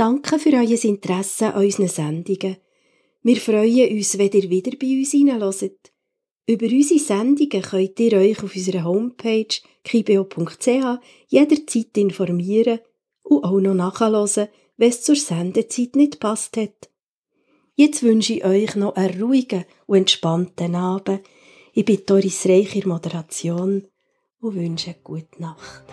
Danke 0.00 0.38
für 0.38 0.54
euer 0.54 0.82
Interesse 0.82 1.52
an 1.52 1.62
unseren 1.62 1.88
Sendungen. 1.88 2.56
Wir 3.22 3.36
freuen 3.36 3.94
uns, 3.94 4.16
wenn 4.16 4.30
ihr 4.30 4.48
wieder 4.48 4.70
bei 4.80 4.96
uns 4.96 5.10
hineinhört. 5.10 5.92
Über 6.46 6.64
unsere 6.64 6.98
Sendungen 6.98 7.60
könnt 7.60 8.00
ihr 8.00 8.16
euch 8.16 8.42
auf 8.42 8.56
unserer 8.56 8.84
Homepage 8.84 9.54
kibeo.ch 9.84 11.00
jederzeit 11.28 11.98
informieren 11.98 12.80
und 13.24 13.44
auch 13.44 13.60
noch 13.60 13.74
nachhören, 13.74 14.48
wenn 14.78 14.88
es 14.88 15.02
zur 15.02 15.16
Sendezeit 15.16 15.94
nicht 15.96 16.18
passt 16.18 16.56
hat. 16.56 16.88
Jetzt 17.74 18.02
wünsche 18.02 18.32
ich 18.32 18.44
euch 18.46 18.76
noch 18.76 18.96
einen 18.96 19.22
ruhigen 19.22 19.66
und 19.84 19.98
entspannten 19.98 20.76
Abend. 20.76 21.20
Ich 21.74 21.84
bin 21.84 22.06
Doris 22.06 22.46
Reich 22.46 22.74
in 22.74 22.88
Moderation 22.88 23.86
und 24.40 24.54
wünsche 24.54 24.92
eine 24.92 25.00
gute 25.04 25.42
Nacht. 25.42 25.84